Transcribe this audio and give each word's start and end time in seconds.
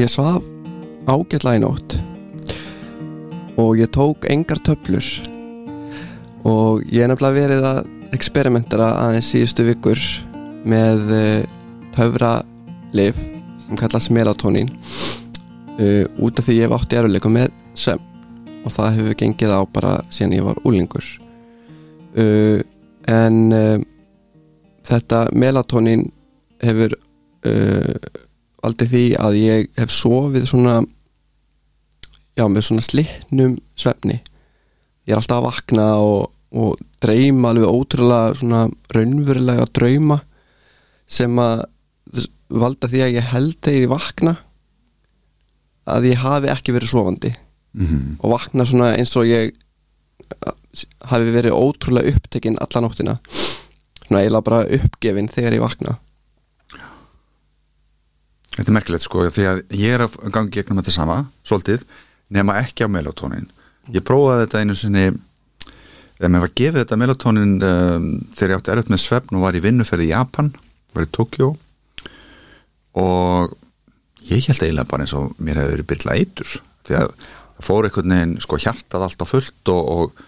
Ég 0.00 0.08
svaf 0.08 0.40
ágætla 1.04 1.58
í 1.58 1.60
nótt. 1.60 1.98
Og 3.60 3.76
ég 3.76 3.90
tók 3.92 4.24
engar 4.32 4.56
töflur. 4.64 5.04
Og 6.48 6.86
ég 6.88 7.04
er 7.04 7.10
nefnilega 7.10 7.36
verið 7.36 7.66
að 7.68 7.80
eksperimentera 8.16 8.86
aðeins 9.02 9.28
síðustu 9.28 9.66
vikur 9.66 10.00
með 10.64 11.12
uh, 11.12 11.42
töfralif 11.92 13.18
sem 13.66 13.76
kallast 13.76 14.12
melatonín 14.14 14.70
uh, 14.72 16.06
út 16.16 16.40
af 16.40 16.48
því 16.48 16.56
ég 16.56 16.64
hef 16.64 16.78
átt 16.78 16.96
í 16.96 17.00
eruleikum 17.02 17.36
með 17.36 17.52
sem 17.76 18.00
og 18.64 18.72
það 18.72 18.96
hefur 18.96 19.20
gengið 19.20 19.52
á 19.52 19.60
bara 19.68 19.92
síðan 20.08 20.38
ég 20.38 20.48
var 20.48 20.64
úlingur 20.64 21.12
uh, 22.16 22.64
en 23.04 23.38
uh, 23.52 23.76
þetta 24.88 25.26
melatonín 25.36 26.08
hefur 26.64 26.96
uh, 26.96 28.10
aldrei 28.66 28.88
því 28.88 29.04
að 29.20 29.38
ég 29.40 29.70
hef 29.78 29.92
sofið 29.94 30.48
svona 30.48 30.80
já, 32.36 32.44
með 32.46 32.66
svona 32.66 32.84
slittnum 32.84 33.56
svefni. 33.78 34.20
Ég 35.08 35.14
er 35.14 35.20
alltaf 35.20 35.40
að 35.40 35.46
vakna 35.48 35.86
og, 36.04 36.30
og 36.52 36.80
dreyma 37.02 37.52
alveg 37.52 37.70
ótrúlega 37.70 38.36
svona 38.40 38.66
raunverulega 38.94 39.66
drauma 39.76 40.20
sem 41.10 41.40
að 41.42 41.64
valda 42.50 42.90
því 42.90 43.04
að 43.04 43.16
ég 43.16 43.30
held 43.30 43.56
þegar 43.62 43.84
ég 43.84 43.92
vakna 43.92 44.36
að 45.90 46.10
ég 46.10 46.22
hafi 46.22 46.50
ekki 46.52 46.74
verið 46.74 46.92
sofandi. 46.92 47.32
Mm 47.70 47.86
-hmm. 47.86 48.14
og 48.18 48.30
vakna 48.32 48.64
svona 48.66 48.94
eins 48.98 49.14
og 49.16 49.26
ég 49.26 49.52
hafi 51.06 51.30
verið 51.30 51.54
ótrúlega 51.54 52.10
upptekinn 52.10 52.58
alla 52.60 52.80
nóttina. 52.80 53.18
Svona 54.06 54.22
eiginlega 54.22 54.42
bara 54.42 54.66
uppgefin 54.66 55.28
þegar 55.28 55.54
ég 55.54 55.62
vakna 55.62 55.98
Þetta 58.60 58.68
er 58.68 58.76
merkilegt 58.76 59.06
sko 59.06 59.24
því 59.32 59.48
að 59.48 59.62
ég 59.72 59.96
er 59.96 60.04
að 60.04 60.18
gangi 60.34 60.52
gegnum 60.52 60.82
þetta 60.82 60.92
sama 60.92 61.22
svolítið, 61.48 61.86
nema 62.28 62.58
ekki 62.60 62.84
á 62.84 62.92
melatonin 62.92 63.48
ég 63.94 64.04
prófaði 64.06 64.44
þetta 64.44 64.62
einu 64.62 64.76
sinni 64.76 65.06
ef 66.20 66.28
mér 66.28 66.44
var 66.44 66.52
gefið 66.60 66.82
þetta 66.82 66.98
melatonin 67.00 67.56
um, 67.64 68.08
þegar 68.36 68.52
ég 68.52 68.60
átti 68.60 68.74
erfitt 68.74 68.92
með 68.92 69.02
svefn 69.06 69.38
og 69.38 69.46
var 69.46 69.56
í 69.56 69.62
vinnuferði 69.64 70.10
í 70.10 70.12
Japan, 70.12 70.50
var 70.94 71.06
í 71.06 71.12
Tokjó 71.16 71.50
og 73.00 73.54
ég 74.28 74.48
held 74.50 74.60
eiginlega 74.60 74.90
bara 74.90 75.06
eins 75.06 75.14
og 75.16 75.32
mér 75.40 75.62
hefði 75.62 75.76
verið 75.76 75.90
byrla 75.92 76.18
eitur 76.20 76.56
því 76.86 76.98
að 77.00 77.14
það 77.14 77.66
fór 77.66 77.88
einhvern 77.88 78.14
veginn 78.16 78.34
sko 78.44 78.58
hjartað 78.60 79.06
allt 79.06 79.24
á 79.24 79.26
fullt 79.30 79.72
og, 79.72 79.90
og, 79.94 80.24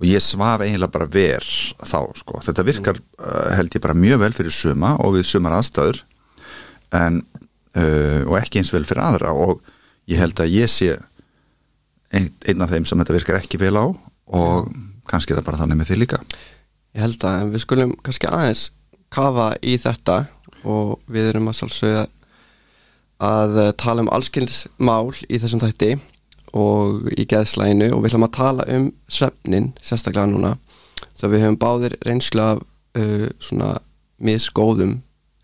og 0.00 0.08
ég 0.08 0.24
svaf 0.24 0.64
eiginlega 0.64 0.94
bara 0.94 1.10
ver 1.12 1.46
þá 1.78 1.98
sko, 2.18 2.42
þetta 2.42 2.66
virkar 2.66 2.98
uh, 2.98 3.52
held 3.54 3.76
ég 3.76 3.84
bara 3.84 3.98
mjög 3.98 4.24
vel 4.24 4.32
fyrir 4.36 4.56
suma 4.56 4.96
og 5.02 5.16
við 5.18 5.28
sumar 5.30 5.58
aðstæður. 5.58 6.02
En 6.92 7.22
uh, 7.78 8.22
og 8.28 8.36
ekki 8.40 8.60
eins 8.60 8.72
vel 8.74 8.84
fyrir 8.88 9.04
aðra. 9.04 9.32
Og 9.34 9.62
ég 10.10 10.20
held 10.20 10.40
að 10.42 10.54
ég 10.54 10.70
sé 10.70 10.94
ein, 12.12 12.30
einn 12.48 12.64
af 12.64 12.72
þeim 12.72 12.86
sem 12.88 13.02
þetta 13.02 13.16
virkar 13.16 13.40
ekki 13.40 13.60
vel 13.62 13.74
á 13.78 13.86
og 14.32 14.72
kannski 15.08 15.34
er 15.34 15.40
það 15.40 15.48
bara 15.50 15.62
þannig 15.62 15.80
með 15.80 15.90
því 15.90 15.98
líka. 16.02 16.22
Ég 16.92 17.04
held 17.06 17.26
að 17.26 17.42
en 17.42 17.52
við 17.52 17.64
skulum 17.64 17.94
kannski 18.04 18.30
aðeins 18.30 18.66
kafa 19.12 19.52
í 19.64 19.76
þetta 19.80 20.24
og 20.68 20.98
við 21.10 21.32
erum 21.32 21.50
að 21.50 21.58
sálsögja 21.58 22.06
að 23.22 23.58
eh, 23.62 23.70
tala 23.78 24.02
um 24.04 24.10
allskynnsmál 24.14 25.12
í 25.28 25.38
þessum 25.38 25.62
þætti 25.62 25.92
og 26.58 27.08
í 27.16 27.24
geðslæginu 27.28 27.92
og 27.94 28.02
við 28.02 28.10
ætlum 28.10 28.26
að 28.26 28.36
tala 28.36 28.66
um 28.74 28.90
svefnin 29.08 29.70
sérstaklega 29.80 30.28
núna. 30.28 30.56
Þá 31.16 31.24
við 31.32 31.44
höfum 31.44 31.58
báðir 31.60 31.94
reynslu 32.04 32.42
af 32.44 32.60
uh, 32.98 33.28
svona 33.40 33.70
misgóðum 34.22 34.98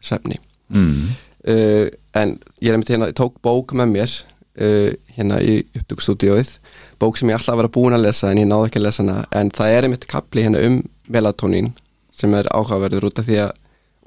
svefni. 0.04 0.36
Mm. 0.68 1.14
Uh, 1.48 1.86
en 2.18 2.34
ég 2.60 2.70
er 2.70 2.76
einmitt 2.76 2.92
hérna, 2.92 3.10
ég 3.10 3.16
tók 3.18 3.38
bók 3.44 3.74
með 3.78 3.92
mér 3.94 4.14
uh, 4.60 4.90
hérna 5.16 5.40
í 5.42 5.58
upptökustúdíóið. 5.78 6.54
Bók 7.00 7.18
sem 7.18 7.30
ég 7.30 7.38
alltaf 7.38 7.58
var 7.58 7.68
að 7.68 7.74
búin 7.78 7.96
að 7.96 8.06
lesa 8.06 8.32
en 8.32 8.42
ég 8.42 8.48
náðu 8.50 8.68
ekki 8.68 8.82
að 8.82 8.86
lesa 8.88 9.04
hana. 9.04 9.18
En 9.38 9.52
það 9.54 9.74
er 9.74 9.88
einmitt 9.88 10.08
kapli 10.10 10.46
hérna 10.46 10.62
um 10.66 10.80
melatonín 11.08 11.72
sem 12.14 12.34
er 12.34 12.50
áhugaverður 12.52 13.08
út 13.10 13.22
af 13.22 13.28
því 13.28 13.42
að 13.46 13.52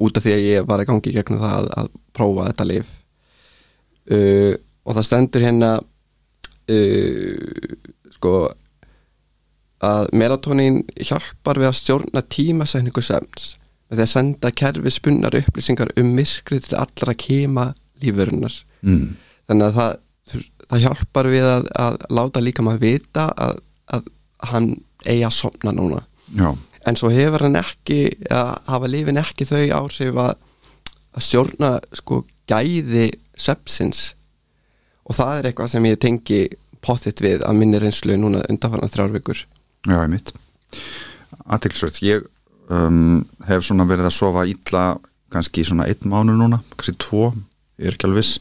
út 0.01 0.17
af 0.17 0.25
því 0.25 0.33
að 0.33 0.47
ég 0.47 0.65
var 0.65 0.81
að 0.81 0.89
gangi 0.89 1.13
gegnum 1.13 1.41
það 1.41 1.55
að, 1.57 1.69
að 1.77 1.89
prófa 2.17 2.47
þetta 2.49 2.67
lif 2.71 2.93
uh, 4.09 4.53
og 4.81 4.97
það 4.97 5.07
stendur 5.07 5.45
hérna 5.45 5.71
sko 8.15 8.31
að 9.83 10.11
melatonín 10.15 10.77
hjálpar 11.01 11.59
við 11.59 11.67
að 11.67 11.77
stjórna 11.79 12.21
tímasækningu 12.31 13.03
semns 13.03 13.55
með 13.91 13.99
því 13.99 14.05
að 14.05 14.11
senda 14.13 14.51
kerfi 14.55 14.91
spunnar 14.95 15.35
upplýsingar 15.41 15.91
um 15.99 16.13
myrkrið 16.15 16.69
til 16.69 16.77
allra 16.79 17.13
kema 17.27 17.67
lífurinnar 18.03 18.61
Mm. 18.81 19.11
þannig 19.45 19.67
að 19.67 19.75
það, 19.77 19.97
það 20.71 20.79
hjálpar 20.87 21.27
við 21.29 21.43
að, 21.45 21.67
að 21.83 21.97
láta 22.17 22.41
líka 22.41 22.63
maður 22.65 22.79
vita 22.81 23.25
að, 23.37 23.59
að 23.93 24.07
hann 24.49 24.69
eigi 25.05 25.25
að 25.27 25.35
sopna 25.37 25.73
núna. 25.77 25.99
Já, 26.33 26.47
en 26.89 26.97
svo 26.97 27.11
hefur 27.13 27.43
hann 27.45 27.59
ekki 27.59 27.99
að 28.33 28.49
hafa 28.71 28.89
lifin 28.89 29.21
ekki 29.21 29.45
þau 29.45 29.61
áhrif 29.83 30.17
að, 30.23 30.33
að 31.13 31.25
stjórna 31.27 31.69
sko 31.99 32.23
gæði 32.49 33.11
sepsins. 33.37 34.15
Og 35.05 35.13
það 35.19 35.35
er 35.37 35.49
eitthvað 35.51 35.71
sem 35.75 35.85
ég 35.91 35.99
tengi 36.01 36.41
potþitt 36.81 37.21
við 37.21 37.45
að 37.45 37.59
minni 37.61 37.77
reynslu 37.83 38.17
núna 38.17 38.41
undanfarnar 38.49 38.89
þrjár 38.89 39.13
vikur. 39.19 39.43
Já, 39.85 39.93
ég 40.01 40.09
mitt 40.15 40.33
Aðtilsvöld, 41.51 42.01
ég 42.05 42.25
um, 42.71 43.21
hef 43.47 43.65
svona 43.67 43.85
verið 43.89 44.07
að 44.09 44.15
sofa 44.17 44.45
illa 44.49 44.83
kannski 45.31 45.63
svona 45.67 45.87
einn 45.89 46.11
mánu 46.11 46.35
núna 46.39 46.61
kannski 46.75 46.95
tvo, 46.99 47.31
ég 47.79 47.91
er 47.91 47.95
ekki 47.97 48.07
alveg 48.09 48.21
viss 48.23 48.39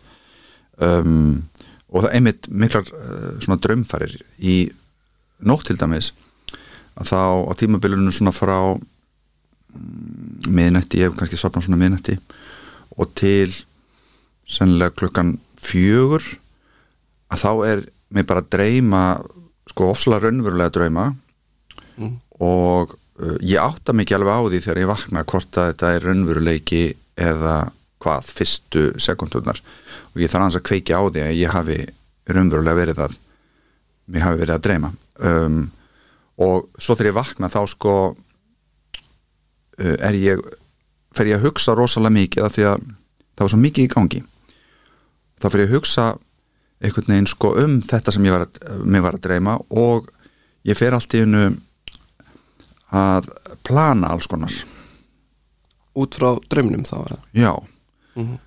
um, 0.83 1.43
og 1.91 2.05
það 2.05 2.15
einmitt 2.19 2.49
miklar 2.51 2.87
uh, 2.95 3.33
svona 3.43 3.61
draumfarir 3.63 4.17
í 4.39 4.57
nótt 5.47 5.69
til 5.71 5.79
dæmis 5.81 6.13
að 7.01 7.13
þá 7.13 7.21
á 7.49 7.53
tímabilinu 7.59 8.13
svona 8.13 8.35
frá 8.35 8.59
mm, 8.75 10.51
miðnætti, 10.51 11.01
ég 11.01 11.11
hef 11.11 11.19
kannski 11.19 11.39
sopnað 11.41 11.69
svona 11.69 11.81
miðnætti 11.81 12.19
og 13.01 13.11
til 13.19 13.53
sennilega 14.51 14.97
klukkan 14.99 15.37
fjögur 15.61 16.25
að 17.31 17.43
þá 17.45 17.51
er 17.71 17.85
mér 18.11 18.27
bara 18.27 18.43
að 18.43 18.51
dreyma 18.57 19.03
sko 19.71 19.91
ofslega 19.93 20.27
raunverulega 20.27 20.75
drauma 20.75 21.11
Mm. 22.01 22.15
og 22.41 22.95
ég 23.44 23.60
átta 23.60 23.94
mikið 23.97 24.16
alveg 24.16 24.36
á 24.36 24.42
því 24.47 24.60
þegar 24.64 24.81
ég 24.82 24.91
vakna 24.91 25.25
hvort 25.28 25.58
að 25.60 25.72
þetta 25.72 25.92
er 25.94 26.06
raunveruleiki 26.06 26.84
eða 27.20 27.56
hvað 28.00 28.31
fyrstu 28.38 28.84
sekundunar 29.03 29.60
og 30.14 30.22
ég 30.22 30.31
þarf 30.32 30.47
hans 30.47 30.56
að 30.58 30.66
kveiki 30.70 30.97
á 30.97 31.03
því 31.04 31.25
að 31.26 31.36
ég 31.38 31.53
hafi 31.54 31.78
raunverulega 32.31 32.78
verið 32.78 33.03
að 33.04 33.19
mér 34.10 34.26
hafi 34.26 34.41
verið 34.41 34.54
að 34.56 34.64
dreyma. 34.66 34.91
Um, 35.20 35.60
og 36.41 36.70
svo 36.81 36.97
þegar 36.97 37.10
ég 37.10 37.19
vakna 37.19 37.50
þá 37.53 37.60
sko 37.70 37.94
uh, 38.10 39.97
er 40.00 40.19
ég 40.19 40.42
fer 41.16 41.31
ég 41.31 41.38
að 41.38 41.47
hugsa 41.48 41.76
rosalega 41.76 42.16
mikið 42.16 42.47
af 42.47 42.56
því 42.56 42.66
að 42.70 42.84
það 42.87 43.44
var 43.44 43.52
svo 43.52 43.60
mikið 43.60 43.87
í 43.87 43.92
gangi. 43.94 44.22
Þá 45.41 45.47
fer 45.48 45.62
ég 45.62 45.70
að 45.70 45.76
hugsa 45.76 46.06
einhvern 46.81 47.12
veginn 47.12 47.28
sko 47.28 47.52
um 47.60 47.81
þetta 47.84 48.14
sem 48.14 48.25
ég 48.25 48.34
var 48.34 48.47
að, 48.47 48.52
var 49.04 49.19
að 49.19 49.25
dreyma 49.26 49.58
og 49.69 50.08
ég 50.66 50.78
fer 50.78 50.97
allt 50.97 51.14
í 51.16 51.22
hennu 51.25 51.50
að 52.91 53.28
plana 53.67 54.11
alls 54.15 54.27
konar 54.31 54.55
út 56.01 56.17
frá 56.19 56.33
draumnum 56.51 56.87
þá 56.87 56.97
eða? 57.05 57.19
já 57.34 57.53
Mhm. 58.17 58.39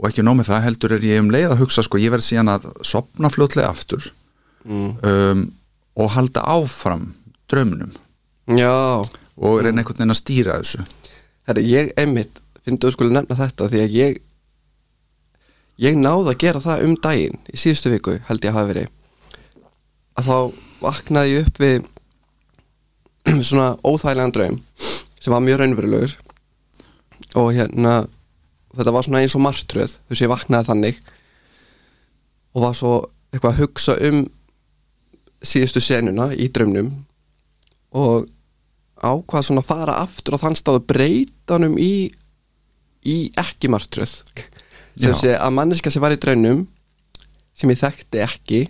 og 0.00 0.06
ekki 0.08 0.22
nóg 0.24 0.38
með 0.38 0.48
það 0.50 0.64
heldur 0.64 0.92
er 0.96 1.04
ég 1.04 1.20
um 1.20 1.30
leið 1.30 1.50
að 1.52 1.60
hugsa 1.60 1.82
sko 1.84 1.98
ég 2.00 2.10
verð 2.14 2.24
síðan 2.24 2.48
að 2.54 2.70
sopna 2.82 3.28
fljótlega 3.30 3.68
aftur 3.68 4.06
mm. 4.64 4.96
um, 5.04 5.42
og 5.96 6.10
halda 6.16 6.40
áfram 6.40 7.12
draumnum 7.50 7.92
Já, 8.48 8.72
og 9.36 9.60
reyna 9.64 9.80
einhvern 9.80 9.96
veginn 10.00 10.12
að 10.14 10.20
stýra 10.20 10.58
þessu 10.60 10.84
herri, 11.48 11.64
ég 11.68 11.92
einmitt 12.00 12.40
finnst 12.64 12.84
þú 12.84 12.90
skulle 12.94 13.14
nefna 13.14 13.36
þetta 13.38 13.68
því 13.68 13.82
að 13.84 13.96
ég 13.98 14.18
ég 15.84 15.96
náði 15.98 16.32
að 16.32 16.40
gera 16.42 16.60
það 16.64 16.84
um 16.88 16.96
daginn 17.04 17.38
í 17.52 17.58
síðustu 17.60 17.92
viku 17.92 18.18
held 18.28 18.44
ég 18.44 18.52
að 18.52 18.58
hafa 18.58 18.70
verið 18.72 18.88
að 20.14 20.28
þá 20.28 20.36
vaknaði 20.84 21.32
ég 21.34 21.48
upp 21.48 21.60
við 21.62 21.88
svona 23.48 23.74
óþægilegan 23.84 24.34
draum 24.34 24.60
sem 25.20 25.32
var 25.32 25.42
mjög 25.44 25.60
raunverulegur. 25.62 26.14
Og 27.40 27.50
hérna 27.56 28.04
þetta 28.74 28.94
var 28.94 29.06
svona 29.06 29.22
eins 29.24 29.36
og 29.38 29.44
martröð 29.44 29.96
þú 29.96 30.12
veist 30.12 30.24
ég 30.24 30.32
vaknaði 30.32 30.70
þannig. 30.70 31.00
Og 32.54 32.66
var 32.66 32.76
svo 32.78 32.94
eitthvað 33.32 33.54
að 33.54 33.62
hugsa 33.64 33.96
um 34.10 34.24
síðustu 35.44 35.82
senuna 35.82 36.30
í 36.36 36.50
draumnum. 36.52 36.92
Og 37.94 38.28
ákvað 39.04 39.48
svona 39.48 39.64
að 39.64 39.70
fara 39.70 39.96
aftur 40.02 40.36
á 40.38 40.42
þann 40.44 40.58
stað 40.58 40.80
og 40.80 40.86
breyta 40.90 41.56
honum 41.56 41.78
í 41.80 42.10
í 43.04 43.16
ekki 43.36 43.68
martröð. 43.72 44.20
Sem 44.94 45.12
Já. 45.12 45.18
sé 45.18 45.34
að 45.34 45.56
manneska 45.56 45.90
sem 45.92 46.02
var 46.02 46.14
í 46.14 46.20
draunum 46.20 46.64
sem 47.54 47.70
ég 47.70 47.80
þekkti 47.80 48.22
ekki 48.24 48.60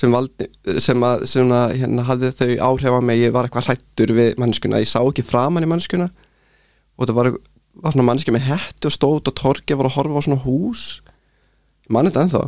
sem, 0.00 0.12
valdi, 0.14 0.48
sem, 0.80 1.04
að, 1.04 1.24
sem 1.28 1.52
að, 1.52 1.76
hérna, 1.82 2.04
hafði 2.08 2.32
þau 2.38 2.50
áhrif 2.70 2.96
á 2.96 3.00
mig 3.04 3.20
ég 3.20 3.34
var 3.34 3.46
eitthvað 3.46 3.68
hrættur 3.68 4.14
við 4.16 4.38
mannskuna 4.40 4.80
ég 4.80 4.88
sá 4.88 5.00
ekki 5.02 5.26
framan 5.26 5.66
í 5.66 5.68
mannskuna 5.68 6.08
og 6.96 7.08
það 7.08 7.16
var, 7.18 7.30
var 7.84 7.94
svona 7.94 8.06
mannski 8.08 8.34
með 8.34 8.48
hettu 8.48 8.88
og 8.88 8.96
stóð 8.96 9.18
út 9.18 9.32
á 9.32 9.38
torgi 9.42 9.76
og 9.76 9.82
var 9.82 9.90
að 9.90 9.96
horfa 9.98 10.22
á 10.22 10.26
svona 10.26 10.44
hús. 10.44 10.84
Mann 11.90 12.08
þetta 12.08 12.24
ennþá. 12.26 12.42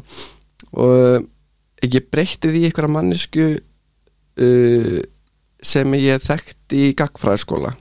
Og 0.82 1.88
ég 1.88 2.08
breytti 2.12 2.52
því 2.52 2.66
einhverja 2.68 2.92
mannesku 2.92 3.46
uh, 3.56 4.98
sem 5.62 5.96
ég 5.98 6.22
þekkti 6.22 6.84
í 6.88 6.92
gagfræðaskóla 6.98 7.72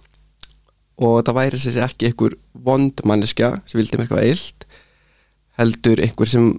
og 1.02 1.22
það 1.26 1.38
væri 1.38 1.60
sem 1.60 1.74
sé 1.74 1.84
ekki 1.84 2.12
einhver 2.12 2.36
vond 2.54 3.02
manneskja 3.08 3.56
sem 3.66 3.80
vildi 3.80 3.98
mér 3.98 4.06
eitthvað 4.06 4.28
eilt 4.28 4.66
heldur 5.58 6.02
einhver 6.04 6.30
sem 6.30 6.52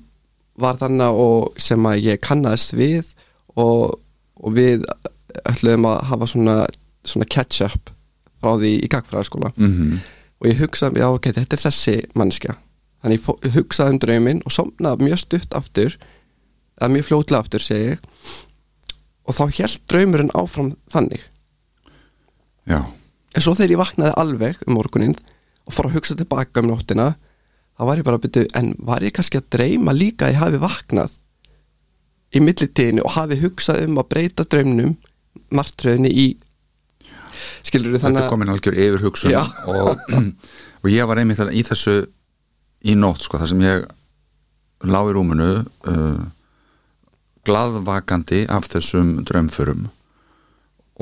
var 0.63 0.79
þannig 0.81 1.21
og 1.25 1.61
sem 1.61 1.89
að 1.89 2.07
ég 2.07 2.23
kannast 2.23 2.75
við 2.79 3.13
og, 3.59 3.99
og 4.41 4.57
við 4.57 4.87
ætluðum 5.49 5.89
að 5.91 6.03
hafa 6.11 6.29
svona, 6.31 6.57
svona 7.07 7.29
catch-up 7.29 7.93
frá 8.43 8.57
því 8.59 8.75
í 8.83 8.91
gagfræðaskóla 8.91 9.53
mm 9.57 10.03
og 10.43 10.51
ég 10.51 10.59
hugsaði, 10.59 10.99
já 10.99 11.07
ok, 11.07 11.29
þetta 11.37 11.57
er 11.57 11.63
þessi 11.63 11.93
manneskja. 12.19 12.57
Þannig 13.03 13.21
ég, 13.21 13.23
fó, 13.23 13.35
ég 13.47 13.55
hugsaði 13.55 13.95
um 13.95 14.01
drauminn 14.03 14.41
og 14.43 14.55
somnaði 14.55 15.07
mjög 15.07 15.21
stutt 15.23 15.55
aftur 15.59 15.95
eða 16.81 16.89
mjög 16.91 17.07
fljótlega 17.07 17.45
aftur, 17.45 17.63
segi 17.63 17.93
ég. 17.93 18.09
Og 19.23 19.37
þá 19.39 19.43
held 19.61 19.77
draumurinn 19.91 20.35
áfram 20.35 20.73
þannig. 20.91 21.23
Já, 22.67 22.81
en 22.83 23.45
svo 23.45 23.55
þegar 23.55 23.75
ég 23.77 23.83
vaknaði 23.83 24.17
alveg 24.19 24.65
um 24.67 24.77
morgunin 24.79 25.15
og 25.63 25.77
fór 25.77 25.89
að 25.89 26.01
hugsa 26.01 26.19
tilbaka 26.19 26.63
um 26.63 26.73
nóttina 26.73 27.13
þá 27.83 27.89
var 27.89 27.99
ég 27.99 28.07
bara 28.07 28.19
að 28.21 28.27
byrja, 28.29 28.49
en 28.61 28.69
var 28.79 29.03
ég 29.03 29.15
kannski 29.17 29.41
að 29.41 29.49
dreyma 29.57 29.93
líka 29.97 30.29
að 30.29 30.37
ég 30.37 30.43
hafi 30.45 30.59
vaknað 30.63 31.17
í 32.33 32.43
millitíðinu 32.45 33.03
og 33.03 33.17
hafi 33.17 33.39
hugsað 33.43 33.81
um 33.89 33.99
að 33.99 34.09
breyta 34.15 34.47
draumnum 34.47 34.93
martröðinni 35.51 36.13
í 36.15 36.27
skilur 37.67 37.99
þetta 37.99 38.23
er 38.23 38.31
komin 38.31 38.53
algjör 38.53 38.79
yfir 38.79 39.03
hugsun 39.03 39.35
og, 39.35 39.99
og 39.99 40.89
ég 40.93 41.11
var 41.11 41.19
einmitt 41.19 41.43
í 41.51 41.65
þessu 41.67 41.97
í 42.87 42.95
nótt 42.99 43.27
sko, 43.27 43.43
þar 43.43 43.51
sem 43.51 43.67
ég 43.67 43.85
lá 44.87 45.01
í 45.03 45.19
rúmunu 45.19 45.51
uh, 45.91 46.23
glaðvakandi 47.43 48.45
af 48.47 48.71
þessum 48.71 49.17
draumförum 49.27 49.89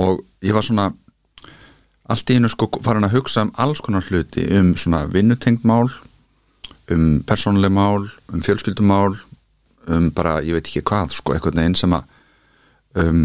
og 0.00 0.24
ég 0.40 0.56
var 0.56 0.64
svona 0.64 0.88
allt 2.10 2.32
í 2.32 2.40
einu 2.40 2.48
sko 2.48 2.72
farin 2.80 3.04
að 3.04 3.18
hugsa 3.18 3.44
um 3.44 3.52
alls 3.60 3.84
konar 3.84 4.06
hluti 4.08 4.48
um 4.56 4.72
svona 4.80 5.04
vinnutengd 5.12 5.68
mál 5.68 5.90
um 6.94 7.06
persónuleg 7.26 7.72
mál 7.72 8.06
um 8.32 8.42
fjölskyldumál 8.44 9.14
um 9.90 10.10
bara, 10.14 10.38
ég 10.44 10.56
veit 10.56 10.66
ekki 10.66 10.84
hvað 10.86 11.14
sko, 11.16 11.34
eitthvað 11.34 11.62
einn 11.62 11.78
sem 11.78 11.94
að 11.96 12.04
um 13.00 13.24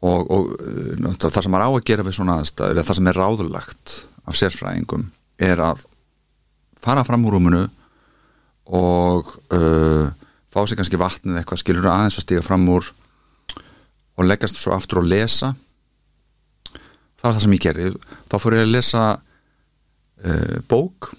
og, 0.00 0.30
og 0.32 0.52
það 1.20 1.42
sem 1.44 1.52
maður 1.52 1.66
á 1.68 1.70
að 1.76 1.86
gera 1.90 2.04
við 2.06 2.16
svona 2.16 2.38
aðstæður 2.40 2.86
það 2.88 2.98
sem 2.98 3.10
er 3.10 3.20
ráðulagt 3.20 3.96
af 4.24 4.38
sérfræðingum 4.38 5.10
er 5.40 5.60
að 5.64 5.84
fara 6.80 7.04
fram 7.04 7.26
úr 7.28 7.36
rúmunu 7.36 7.66
og 8.70 9.34
uh, 9.52 10.08
fá 10.50 10.60
sér 10.64 10.78
kannski 10.80 11.00
vatnið 11.00 11.40
eitthvað 11.40 11.62
skilur 11.62 11.90
aðeins 11.90 12.18
að 12.20 12.26
stiga 12.26 12.44
fram 12.46 12.68
úr 12.70 12.88
og 14.20 14.26
leggast 14.28 14.58
svo 14.60 14.74
aftur 14.76 15.00
og 15.00 15.08
lesa. 15.08 15.54
Það 17.16 17.24
var 17.24 17.34
það 17.36 17.44
sem 17.44 17.54
ég 17.56 17.64
gerði. 17.64 17.90
Þá 18.28 18.34
fór 18.42 18.56
ég 18.56 18.66
að 18.66 18.74
lesa 18.74 19.04
uh, 19.16 20.56
bók 20.68 21.10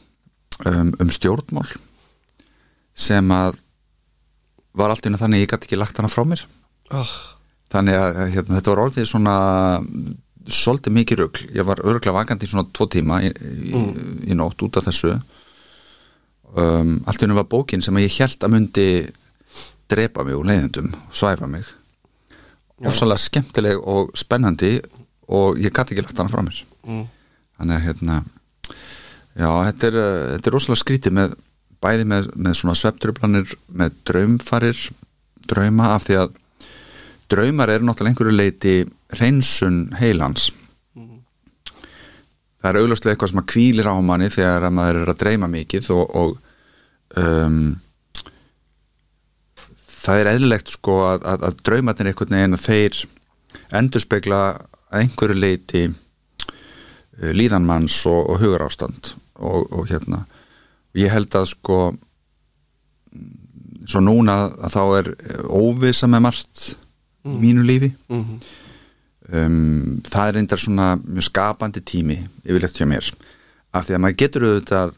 um, 0.69 0.93
um 1.01 1.11
stjórnmál 1.13 1.67
sem 2.97 3.31
að 3.33 3.59
var 4.77 4.91
allt 4.91 5.05
í 5.05 5.11
einu 5.11 5.19
þannig 5.19 5.45
ég 5.45 5.51
gæti 5.51 5.67
ekki 5.67 5.79
lagt 5.79 5.97
hana 5.99 6.11
frá 6.11 6.23
mér. 6.27 6.43
Oh, 6.95 7.13
þannig 7.71 7.97
að 7.97 8.19
hérna, 8.35 8.57
þetta 8.57 8.73
var 8.73 8.83
orðið 8.85 9.07
svona 9.09 9.35
svolítið 10.51 10.95
mikið 10.95 11.21
rugl. 11.21 11.45
Ég 11.55 11.67
var 11.67 11.81
örgulega 11.83 12.15
vakandi 12.15 12.47
í 12.47 12.51
svona 12.51 12.67
tvo 12.73 12.87
tíma 12.91 13.21
í, 13.23 13.31
í, 13.31 13.83
í 14.31 14.37
nótt 14.37 14.63
út 14.65 14.79
af 14.79 14.87
þessu. 14.87 15.15
Um, 16.51 16.97
allt 17.07 17.21
í 17.21 17.25
hennu 17.25 17.37
var 17.37 17.49
bókin 17.51 17.83
sem 17.83 17.99
ég 18.01 18.17
held 18.19 18.41
að 18.43 18.55
myndi 18.55 18.87
drepa 19.91 20.25
mig 20.27 20.39
úr 20.39 20.47
leiðendum 20.47 20.91
svæfa 21.15 21.47
mig. 21.51 21.67
Ofsalega 22.81 23.21
skemmtileg 23.21 23.81
og 23.87 24.11
spennandi 24.17 24.79
og 25.31 25.59
ég 25.61 25.73
gæti 25.73 25.95
ekki 25.95 26.05
lagt 26.05 26.19
hana 26.19 26.31
frá 26.31 26.43
mér. 26.43 26.63
Mm, 26.87 27.05
þannig 27.59 27.77
að 27.77 27.85
hérna 27.87 28.21
já, 29.35 29.49
þetta 29.69 29.89
er, 29.89 29.97
uh, 30.01 30.27
þetta 30.35 30.51
er 30.51 30.57
rosalega 30.57 30.83
skrítið 30.83 31.17
með 31.17 31.39
bæði 31.81 32.07
með, 32.07 32.29
með 32.37 32.57
svona 32.59 32.77
sveptrublanir 32.77 33.55
með 33.73 33.97
draumfarir 34.07 34.81
drauma 35.49 35.95
af 35.95 36.07
því 36.07 36.17
að 36.21 36.33
draumar 37.31 37.71
eru 37.71 37.87
náttúrulega 37.87 38.13
einhverju 38.13 38.35
leiti 38.35 38.73
hreinsun 39.15 39.85
heilans. 39.99 40.51
Það 42.61 42.69
er 42.69 42.77
augljóslega 42.81 43.15
eitthvað 43.15 43.31
sem 43.31 43.41
að 43.41 43.47
kvílir 43.49 43.87
á 43.89 43.95
manni 44.05 44.27
þegar 44.29 44.67
að 44.67 44.75
maður 44.77 44.99
er 44.99 45.11
að 45.13 45.21
dreyma 45.23 45.47
mikið 45.49 45.87
og, 45.95 46.11
og 46.21 46.35
um, 47.17 47.55
það 49.87 50.21
er 50.21 50.29
eðlilegt 50.35 50.75
sko 50.75 50.99
að, 51.07 51.25
að, 51.31 51.47
að 51.47 51.57
draumarnir 51.65 52.11
einhvern 52.11 52.37
veginn 52.37 52.61
þeir 52.61 53.01
endurspegla 53.81 54.41
að 54.51 54.99
einhverju 54.99 55.39
leiti 55.39 55.83
uh, 55.89 57.33
líðanmanns 57.33 57.97
og, 58.11 58.29
og 58.29 58.43
hugarástand 58.43 59.15
og, 59.41 59.67
og 59.73 59.89
hérna. 59.89 60.23
Ég 60.97 61.11
held 61.11 61.35
að 61.37 61.49
sko 61.53 61.81
svo 63.89 64.01
núna 64.03 64.37
að 64.61 64.75
þá 64.75 64.81
er 64.99 65.09
óvisa 65.49 66.09
með 66.09 66.25
margt 66.27 66.63
í 67.25 67.35
mínu 67.41 67.65
lífi. 67.65 67.91
Mm, 68.11 68.39
um, 69.31 69.99
það 70.07 70.27
er 70.27 70.37
reyndar 70.37 70.61
svona 70.61 70.93
mjög 71.01 71.27
skapandi 71.27 71.83
tími 71.85 72.17
yfirlegt 72.45 72.79
hjá 72.79 72.87
mér. 72.89 73.11
Af 73.73 73.87
því 73.87 73.97
að 73.97 74.03
maður 74.03 74.19
getur 74.21 74.47
auðvitað 74.47 74.97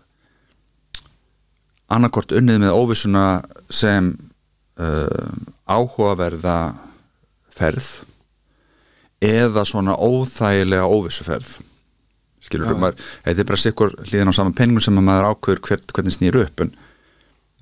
annarkort 1.94 2.34
unnið 2.34 2.64
með 2.64 2.78
óvissuna 2.80 3.26
sem 3.70 4.14
uh, 4.82 5.34
áhugaverða 5.70 6.58
ferð 7.54 7.92
eða 9.24 9.64
svona 9.68 9.96
óþægilega 9.96 10.90
óvissuferð 10.90 11.60
skilur 12.44 12.72
Já. 12.72 12.80
maður, 12.80 13.04
þetta 13.26 13.44
er 13.44 13.50
bara 13.52 13.62
sikkur 13.64 13.94
hlýðin 14.04 14.32
á 14.32 14.38
saman 14.38 14.58
penningur 14.58 14.86
sem 14.86 15.00
að 15.00 15.08
maður 15.08 15.30
ákveður 15.32 15.62
hver, 15.68 15.84
hvernig 15.96 16.16
snýr 16.16 16.40
upp 16.44 16.64
en, 16.66 16.74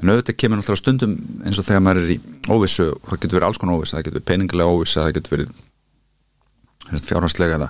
en 0.01 0.13
auðvitað 0.13 0.39
kemur 0.41 0.61
náttúrulega 0.61 0.81
stundum 0.81 1.17
eins 1.45 1.61
og 1.61 1.67
þegar 1.67 1.85
maður 1.85 2.05
er 2.05 2.15
í 2.15 2.19
óvissu 2.49 2.87
það 3.07 3.21
getur 3.23 3.37
verið 3.37 3.47
alls 3.49 3.61
konar 3.61 3.77
óvissu, 3.77 3.95
það 3.97 4.05
getur 4.07 4.17
verið 4.17 4.29
peningilega 4.31 4.75
óvissu 4.75 4.99
það 4.99 5.15
getur 5.19 5.35
verið 5.37 5.53
fjárhanslega 7.07 7.57
eða, 7.59 7.69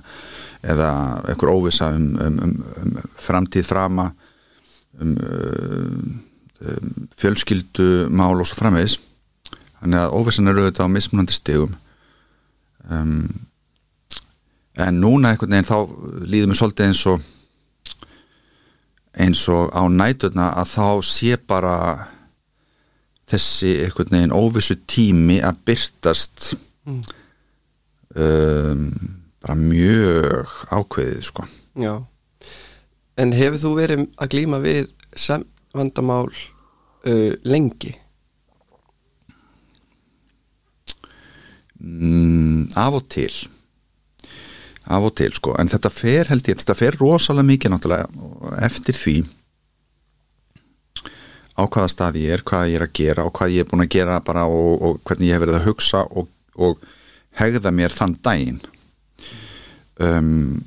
eða 0.74 0.90
einhver 1.30 1.54
óvissa 1.54 1.92
um, 1.94 2.10
um, 2.16 2.42
um, 2.48 2.58
um 2.82 2.98
framtíð 3.22 3.68
frama 3.68 4.10
um, 5.00 5.14
um, 5.14 6.20
um 6.62 6.92
fjölskyldu 7.18 8.08
mál 8.10 8.40
og 8.40 8.48
svo 8.48 8.58
framvegis 8.62 8.98
þannig 9.82 10.02
að 10.02 10.18
óvissan 10.18 10.50
er 10.50 10.62
auðvitað 10.62 10.90
á 10.90 10.96
mismunandi 10.96 11.36
stigum 11.36 11.76
um, 12.90 13.26
en 14.88 15.00
núna 15.04 15.32
einhvern 15.34 15.54
veginn 15.56 15.70
þá 15.70 15.78
líður 16.32 16.52
mér 16.52 16.60
svolítið 16.62 16.88
eins 16.88 17.04
og 17.12 17.30
eins 19.22 19.42
og 19.52 19.72
á 19.76 19.84
næturna 19.92 20.50
að 20.62 20.70
þá 20.72 20.88
sé 21.04 21.38
bara 21.48 21.76
þessi 23.32 23.74
einhvern 23.86 24.16
veginn 24.16 24.36
óvissu 24.36 24.78
tími 24.88 25.42
að 25.44 25.64
byrtast 25.70 26.54
Mm. 26.82 27.04
um, 28.18 28.88
bara 29.44 29.54
mjög 29.56 30.50
ákveðið 30.74 31.20
sko. 31.28 31.44
Já. 31.78 31.92
En 33.22 33.34
hefur 33.38 33.60
þú 33.62 33.72
verið 33.78 34.02
að 34.18 34.32
glíma 34.34 34.58
við 34.64 34.90
sem 35.14 35.44
vandamál 35.78 36.26
uh, 37.06 37.34
lengi? 37.46 37.94
Mm, 41.78 42.72
af 42.78 42.98
og 42.98 43.06
til 43.14 43.32
af 44.92 45.08
og 45.10 45.14
til 45.20 45.34
sko. 45.36 45.56
En 45.60 45.70
þetta 45.72 45.92
fer 45.94 46.32
held 46.32 46.50
ég, 46.50 46.60
þetta 46.62 46.78
fer 46.78 46.98
rosalega 47.00 47.50
mikið 47.50 47.74
náttúrulega 47.74 48.56
eftir 48.68 48.98
því 48.98 49.16
á 51.60 51.64
hvaða 51.68 51.92
stað 51.92 52.20
ég 52.22 52.36
er, 52.36 52.44
hvað 52.48 52.72
ég 52.72 52.80
er 52.80 52.86
að 52.86 52.96
gera 52.98 53.26
og 53.28 53.34
hvað 53.38 53.56
ég 53.56 53.64
er 53.64 53.70
búin 53.70 53.86
að 53.86 53.94
gera 53.94 54.20
bara 54.26 54.48
og, 54.50 54.74
og 54.82 55.00
hvernig 55.08 55.30
ég 55.30 55.38
hef 55.38 55.44
verið 55.44 55.60
að 55.60 55.68
hugsa 55.68 56.04
og, 56.08 56.30
og 56.56 56.86
hegða 57.40 57.74
mér 57.76 57.96
þann 57.96 58.16
daginn. 58.24 58.60
Um, 60.02 60.62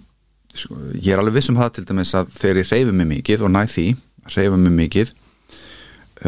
sko, 0.54 0.76
ég 0.94 1.14
er 1.14 1.22
alveg 1.22 1.38
viss 1.38 1.50
um 1.50 1.58
það 1.58 1.72
til 1.78 1.86
dæmis 1.88 2.14
að 2.16 2.30
þegar 2.36 2.60
ég 2.60 2.72
reyfi 2.72 2.96
mig 3.00 3.10
mikið 3.10 3.46
og 3.46 3.54
næ 3.54 3.64
því 3.72 3.86
reyfa 4.36 4.60
mig 4.60 4.76
mikið 4.78 5.14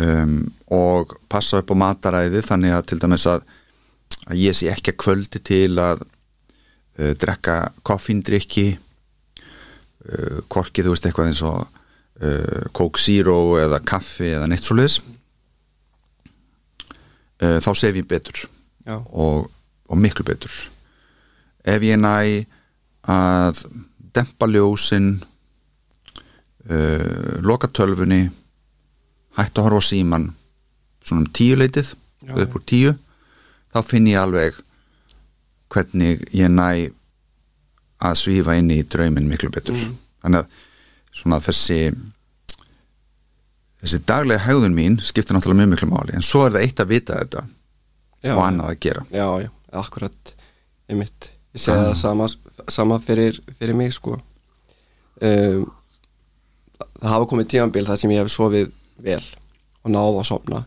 um, 0.03 0.41
og 0.75 1.15
passa 1.33 1.61
upp 1.63 1.71
á 1.73 1.77
mataræði 1.85 2.43
þannig 2.45 2.75
að 2.75 2.89
til 2.91 3.01
dæmis 3.05 3.29
að, 3.31 3.47
að 4.27 4.43
ég 4.43 4.57
sé 4.57 4.73
ekki 4.73 4.95
að 4.95 5.01
kvöldi 5.05 5.43
til 5.47 5.77
að 5.83 6.03
uh, 6.99 7.13
drekka 7.19 7.57
koffindrykki 7.87 8.67
uh, 8.77 10.39
korki 10.49 10.85
þú 10.85 10.95
veist 10.95 11.07
eitthvað 11.09 11.31
eins 11.33 11.43
og 11.47 11.61
uh, 11.63 12.63
Coke 12.77 13.01
Zero 13.03 13.57
eða 13.61 13.83
kaffi 13.85 14.33
eða 14.37 14.49
neitt 14.51 14.65
svo 14.67 14.79
leis 14.79 15.01
uh, 17.43 17.59
þá 17.63 17.71
sef 17.75 17.97
ég 17.97 18.09
betur 18.09 18.47
og, 18.87 19.51
og 19.91 19.99
miklu 19.99 20.25
betur. 20.27 20.53
Ef 21.67 21.83
ég 21.83 21.99
næ 21.99 22.47
að 23.11 23.63
dempa 24.15 24.47
ljósin 24.51 25.17
uh, 26.71 27.43
loka 27.43 27.69
tölfunni 27.69 28.27
hætt 29.37 29.59
að 29.59 29.67
horfa 29.69 29.83
á 29.83 29.89
síman 29.91 30.31
svona 31.05 31.25
um 31.25 31.33
tíu 31.35 31.59
leitið 31.59 31.93
upp 32.35 32.57
úr 32.59 32.65
tíu 32.67 32.95
þá 33.75 33.83
finn 33.87 34.09
ég 34.11 34.19
alveg 34.23 34.57
hvernig 35.73 36.23
ég 36.37 36.53
næ 36.53 36.69
að 38.07 38.19
svífa 38.21 38.57
inn 38.61 38.71
í 38.75 38.83
drauminn 38.85 39.29
miklu 39.31 39.51
betur. 39.55 39.77
Mm. 39.77 39.97
þannig 40.25 40.43
að 40.43 40.65
svona 41.17 41.39
þessi 41.41 41.81
þessi 43.81 44.01
daglega 44.09 44.45
hegðun 44.45 44.77
mín 44.77 44.99
skiptir 45.05 45.37
náttúrulega 45.37 45.63
mjög 45.63 45.73
miklu 45.75 45.89
máli 45.93 46.17
en 46.17 46.25
svo 46.25 46.45
er 46.47 46.57
það 46.57 46.67
eitt 46.67 46.83
að 46.83 46.93
vita 46.93 47.19
þetta 47.21 47.45
já, 48.27 48.35
og 48.35 48.43
annað 48.45 48.73
að 48.73 48.81
gera. 48.87 49.05
Já, 49.13 49.27
já, 49.45 49.51
akkurat 49.83 50.33
einmitt, 50.91 51.31
ég 51.55 51.63
segi 51.63 51.85
það 51.85 51.99
sama, 52.01 52.29
sama 52.73 52.99
fyrir, 53.03 53.39
fyrir 53.59 53.79
mig 53.79 53.95
sko. 53.97 54.17
Um, 55.25 55.67
það 56.99 57.13
hafa 57.13 57.29
komið 57.31 57.53
tímanbíl 57.55 57.87
þar 57.87 58.01
sem 58.01 58.13
ég 58.13 58.25
hef 58.25 58.33
sofið 58.33 58.73
vel 59.05 59.23
og 59.85 59.93
náða 59.95 60.21
að 60.23 60.29
sofna. 60.31 60.63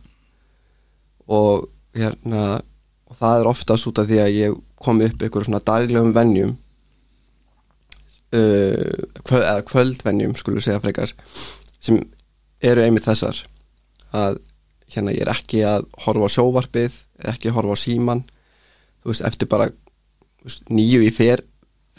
Og 1.29 1.67
hérna 1.97 2.45
og 3.09 3.17
það 3.17 3.41
er 3.41 3.49
oftast 3.49 3.89
út 3.89 4.01
af 4.01 4.09
því 4.09 4.19
að 4.23 4.35
ég 4.37 4.57
kom 4.79 5.01
upp 5.03 5.23
ykkur 5.27 5.45
svona 5.47 5.61
daglegum 5.65 6.13
venjum 6.15 6.55
uh, 8.35 8.95
kvöld, 9.23 9.43
eða 9.43 9.65
kvöldvenjum 9.67 10.35
skulum 10.39 10.63
segja 10.63 10.81
frekar 10.83 11.13
sem 11.79 11.99
eru 12.63 12.83
einmitt 12.83 13.07
þessar 13.07 13.43
að 14.15 14.39
hérna 14.89 15.13
ég 15.13 15.23
er 15.23 15.31
ekki 15.33 15.61
að 15.67 15.85
horfa 16.05 16.29
á 16.29 16.35
sjóvarpið 16.35 16.97
ekki 17.33 17.51
að 17.51 17.57
horfa 17.59 17.77
á 17.77 17.83
síman 17.83 18.23
þú 19.03 19.11
veist, 19.11 19.25
eftir 19.27 19.49
bara 19.51 19.69
veist, 20.43 20.65
nýju 20.71 21.03
í 21.05 21.11
fer 21.13 21.43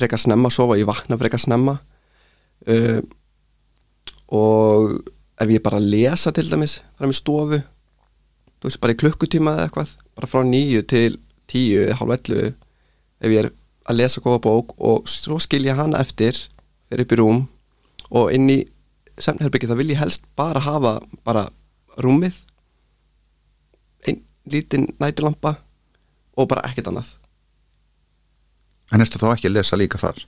frekar 0.01 0.21
snemma 0.21 0.51
að 0.51 0.57
sofa, 0.57 0.79
ég 0.81 0.89
vakna 0.89 1.19
frekar 1.21 1.43
snemma 1.43 1.79
uh, 2.67 3.01
og 4.31 4.97
ef 5.41 5.51
ég 5.51 5.63
bara 5.65 5.81
lesa 5.83 6.33
til 6.35 6.49
dæmis 6.51 6.81
fram 6.99 7.13
í 7.13 7.17
stofu 7.17 7.61
þú 7.61 8.69
veist, 8.69 8.81
bara 8.83 8.97
í 8.97 9.01
klukkutíma 9.01 9.57
eða 9.57 9.69
eitthvað 9.69 9.95
bara 10.19 10.31
frá 10.31 10.45
nýju 10.47 10.85
til 10.91 11.21
tíu 11.51 11.87
hálf 11.97 12.17
ellu 12.19 12.51
ef 13.21 13.31
ég 13.31 13.45
er 13.45 13.50
að 13.91 14.00
lesa 14.00 14.23
góða 14.25 14.43
bók 14.45 14.75
og 14.79 15.09
svo 15.09 15.39
skilja 15.43 15.77
hana 15.79 16.00
eftir 16.03 16.37
fyrir 16.91 17.05
upp 17.05 17.15
í 17.15 17.19
rúm 17.21 17.41
og 18.11 18.33
inn 18.35 18.49
í 18.50 18.59
semnherbyggi 19.21 19.69
það 19.71 19.83
vil 19.83 19.93
ég 19.93 20.00
helst 20.00 20.27
bara 20.39 20.62
hafa 20.65 20.99
bara 21.27 21.47
rúmið 22.00 22.41
einn 24.09 24.23
lítinn 24.50 24.89
nætulampa 25.00 25.57
og 26.37 26.49
bara 26.49 26.65
ekkert 26.71 26.91
annað. 26.91 27.15
En 28.91 29.03
ertu 29.05 29.21
þá 29.21 29.33
ekki 29.35 29.50
að 29.50 29.59
lesa 29.59 29.79
líka 29.79 30.00
þar? 30.00 30.19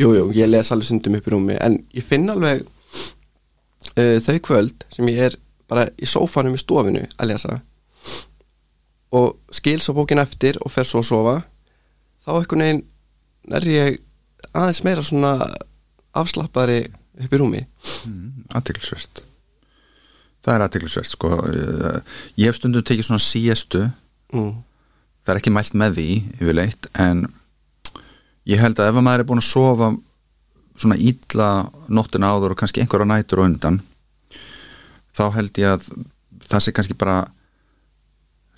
Jú, 0.00 0.10
jú, 0.16 0.24
ég 0.34 0.50
les 0.50 0.72
alveg 0.74 0.88
sundum 0.88 1.16
upp 1.18 1.28
í 1.28 1.32
rúmi 1.32 1.56
en 1.62 1.78
ég 1.94 2.04
finn 2.04 2.26
alveg 2.30 2.64
uh, 2.64 4.18
þau 4.20 4.38
kvöld 4.48 4.86
sem 4.92 5.08
ég 5.12 5.22
er 5.30 5.38
bara 5.70 5.86
í 5.96 6.08
sófanum 6.08 6.56
í 6.56 6.60
stofinu 6.60 7.04
að 7.16 7.30
lesa 7.30 7.60
og 9.14 9.54
skil 9.54 9.78
svo 9.80 9.94
bókin 10.00 10.20
eftir 10.20 10.58
og 10.64 10.72
fer 10.74 10.88
svo 10.88 11.00
að 11.04 11.08
sofa 11.08 11.36
þá 12.24 12.32
einhvern 12.38 12.64
veginn 12.64 12.82
er 13.58 13.68
ég 13.68 14.00
aðeins 14.52 14.82
meira 14.86 15.04
svona 15.04 15.36
afslappari 16.14 16.82
upp 17.20 17.32
í 17.32 17.40
rúmi. 17.40 17.62
Mm, 18.08 18.50
aðtiklisvert 18.56 19.24
það 20.44 20.54
er 20.54 20.64
aðtiklisvert 20.66 21.10
sko. 21.10 21.32
Eh, 21.48 22.16
ég 22.42 22.50
hef 22.50 22.60
stundum 22.60 22.84
tekið 22.84 23.08
svona 23.08 23.24
síestu. 23.24 23.88
Mm. 24.34 24.62
það 25.24 25.30
er 25.32 25.38
ekki 25.38 25.50
mælt 25.54 25.76
með 25.78 25.92
því 25.96 26.08
yfirleitt 26.40 26.86
en 27.00 27.20
ég 28.50 28.58
held 28.60 28.80
að 28.82 28.90
ef 28.90 28.96
að 28.98 29.04
maður 29.06 29.22
er 29.22 29.26
búin 29.28 29.40
að 29.40 29.46
sofa 29.46 29.86
svona 30.74 30.96
ítla 30.98 31.46
nóttina 31.88 32.32
áður 32.34 32.52
og 32.52 32.58
kannski 32.60 32.82
einhverja 32.82 33.06
nætur 33.08 33.40
á 33.40 33.46
undan 33.46 33.78
þá 35.14 35.24
held 35.36 35.60
ég 35.62 35.76
að 35.76 35.86
það 36.50 36.64
sé 36.64 36.74
kannski 36.76 36.96
bara 36.98 37.22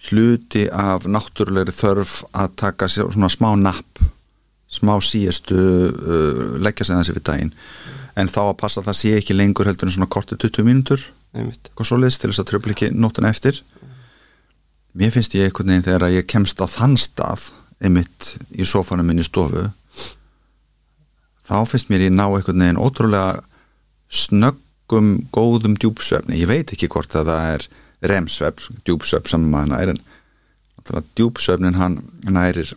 hluti 0.09 0.67
af 0.71 1.07
náttúrulegri 1.09 1.75
þörf 1.75 2.21
að 2.37 2.55
taka 2.63 2.89
svona 2.93 3.31
smá 3.33 3.51
napp 3.59 4.03
smá 4.71 4.97
síestu 5.03 5.57
uh, 5.57 6.57
leggja 6.63 6.89
sig 6.89 6.99
þessi 6.99 7.15
við 7.17 7.27
daginn. 7.29 7.53
En 8.19 8.31
þá 8.33 8.41
að 8.49 8.59
passa 8.61 8.81
að 8.81 8.89
það 8.89 8.99
sé 8.99 9.13
ekki 9.19 9.37
lengur 9.37 9.69
heldur 9.69 9.89
en 9.89 9.95
svona 9.95 10.11
korti 10.11 10.39
20 10.41 10.67
mínútur 10.67 11.05
svoleiðis 11.85 12.17
til 12.19 12.31
þess 12.31 12.43
að 12.43 12.49
tröfla 12.51 12.73
ekki 12.73 12.89
nótuna 12.97 13.29
eftir. 13.29 13.61
Mér 14.97 15.13
finnst 15.13 15.35
ég 15.37 15.51
einhvern 15.51 15.69
veginn 15.69 15.85
þegar 15.85 16.07
að 16.07 16.17
ég 16.17 16.29
kemst 16.31 16.63
á 16.65 16.67
þann 16.67 16.97
stað 17.01 17.51
einmitt 17.85 18.37
í 18.57 18.65
sofanum 18.65 19.07
minn 19.07 19.21
í 19.21 19.27
stofu 19.27 19.67
þá 21.47 21.59
finnst 21.71 21.91
mér 21.91 22.07
ég 22.09 22.15
ná 22.15 22.25
einhvern 22.27 22.63
veginn 22.63 22.81
ótrúlega 22.81 23.43
snöggum 24.07 25.17
góðum 25.35 25.77
djúpsvefni, 25.79 26.39
ég 26.41 26.51
veit 26.51 26.73
ekki 26.73 26.91
hvort 26.91 27.15
að 27.19 27.31
það 27.31 27.51
er 27.55 27.67
remsvefn, 28.03 28.81
djúpsvefn 28.85 29.31
sem 29.33 29.47
maður 29.51 29.73
nær 29.73 29.93
en 29.95 30.01
djúpsvefnin 31.19 31.79
hann 31.81 31.97
nærir 32.31 32.73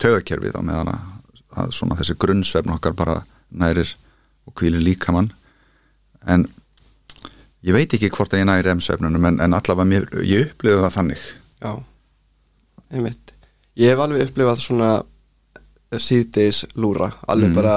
tögakerfið 0.00 0.56
á 0.56 0.62
meðan 0.64 0.92
að, 0.94 1.72
svona 1.76 1.96
þessi 1.98 2.16
grunnsvefn 2.20 2.72
okkar 2.76 2.94
bara 2.96 3.16
nærir 3.50 3.94
og 4.48 4.54
kvílir 4.58 4.82
líkamann. 4.84 5.30
En 6.26 6.46
ég 7.64 7.76
veit 7.76 7.92
ekki 7.96 8.10
hvort 8.12 8.32
að 8.34 8.42
ég 8.44 8.48
næri 8.48 8.66
remsvefnunum 8.68 9.28
en, 9.30 9.40
en 9.44 9.56
allavega 9.56 9.88
mér, 9.88 10.06
ég 10.24 10.48
upplifði 10.50 10.84
það 10.84 10.96
þannig. 10.98 11.26
Já, 11.64 11.72
einmitt. 12.94 13.34
Ég 13.80 13.92
hef 13.92 14.02
alveg 14.04 14.28
upplifað 14.28 14.64
svona 14.64 14.90
síðdeis 16.00 16.64
lúra 16.80 17.12
alveg 17.28 17.50
Mm. 17.52 17.54
bara 17.54 17.76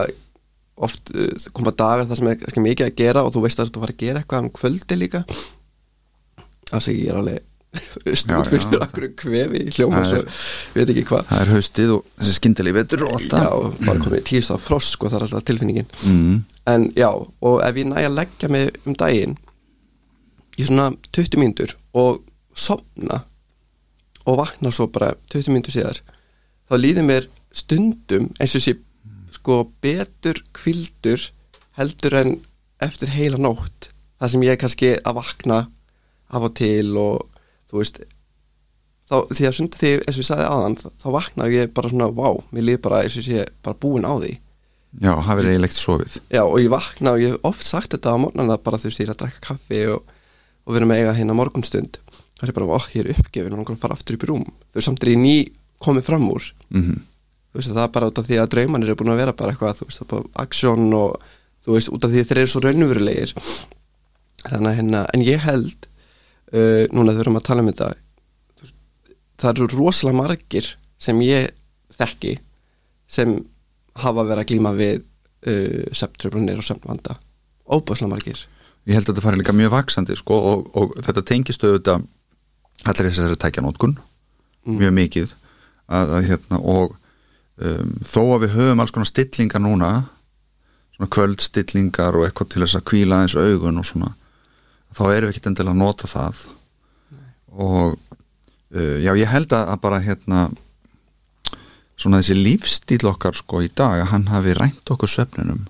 oft 0.77 1.11
uh, 1.15 1.27
koma 1.53 1.71
dagar 1.73 2.05
þar 2.05 2.19
sem 2.21 2.27
er 2.31 2.65
mikið 2.65 2.87
að 2.87 2.97
gera 2.97 3.23
og 3.25 3.33
þú 3.33 3.43
veist 3.45 3.59
að 3.61 3.71
þú 3.73 3.83
fara 3.83 3.95
að 3.95 4.01
gera 4.03 4.21
eitthvað 4.21 4.43
um 4.45 4.49
kvöldi 4.53 4.97
líka 4.97 5.23
Að 6.75 6.87
ég 6.93 7.09
er 7.13 7.19
alveg 7.21 7.43
Já, 8.07 8.13
stúd 8.15 8.47
fyrir 8.49 8.63
já. 8.73 8.79
okkur 8.85 9.05
kvefi 9.19 9.59
hljóma 9.75 9.99
svo 10.07 10.21
veit 10.73 10.89
ekki 10.93 11.03
hvað. 11.09 11.25
það 11.29 11.41
er 11.43 11.49
haustið 11.51 11.91
og 11.97 12.05
þessi 12.17 12.35
skindilegi 12.37 12.77
vetur 12.77 13.03
og 13.05 13.11
allt 13.17 13.27
Já, 13.27 13.41
það. 13.43 13.75
bara 13.85 14.03
komið 14.05 14.23
tíst 14.29 14.53
á 14.53 14.57
frost 14.57 14.95
sko, 14.95 15.09
það 15.11 15.17
er 15.19 15.25
alltaf 15.27 15.45
tilfinningin. 15.49 15.89
Mm, 16.07 16.37
En 16.67 16.87
já, 16.97 17.09
og 17.11 17.59
ef 17.63 17.77
ég 17.79 17.87
næ 17.91 18.01
að 18.07 18.15
leggja 18.17 18.49
mig 18.51 18.71
um 18.87 18.95
daginn 18.99 19.35
í 20.57 20.65
svona 20.67 20.89
20 21.15 21.37
mínútur 21.39 21.75
og 21.93 22.23
sopna 22.57 23.21
og 24.27 24.39
vakna 24.41 24.71
svo 24.73 24.87
bara 24.91 25.11
20 25.31 25.53
mínútur 25.53 25.75
síðar 25.77 26.01
þá 26.67 26.75
líður 26.81 27.05
mér 27.07 27.27
stundum 27.55 28.31
eins 28.41 28.55
og 28.57 28.63
sé 28.65 28.73
sko 29.37 29.61
betur 29.83 30.41
kvildur 30.57 31.29
heldur 31.77 32.17
en 32.23 32.33
eftir 32.83 33.11
heila 33.13 33.37
nótt 33.39 33.91
það 34.19 34.33
sem 34.33 34.43
ég 34.47 34.55
er 34.55 34.61
kannski 34.63 34.91
að 35.03 35.19
vakna 35.21 35.61
af 36.27 36.47
og 36.47 36.55
til 36.57 36.97
og 36.99 37.41
þú 37.69 37.81
veist 37.81 38.01
þá, 39.07 39.15
því 39.31 39.47
að 39.47 39.55
stundu 39.57 39.79
því 39.79 39.93
eins 39.99 40.17
og 40.17 40.23
ég 40.23 40.29
sagði 40.29 40.49
aðan 40.49 40.77
þá, 40.81 40.87
þá 41.03 41.07
vaknaði 41.15 41.57
ég 41.61 41.73
bara 41.77 41.93
svona, 41.93 42.09
vá, 42.11 42.29
mér 42.51 42.67
líður 42.67 42.83
bara 42.89 43.01
eins 43.05 43.17
og 43.19 43.27
sé 43.27 43.47
bara 43.65 43.79
búin 43.85 44.07
á 44.07 44.13
því. 44.17 44.33
Já, 45.03 45.11
hafið 45.27 45.49
eiginlegt 45.51 45.77
sofið. 45.77 46.13
Já, 46.33 46.41
og 46.43 46.57
ég 46.63 46.71
vakna 46.73 47.13
og 47.13 47.21
ég 47.21 47.35
hef 47.35 47.47
oft 47.47 47.67
sagt 47.67 47.93
þetta 47.93 48.15
á 48.15 48.21
morgnana 48.21 48.57
bara 48.63 48.79
þú 48.81 48.89
veist, 48.89 49.01
ég 49.03 49.09
er 49.09 49.13
að 49.13 49.21
drekka 49.23 49.43
kaffi 49.51 49.83
og, 49.93 50.15
og 50.65 50.77
vera 50.77 50.87
með 50.89 51.03
eiga 51.03 51.17
hérna 51.19 51.35
morgunstund 51.37 51.99
það 52.37 52.49
er 52.49 52.55
bara, 52.57 52.77
ó, 52.77 52.79
ég 52.93 53.03
er 53.03 53.13
uppgefin 53.17 53.57
og 53.57 53.71
að 53.73 53.79
fara 53.81 53.97
aftur 53.97 54.17
upp 54.17 54.25
í 54.25 54.31
rúm. 54.31 54.47
Þau 54.73 54.83
samt 54.85 55.05
er 55.05 55.13
ég 55.13 55.21
ný 55.21 55.35
komið 55.83 56.09
fram 56.09 56.27
úr. 56.31 56.51
Mm 56.73 56.97
þú 57.57 57.61
veist, 57.61 57.73
það 57.73 57.83
er 57.83 57.93
bara 57.95 58.07
út 58.11 58.19
af 58.21 58.27
því 58.27 58.37
að 58.37 58.49
draumanir 58.53 58.91
er 58.91 58.97
búin 58.99 59.09
að 59.13 59.21
vera 59.21 59.33
bara 59.33 59.53
eitthvað, 59.53 59.79
þú 59.79 59.87
veist, 59.87 59.99
það 59.99 60.05
er 60.05 60.11
bara 60.11 60.43
aksjón 60.43 60.91
og 60.93 61.29
þú 61.65 61.73
veist, 61.73 61.91
út 61.95 62.05
af 62.05 62.11
því 62.11 62.21
að 62.21 62.29
þeir 62.29 62.41
eru 62.41 62.51
svo 62.51 62.61
raunverulegir. 62.63 63.33
Þannig 64.43 64.69
að 64.69 64.77
hérna, 64.77 65.03
en 65.15 65.23
ég 65.25 65.45
held 65.47 65.87
uh, 66.53 66.83
núna 66.95 67.15
erum 67.17 67.39
að 67.39 67.47
tala 67.49 67.63
um 67.63 67.71
þetta 67.71 67.93
það 69.37 69.53
eru 69.53 69.67
rosalega 69.75 70.17
margir 70.17 70.67
sem 71.01 71.19
ég 71.21 71.51
þekki 71.93 72.37
sem 73.07 73.37
hafa 73.97 74.25
verið 74.25 74.43
að 74.43 74.51
glíma 74.51 74.73
við 74.77 75.01
uh, 75.01 75.87
septröflunir 75.95 76.59
og 76.59 76.65
septvanda. 76.65 77.17
Óbúslega 77.67 78.11
margir. 78.11 78.43
Ég 78.87 78.95
held 78.95 79.07
að 79.07 79.15
þetta 79.15 79.25
fari 79.25 79.41
líka 79.41 79.55
mjög 79.55 79.73
vaksandi 79.73 80.15
sko, 80.17 80.37
og, 80.51 80.69
og 80.79 80.95
þetta 81.03 81.25
tengist 81.27 81.63
auðvitað 81.65 82.05
allir 82.87 83.09
þessari 83.09 83.39
tækjanótkun 83.41 83.97
mjög 84.67 84.93
mikið 84.95 85.33
að, 85.87 86.13
að, 86.17 86.21
hérna, 86.29 86.59
og 86.59 86.93
um, 87.63 87.91
þó 88.05 88.21
að 88.35 88.45
við 88.45 88.55
höfum 88.57 88.83
alls 88.83 88.93
konar 88.95 89.09
stillingar 89.09 89.63
núna 89.63 89.91
svona 90.95 91.11
kvöldstillingar 91.13 92.17
og 92.17 92.27
eitthvað 92.27 92.51
til 92.53 92.63
þess 92.63 92.79
að 92.79 92.87
kvíla 92.91 93.21
eins 93.23 93.35
augun 93.37 93.81
og 93.81 93.87
svona 93.87 94.13
þá 94.97 95.03
erum 95.11 95.29
við 95.29 95.33
ekkert 95.35 95.49
endilega 95.51 95.75
að 95.75 95.81
nota 95.83 96.09
það. 96.11 96.43
Og 97.57 97.95
uh, 97.95 98.97
já 99.03 99.11
ég 99.13 99.31
held 99.31 99.55
að, 99.57 99.73
bara 99.83 100.03
hérna 100.03 100.47
svona 101.97 102.21
þessi 102.21 102.37
lífstíl 102.37 103.03
okkar 103.09 103.37
sko 103.37 103.63
í 103.65 103.71
dag 103.73 104.03
að 104.03 104.11
hann 104.11 104.27
hafi 104.29 104.57
rænt 104.57 104.93
okkur 104.93 105.09
svefninum. 105.09 105.65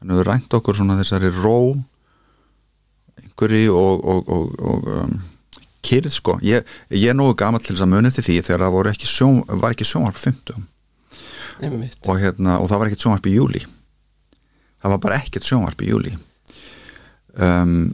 Hann 0.00 0.14
hefur 0.14 0.30
rænt 0.30 0.56
okkur 0.56 0.78
svona 0.78 0.96
þessari 1.00 1.32
ró 1.40 1.74
einhverju 3.20 3.74
og, 3.76 4.06
og, 4.08 4.30
og, 4.32 4.54
og 4.64 4.90
um, 4.94 5.18
kyrð 5.84 6.14
sko. 6.14 6.38
Ég, 6.44 6.64
ég 6.94 7.10
er 7.12 7.16
nógu 7.16 7.34
gamall 7.40 7.60
til 7.64 7.74
þess 7.74 7.84
að 7.84 7.92
muni 7.92 8.12
til 8.14 8.24
því 8.24 8.38
þegar 8.46 8.64
það 8.68 8.92
ekki 8.94 9.08
sjón, 9.10 9.42
var 9.60 9.76
ekki 9.76 9.88
sjónvarp 9.88 10.20
50 10.20 10.68
Einmitt. 11.60 11.98
og, 12.06 12.16
hérna, 12.20 12.56
og 12.60 12.68
það 12.70 12.80
var 12.80 12.90
ekkert 12.90 13.04
sjónvarp 13.04 13.28
í 13.28 13.34
júli 13.34 13.60
það 14.80 14.94
var 14.94 15.00
bara 15.04 15.18
ekkert 15.20 15.48
sjónvarp 15.48 15.82
í 15.84 15.90
júli 15.90 16.12
um, 17.36 17.90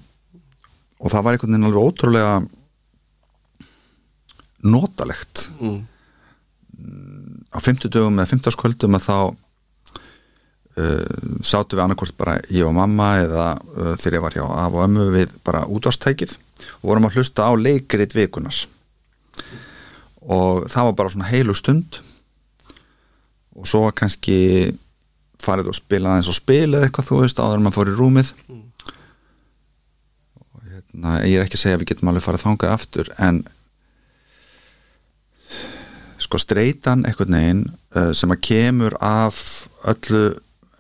og 1.07 1.13
það 1.13 1.27
var 1.27 1.37
einhvern 1.37 1.55
veginn 1.55 1.69
alveg 1.69 1.87
ótrúlega 1.87 2.37
notalegt 4.67 5.49
mm. 5.61 5.81
á 7.55 7.59
50 7.63 7.93
dögum 7.95 8.19
eða 8.19 8.33
50 8.33 8.55
skvöldum 8.57 8.97
að 8.99 9.07
þá 9.07 9.19
uh, 9.23 9.35
sátu 11.47 11.77
við 11.77 11.85
annarkvort 11.85 12.17
bara 12.19 12.39
ég 12.51 12.67
og 12.67 12.75
mamma 12.77 13.13
eða 13.23 13.47
uh, 13.55 13.93
þegar 13.95 14.19
ég 14.19 14.25
var 14.27 14.39
hjá 14.39 14.45
af 14.49 14.75
og 14.75 14.83
ömmu 14.89 15.07
við 15.15 15.37
bara 15.47 15.67
útvastækið 15.71 16.35
og 16.81 16.91
vorum 16.91 17.09
að 17.09 17.21
hlusta 17.21 17.47
á 17.47 17.53
leikrit 17.55 18.17
vikunar 18.17 18.65
og 20.27 20.67
það 20.73 20.91
var 20.91 20.99
bara 20.99 21.13
svona 21.15 21.31
heilu 21.31 21.55
stund 21.55 22.01
og 23.57 23.69
svo 23.69 23.87
var 23.87 23.95
kannski 23.97 24.39
farið 25.43 25.71
og 25.71 25.77
spilað 25.79 26.19
eins 26.19 26.31
og 26.33 26.39
spilað 26.39 26.87
eitthvað 26.87 27.11
þú 27.13 27.21
veist 27.23 27.41
áður 27.41 27.61
en 27.61 27.67
maður 27.69 27.79
fór 27.79 27.93
í 27.93 28.01
rúmið 28.01 28.33
Mm. 28.47 28.66
Hérna, 30.97 31.27
ég 31.27 31.37
er 31.39 31.45
ekki 31.45 31.57
að 31.57 31.63
segja 31.63 31.77
að 31.77 31.83
við 31.83 31.91
getum 31.93 32.09
alveg 32.11 32.25
farið 32.25 32.45
þangað 32.45 32.73
aftur 32.73 33.11
en 33.19 33.45
sko 36.19 36.39
streitan 36.39 37.05
einhvern 37.07 37.37
veginn 37.37 37.65
uh, 37.95 38.13
sem 38.13 38.31
að 38.33 38.43
kemur 38.43 38.97
af 39.01 39.69
öllu, 39.85 40.35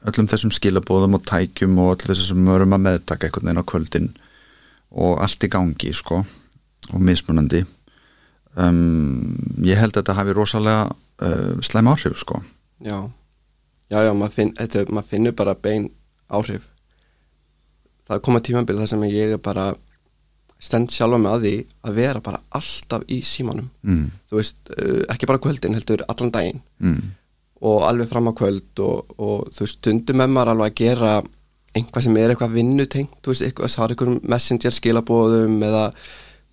öllum 0.09 0.29
þessum 0.29 0.53
skilabóðum 0.53 1.19
og 1.19 1.27
tækjum 1.29 1.79
og 1.79 1.97
öllu 1.97 2.11
þessum 2.11 2.27
sem 2.27 2.49
við 2.49 2.55
erum 2.57 2.77
að 2.77 2.85
meðtaka 2.87 3.27
einhvern 3.29 3.47
veginn 3.47 3.63
á 3.63 3.71
kvöldin 3.71 4.11
og 4.97 5.21
allt 5.21 5.45
í 5.45 5.53
gangi 5.53 5.93
sko 5.93 6.23
og 6.95 7.01
mismunandi. 7.03 7.65
Um, 8.57 9.37
ég 9.61 9.77
held 9.77 9.93
að 9.93 10.01
þetta 10.01 10.17
hafi 10.17 10.33
rosalega 10.33 10.87
uh, 10.89 11.59
slæm 11.61 11.91
áhrif 11.93 12.17
sko. 12.23 12.41
Já, 12.81 13.11
já, 13.93 13.99
já, 14.07 14.13
maður, 14.17 14.33
finn, 14.33 14.55
maður 14.89 15.11
finnur 15.11 15.37
bara 15.37 15.55
bein 15.55 15.91
áhrif. 16.33 16.71
Það 18.07 18.23
koma 18.25 18.41
tímambil 18.41 18.79
þar 18.79 18.89
sem 18.95 19.05
ég 19.11 19.35
er 19.37 19.43
bara 19.43 19.75
stend 20.63 20.91
sjálfa 20.93 21.19
mig 21.21 21.33
að 21.33 21.45
því 21.45 21.55
að 21.87 21.99
vera 22.01 22.25
bara 22.25 22.43
alltaf 22.57 23.05
í 23.13 23.21
símanum. 23.27 23.69
Mm, 23.85 24.07
þú 24.31 24.39
veist, 24.41 24.59
uh, 24.73 25.03
ekki 25.13 25.29
bara 25.29 25.43
kvöldin 25.43 25.77
heldur 25.77 26.05
allan 26.09 26.33
daginn. 26.35 26.63
Mm, 26.81 27.15
og 27.67 27.87
alveg 27.89 28.11
fram 28.11 28.29
á 28.29 28.33
kvöld 28.37 28.85
og, 28.85 29.17
og 29.17 29.49
þú 29.53 29.65
veist, 29.65 29.81
stundum 29.81 30.21
með 30.21 30.33
maður 30.33 30.53
alveg 30.55 30.73
að 30.73 30.81
gera 30.83 31.13
einhvað 31.77 32.07
sem 32.07 32.17
er 32.21 32.33
eitthvað 32.33 32.57
vinnutengt 32.57 33.19
þú 33.21 33.33
veist, 33.33 33.45
eitthvað, 33.47 33.77
er 33.77 33.95
einhverjum 33.95 34.19
messenger 34.33 34.75
skilabóðum 34.77 35.57
eða, 35.67 35.85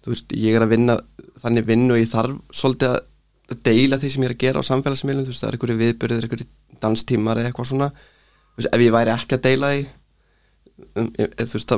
þú 0.04 0.14
veist, 0.14 0.36
ég 0.36 0.58
er 0.58 0.66
að 0.66 0.76
vinna 0.76 0.98
þannig 1.44 1.68
vinnu 1.68 1.96
og 1.96 2.02
ég 2.02 2.12
þarf 2.12 2.38
svolítið 2.56 2.96
að 2.98 3.60
deila 3.68 4.00
því 4.00 4.12
sem 4.14 4.24
ég 4.24 4.32
er 4.32 4.36
að 4.36 4.44
gera 4.44 4.64
á 4.64 4.70
samfélagsmiðlum 4.70 5.28
þú 5.28 5.34
veist, 5.34 5.44
það 5.44 5.50
er 5.50 5.58
einhverju 5.58 5.80
viðbyrðir, 5.82 6.28
einhverju 6.28 6.80
danstímar 6.84 7.42
eða 7.42 7.52
eitthvað 7.52 7.70
svona, 7.72 7.90
þú 7.92 8.62
veist, 8.62 8.72
ef 8.72 8.86
ég 8.86 8.96
væri 8.96 9.14
ekki 9.14 9.38
að 9.38 9.46
deila 9.48 9.72
því 9.74 9.84
um, 11.00 11.12
ég, 11.20 11.36
þú 11.40 11.52
veist, 11.58 11.76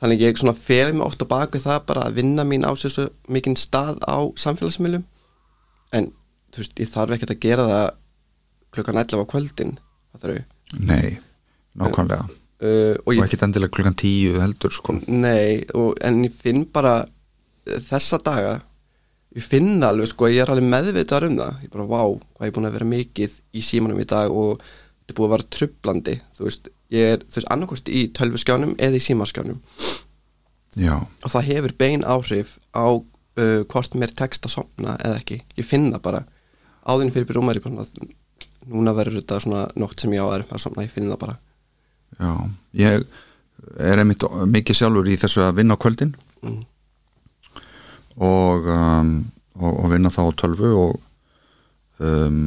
þannig 0.00 0.24
ég 0.24 0.40
svona 0.40 0.56
feli 0.56 0.96
mig 0.96 1.06
oft 1.06 1.22
á 1.22 1.26
baku 1.28 1.60
það 1.60 1.84
bara 1.90 2.06
að 2.08 2.20
vinna 2.20 2.46
mín 2.48 2.64
á 2.64 2.72
sér 2.78 2.94
svo 2.94 3.06
mikinn 3.28 3.58
stað 3.58 4.00
á 4.04 4.18
samfélagsmiðlum. 4.40 5.04
En 5.96 6.10
þú 6.54 6.62
veist, 6.62 6.76
ég 6.80 6.90
þarf 6.90 7.16
ekkert 7.16 7.34
að 7.34 7.42
gera 7.44 7.68
það 7.68 7.86
klukkan 8.74 9.00
11 9.02 9.22
á 9.22 9.30
kvöldin 9.30 9.76
nei, 10.78 11.18
nákvæmlega. 11.78 12.26
Uh, 12.60 12.96
og 13.06 13.14
og 13.14 13.22
ekkit 13.24 13.46
endilega 13.46 13.72
klukkan 13.72 13.96
tíu 13.98 14.40
heldur 14.40 14.72
sko. 14.74 14.98
Nei 15.08 15.64
og, 15.74 15.94
en 16.04 16.24
ég 16.26 16.34
finn 16.36 16.66
bara 16.68 17.00
þessa 17.64 18.20
daga 18.24 18.58
ég 19.36 19.46
finn 19.46 19.82
alveg 19.86 20.10
sko, 20.10 20.28
ég 20.28 20.42
er 20.42 20.52
alveg 20.52 20.68
meðvitaðar 20.68 21.28
um 21.28 21.38
það. 21.38 21.64
Ég 21.64 21.72
bara, 21.72 21.88
vá, 21.88 22.02
hvað 22.36 22.46
ég 22.46 22.52
er 22.52 22.56
búin 22.56 22.68
að 22.68 22.76
vera 22.78 22.90
mikið 22.92 23.36
í 23.54 23.64
símanum 23.64 24.02
í 24.02 24.08
dag 24.10 24.34
og 24.34 24.60
þetta 24.60 25.16
búið 25.18 25.28
að 25.28 25.34
vera 25.34 25.48
trublandi 25.56 26.16
þú 26.36 26.46
veist, 26.46 26.70
ég 26.94 27.14
er, 27.14 27.24
þú 27.24 27.40
veist, 27.40 27.50
annarkvort 27.54 27.90
í 27.90 28.04
tölvuskjánum 28.16 28.76
eða 28.78 28.98
í 28.98 29.04
símaskjánum. 29.04 29.60
Já, 30.78 30.94
og 31.02 31.32
það 31.32 31.48
hefur 31.50 31.74
bein 31.78 32.06
áhrif 32.06 32.56
á 32.70 32.86
uh, 32.94 33.62
hvort 33.70 33.96
mér 33.98 34.14
tekst 34.14 34.46
að 34.46 34.56
sopna 34.58 34.96
eða 35.00 35.18
ekki, 35.18 35.40
ég 35.58 35.66
finn 35.66 35.90
það 35.90 36.04
bara. 36.06 36.24
Áðurinn 36.86 37.14
fyrir 37.14 37.28
byrjum 37.30 37.50
er 37.52 37.60
ég 37.60 37.66
bara 37.66 37.86
núna 38.70 38.94
verður 38.96 39.20
þetta 39.20 39.40
svona 39.42 39.64
nótt 39.80 40.02
sem 40.02 40.14
ég 40.14 40.22
á 40.22 40.28
er 40.36 40.44
að 40.46 40.62
sopna, 40.62 40.86
ég 40.86 40.94
finn 40.94 41.10
það 41.10 41.22
bara. 41.24 41.36
Já. 42.20 42.32
Ég 42.80 43.04
er 43.80 44.00
einmitt 44.00 44.24
mikið 44.50 44.78
sjálfur 44.78 45.10
í 45.10 45.18
þessu 45.20 45.44
að 45.44 45.58
vinna 45.60 45.76
á 45.76 45.82
kvöldin. 45.82 46.14
Mm. 46.40 46.62
og, 48.16 48.64
um, 48.72 49.10
og, 49.60 49.72
og 49.84 49.90
vinna 49.92 50.08
þá 50.12 50.22
á 50.24 50.38
tölvu 50.40 50.70
og 50.72 50.94
um, 52.00 52.38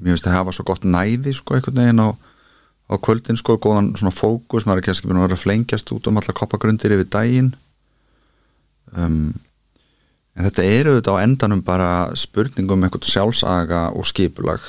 mér 0.00 0.14
finnst 0.14 0.28
að 0.28 0.38
hafa 0.38 0.54
svo 0.56 0.64
gott 0.70 0.86
næði 0.88 1.34
sko 1.36 1.56
einhvern 1.56 1.82
veginn 1.82 2.00
á, 2.00 2.08
á 2.92 2.96
kvöldin 3.00 3.38
sko, 3.40 3.56
góðan 3.56 3.92
svona 3.96 4.12
fókus 4.14 4.66
maður 4.68 4.90
er 4.92 5.00
búin 5.06 5.20
að 5.20 5.26
vera 5.26 5.38
að 5.38 5.44
flengjast 5.46 5.92
út 5.94 6.08
um 6.10 6.20
alla 6.20 6.36
koppagrundir 6.36 6.94
yfir 6.96 7.08
daginn. 7.08 7.50
Um, 8.92 9.32
en 10.36 10.46
þetta 10.46 10.66
eru 10.68 10.94
auðvitað 10.94 11.16
á 11.16 11.24
endanum 11.24 11.64
bara 11.64 11.90
spurningum 12.18 12.78
um 12.78 12.86
eitthvað 12.86 13.08
sjálfsaga 13.08 13.82
og 13.96 14.08
skipulag 14.08 14.64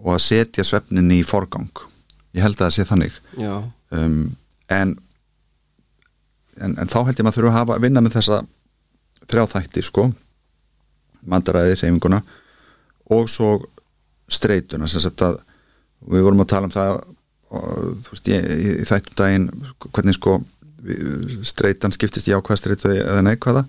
og 0.00 0.14
að 0.14 0.24
setja 0.24 0.64
svefnin 0.64 1.10
í 1.12 1.20
forgang. 1.26 1.70
Ég 2.36 2.44
held 2.46 2.56
að 2.56 2.68
það 2.68 2.74
sé 2.76 2.86
þannig. 2.88 3.20
Um, 3.90 4.22
en, 4.70 4.94
en 6.62 6.78
en 6.78 6.90
þá 6.90 7.02
held 7.08 7.18
ég 7.18 7.26
maður 7.26 7.40
þurfa 7.40 7.52
að 7.52 7.58
hafa 7.58 7.80
vinna 7.82 8.02
með 8.04 8.18
þessa 8.20 8.42
þrjá 9.30 9.46
þætti 9.54 9.84
sko 9.86 10.10
mandaræði, 11.30 11.76
reyfinguna 11.76 12.20
og 13.10 13.28
svo 13.30 13.58
streituna 14.30 14.88
sem 14.88 15.02
sagt 15.02 15.22
að 15.26 15.40
við 16.06 16.24
vorum 16.26 16.44
að 16.44 16.50
tala 16.54 16.70
um 16.70 16.74
það 16.74 16.92
og, 17.50 17.68
þú 18.06 18.14
veist, 18.14 18.30
ég, 18.30 18.48
í, 18.54 18.70
í 18.80 18.88
þættum 18.88 19.18
daginn 19.20 19.48
hvernig 19.90 20.16
sko 20.16 20.38
streitan 21.44 21.92
skiptist 21.92 22.28
í 22.30 22.32
jákvæða 22.32 22.56
streitu 22.62 22.92
eða 22.94 23.24
neikvæða 23.26 23.66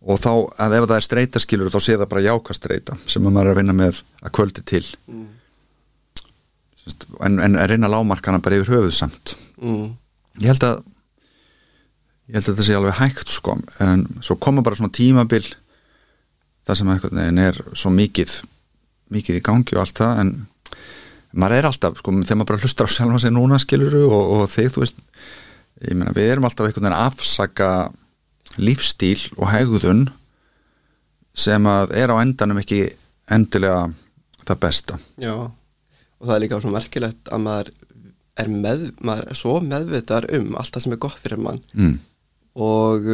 og 0.00 0.18
þá 0.20 0.30
að 0.60 0.74
ef 0.78 0.86
það 0.88 0.96
er 0.96 1.06
streitaskilur 1.06 1.72
þá 1.72 1.80
sé 1.80 1.96
það 1.96 2.10
bara 2.12 2.24
jákvæða 2.26 2.58
streita 2.58 2.96
sem 3.08 3.24
að 3.24 3.34
maður 3.36 3.50
er 3.50 3.54
að 3.54 3.60
vinna 3.62 3.76
með 3.76 4.02
að 4.20 4.34
kvöldi 4.36 4.64
til 4.68 4.84
mm. 5.08 5.28
En, 7.20 7.36
en 7.44 7.58
að 7.60 7.68
reyna 7.70 7.90
lámarkana 7.92 8.40
bara 8.42 8.56
yfir 8.58 8.78
höfuð 8.78 8.94
samt 8.96 9.36
Mm. 9.60 9.90
ég 10.40 10.48
held 10.48 10.62
að 10.64 10.78
ég 12.30 12.36
held 12.38 12.46
að 12.46 12.54
þetta 12.54 12.64
sé 12.64 12.76
alveg 12.78 12.94
hægt 12.96 13.28
sko 13.34 13.58
en 13.84 14.06
svo 14.24 14.38
koma 14.40 14.62
bara 14.64 14.78
svona 14.78 14.94
tímabil 14.96 15.42
það 16.64 16.78
sem 16.78 16.92
veginn 16.94 17.42
er 17.42 17.58
svo 17.76 17.92
mikið 17.92 18.38
mikið 19.12 19.36
í 19.36 19.42
gangi 19.44 19.76
og 19.76 19.82
allt 19.82 20.00
það 20.00 20.22
en 20.22 20.30
maður 21.32 21.56
er 21.58 21.68
alltaf 21.70 22.00
sko 22.00 22.14
þegar 22.18 22.40
maður 22.40 22.50
bara 22.52 22.62
hlustar 22.64 22.90
á 22.90 22.94
sjálfa 22.94 23.22
sig 23.22 23.34
núna 23.34 23.60
skiluru 23.62 24.04
og, 24.08 24.32
og 24.36 24.50
þig 24.50 24.72
þú 24.74 24.84
veist 24.84 25.02
ég 25.86 25.96
meina 25.96 26.14
við 26.16 26.32
erum 26.32 26.48
alltaf 26.48 26.66
einhvern 26.66 26.88
veginn 26.88 26.98
að 26.98 27.06
afsaka 27.10 27.70
lífstíl 28.60 29.30
og 29.38 29.52
hegðun 29.52 30.08
sem 31.38 31.66
að 31.70 31.94
er 31.96 32.12
á 32.12 32.16
endanum 32.20 32.58
ekki 32.60 32.82
endilega 33.30 33.86
það 34.42 34.62
besta. 34.64 34.98
Já 35.20 35.50
og 36.20 36.28
það 36.28 36.34
er 36.34 36.42
líka 36.44 36.60
svona 36.60 36.76
merkilegt 36.76 37.30
að 37.32 37.44
maður 37.46 37.70
er, 38.40 38.48
með, 38.52 38.86
maður 39.00 39.30
er 39.32 39.38
svo 39.40 39.56
meðvitaðar 39.64 40.26
um 40.36 40.50
allt 40.60 40.74
það 40.74 40.84
sem 40.84 40.94
er 40.96 41.02
gott 41.06 41.20
fyrir 41.20 41.40
mann. 41.40 41.60
Mm. 41.72 41.96
og, 42.60 43.08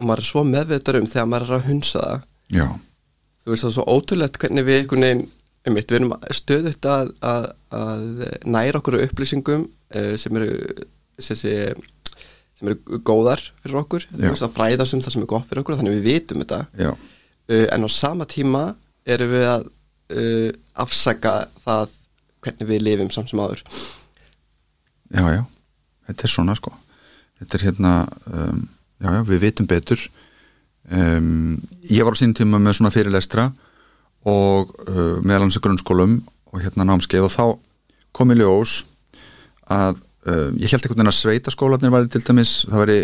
og 0.00 0.06
maður 0.08 0.22
er 0.22 0.28
svo 0.30 0.44
meðvitaðar 0.48 1.00
um 1.02 1.08
þegar 1.12 1.30
maður 1.32 1.50
er 1.50 1.58
að 1.58 1.66
hunsa 1.70 2.04
það. 2.04 2.26
Já, 2.56 2.66
þú 3.42 3.52
veist 3.52 3.66
það 3.66 3.70
er 3.70 3.76
svo 3.76 3.86
ótrúlegt 3.92 4.40
hvernig 4.40 4.66
við 4.68 4.80
einhvern 4.80 5.06
veginn 5.06 5.26
einmitt, 5.66 5.90
við 5.90 6.00
erum 6.00 6.14
stöðugt 6.34 6.86
að, 6.90 7.12
að, 7.26 7.48
að 7.74 8.06
næra 8.46 8.80
okkur 8.80 8.98
upplýsingum 9.02 9.66
uh, 9.66 10.14
sem 10.20 10.38
eru 10.38 10.50
sem, 11.18 11.38
sé, 11.38 11.54
sem 12.56 12.70
eru 12.70 13.00
góðar 13.06 13.42
fyrir 13.62 13.80
okkur, 13.82 14.06
fræðast 14.54 14.96
um 14.96 15.04
það 15.04 15.16
sem 15.16 15.26
er 15.26 15.30
gott 15.32 15.48
fyrir 15.48 15.64
okkur, 15.64 15.78
þannig 15.80 15.98
við 15.98 16.08
vitum 16.10 16.42
þetta. 16.44 16.62
Uh, 17.46 17.66
en 17.74 17.86
á 17.86 17.88
sama 17.92 18.28
tíma 18.30 18.64
erum 19.06 19.32
við 19.32 19.46
að 19.50 19.68
uh, 19.68 20.50
afsaka 20.86 21.36
það 21.64 21.98
hvernig 22.46 22.70
við 22.70 22.84
lifum 22.86 23.12
samt 23.14 23.32
sem 23.32 23.42
áður. 23.42 23.62
Já, 25.14 25.24
já. 25.34 25.42
Þetta 26.06 26.26
er 26.26 26.30
svona 26.30 26.54
sko. 26.58 26.72
Þetta 27.40 27.58
er 27.58 27.64
hérna, 27.66 27.92
um, 28.30 28.62
já, 29.02 29.08
já, 29.10 29.20
við 29.28 29.42
vitum 29.42 29.68
betur. 29.70 30.02
Um, 30.86 31.56
ég 31.90 32.06
var 32.06 32.14
á 32.14 32.18
sínum 32.18 32.36
tíma 32.38 32.60
með 32.62 32.78
svona 32.78 32.92
fyrirlestra. 32.94 33.48
og 33.50 33.65
uh, 34.32 35.16
meðal 35.22 35.46
hans 35.46 35.58
að 35.58 35.66
grunnskólum 35.66 36.18
og 36.52 36.62
hérna 36.64 36.86
námskeið 36.88 37.28
og 37.28 37.32
þá 37.34 37.44
kom 38.16 38.32
í 38.32 38.38
ljós 38.40 38.80
að 39.70 40.00
uh, 40.26 40.50
ég 40.58 40.72
held 40.72 40.82
einhvern 40.82 40.98
veginn 40.98 41.12
að 41.12 41.18
sveitaskólanir 41.20 41.94
væri 41.94 42.12
til 42.12 42.24
dæmis, 42.24 42.58
það 42.70 42.84
væri 42.84 42.98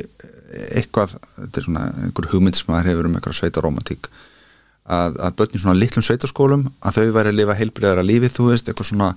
eitthvað, 0.76 1.14
þetta 1.38 1.60
er 1.60 1.66
svona 1.66 1.84
einhver 2.02 2.28
hugmynd 2.32 2.58
sem 2.58 2.68
maður 2.70 2.90
hefur 2.90 3.08
um 3.08 3.14
eitthvað 3.16 3.38
sveitaromantík 3.38 4.10
að, 4.82 5.20
að 5.22 5.36
börn 5.38 5.54
í 5.54 5.62
svona 5.62 5.78
litlum 5.78 6.04
sveitaskólum 6.04 6.66
að 6.82 6.98
þau 6.98 7.14
væri 7.16 7.32
að 7.32 7.38
lifa 7.38 7.56
heilbriðara 7.58 8.04
lífið 8.06 8.36
þú 8.36 8.48
veist, 8.50 8.68
eitthvað 8.68 8.90
svona 8.90 9.12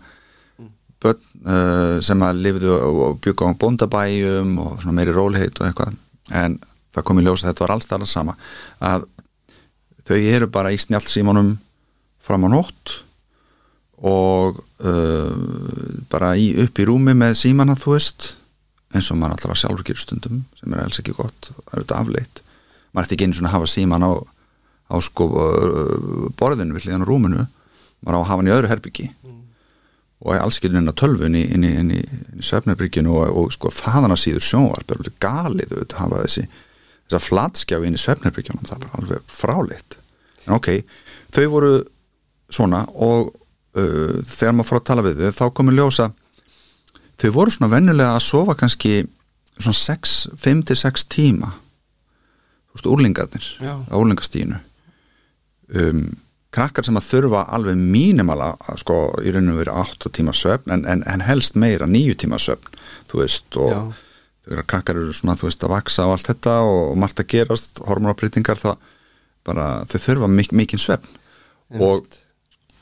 börn 1.03 1.19
uh, 1.45 1.97
sem 2.05 2.23
að 2.23 2.41
lifðu 2.45 2.71
og, 2.75 3.01
og 3.07 3.19
byggu 3.23 3.49
á 3.51 3.59
bóndabæjum 3.61 4.55
og 4.61 4.79
svona 4.81 4.99
meiri 4.99 5.15
róliheit 5.15 5.59
og 5.59 5.67
eitthvað. 5.67 5.97
En 6.33 6.57
það 6.95 7.07
kom 7.07 7.19
í 7.19 7.25
ljós 7.25 7.43
að 7.43 7.51
þetta 7.51 7.65
var 7.65 7.75
alls 7.75 7.89
það 7.89 8.07
sama 8.09 8.37
að 8.79 9.05
þau 10.05 10.17
eru 10.17 10.47
bara 10.53 10.71
í 10.73 10.79
snjált 10.79 11.09
símanum 11.11 11.55
fram 12.25 12.47
á 12.47 12.49
nótt 12.51 12.95
og 14.05 14.59
uh, 14.83 15.35
bara 16.11 16.33
í, 16.37 16.51
upp 16.65 16.81
í 16.81 16.87
rúmi 16.87 17.15
með 17.17 17.37
símana 17.45 17.77
þú 17.79 17.95
veist 17.95 18.31
eins 18.95 19.11
og 19.11 19.19
maður 19.19 19.37
alltaf 19.37 19.59
sjálfur 19.59 19.85
gerir 19.87 20.01
stundum 20.01 20.43
sem 20.59 20.73
er 20.73 20.83
alls 20.83 20.99
ekki 21.01 21.15
gott, 21.15 21.49
það 21.49 21.61
er 21.65 21.79
auðvitað 21.79 22.01
afleitt. 22.01 22.41
Maður 22.91 23.07
ætti 23.07 23.17
ekki 23.17 23.27
einu 23.27 23.37
svona 23.37 23.51
að 23.51 23.57
hafa 23.57 23.71
síman 23.71 24.05
á, 24.07 24.11
á 24.15 24.95
sko 25.03 25.29
uh, 25.31 26.27
borðinu 26.39 26.75
við 26.75 26.87
hlýðan 26.87 27.07
á 27.07 27.09
rúminu 27.09 27.47
maður 28.05 28.17
á 28.17 28.21
að 28.21 28.29
hafa 28.29 28.41
hann 28.41 28.51
í 28.51 28.55
öðru 28.55 28.71
herbyggi 28.71 29.09
og 30.25 30.37
alls 30.39 30.57
ekki 30.57 30.71
inn 30.71 30.89
á 30.89 30.95
tölvun 30.97 31.35
inn 31.37 31.65
í, 31.67 31.71
í, 31.75 31.97
í 32.39 32.45
svefnarbyrginu 32.45 33.11
og, 33.13 33.25
og 33.35 33.51
sko 33.53 33.71
þaðan 33.73 34.15
að 34.15 34.21
síður 34.23 34.45
sjónvarp 34.47 34.91
er 34.91 35.01
alveg 35.01 35.17
galið 35.21 35.73
auðvitað 35.73 35.97
að 35.97 36.01
hafa 36.03 36.21
þessi 36.23 36.45
þessa 37.05 37.21
flatskjáfi 37.21 37.89
inn 37.89 37.97
í 37.97 38.01
svefnarbyrgjunum 38.01 38.65
það 38.65 38.77
er 38.77 38.85
bara 38.85 39.01
alveg 39.01 39.27
fráleitt. 39.29 39.97
En 40.45 40.55
ok, 40.57 40.69
þau 41.35 41.45
voru 41.53 41.73
svona 42.51 42.83
og 42.93 43.31
uh, 43.31 44.21
þegar 44.21 44.55
maður 44.55 44.69
fór 44.69 44.81
að 44.81 44.87
tala 44.91 45.05
við 45.05 45.23
þau 45.23 45.39
þá 45.39 45.45
komur 45.57 45.77
ljósa 45.77 46.09
þau 47.21 47.29
voru 47.35 47.53
svona 47.55 47.71
vennulega 47.71 48.15
að 48.15 48.25
sofa 48.27 48.55
kannski 48.59 49.05
svona 49.55 49.77
6, 49.79 50.15
5-6 50.35 51.05
tíma. 51.07 51.53
Þú 52.67 52.75
veist, 52.75 52.89
úrlingarnir 52.91 53.45
á 53.63 53.95
úrlingastíinu 53.95 54.59
um, 55.79 56.07
krakkar 56.55 56.87
sem 56.87 56.97
að 56.99 57.07
þurfa 57.09 57.45
alveg 57.55 57.79
mínimala 57.79 58.53
sko 58.79 58.97
í 59.23 59.31
rauninu 59.33 59.57
verið 59.59 59.79
8 59.81 60.11
tíma 60.15 60.33
svefn 60.35 60.75
en, 60.75 60.83
en, 60.87 61.03
en 61.07 61.23
helst 61.25 61.57
meira 61.59 61.87
9 61.89 62.17
tíma 62.23 62.39
svefn 62.39 62.75
þú 63.09 63.21
veist 63.21 63.57
og 63.59 63.71
Já. 63.71 64.59
krakkar 64.67 64.99
eru 64.99 65.15
svona 65.15 65.37
þú 65.39 65.49
veist 65.49 65.65
að 65.65 65.73
vaksa 65.75 66.07
og 66.07 66.17
allt 66.17 66.29
þetta 66.31 66.57
og 66.67 66.99
margt 66.99 67.23
að 67.23 67.31
gerast, 67.33 67.81
hormonabrytingar 67.87 68.61
það 68.61 68.91
bara 69.45 69.65
þau 69.89 69.99
þurfa 70.01 70.29
mik 70.31 70.53
mikinn 70.55 70.81
svefn. 70.81 71.19
Og 71.81 72.05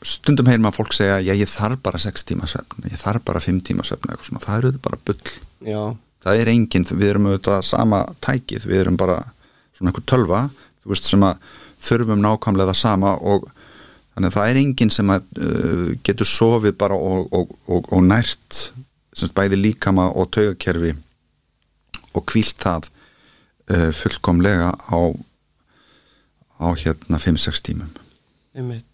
stundum 0.07 0.49
heyrir 0.49 0.63
maður 0.63 0.81
fólk 0.81 0.95
segja 0.97 1.35
ég 1.35 1.49
þarf 1.49 1.81
bara 1.83 2.01
6 2.01 2.27
tíma 2.29 2.47
svefn, 2.49 2.85
ég 2.91 2.99
þarf 2.99 3.23
bara 3.27 3.41
5 3.43 3.61
tíma 3.67 3.85
svona, 3.87 4.41
það 4.43 4.57
eru 4.57 4.71
bara 4.83 4.99
bull. 5.07 5.33
Já, 5.63 5.81
það 6.25 6.41
er 6.41 6.51
enginn, 6.53 6.87
við 6.91 7.09
erum 7.09 7.29
auðvitað 7.31 7.65
sama 7.67 8.03
tækið, 8.23 8.67
við 8.69 8.83
erum 8.83 8.99
bara 8.99 9.19
svona 9.73 9.91
einhver 9.91 10.07
tölva, 10.09 10.45
þú 10.83 10.93
veist 10.93 11.09
sem 11.09 11.27
að 11.27 11.51
þurfum 11.83 12.23
nákvæmlega 12.23 12.71
það 12.71 12.79
sama 12.79 13.15
og 13.19 13.49
þannig 14.13 14.29
að 14.29 14.37
það 14.37 14.49
er 14.49 14.61
enginn 14.61 14.93
sem 14.93 15.11
að 15.13 15.27
uh, 15.41 15.89
getur 16.05 16.29
sofið 16.29 16.77
bara 16.79 16.97
og, 16.99 17.27
og, 17.33 17.53
og, 17.67 17.91
og 17.91 18.05
nært 18.05 18.61
semst 19.13 19.35
bæði 19.37 19.59
líkama 19.59 20.09
og 20.13 20.31
taugakerfi 20.33 20.93
og 22.13 22.25
kvílt 22.29 22.59
það 22.61 22.89
uh, 23.73 23.91
fullkomlega 23.95 24.71
á 24.71 24.99
á 26.63 26.69
hérna 26.79 27.19
5-6 27.19 27.63
tímum. 27.65 27.89
Einmitt 28.55 28.92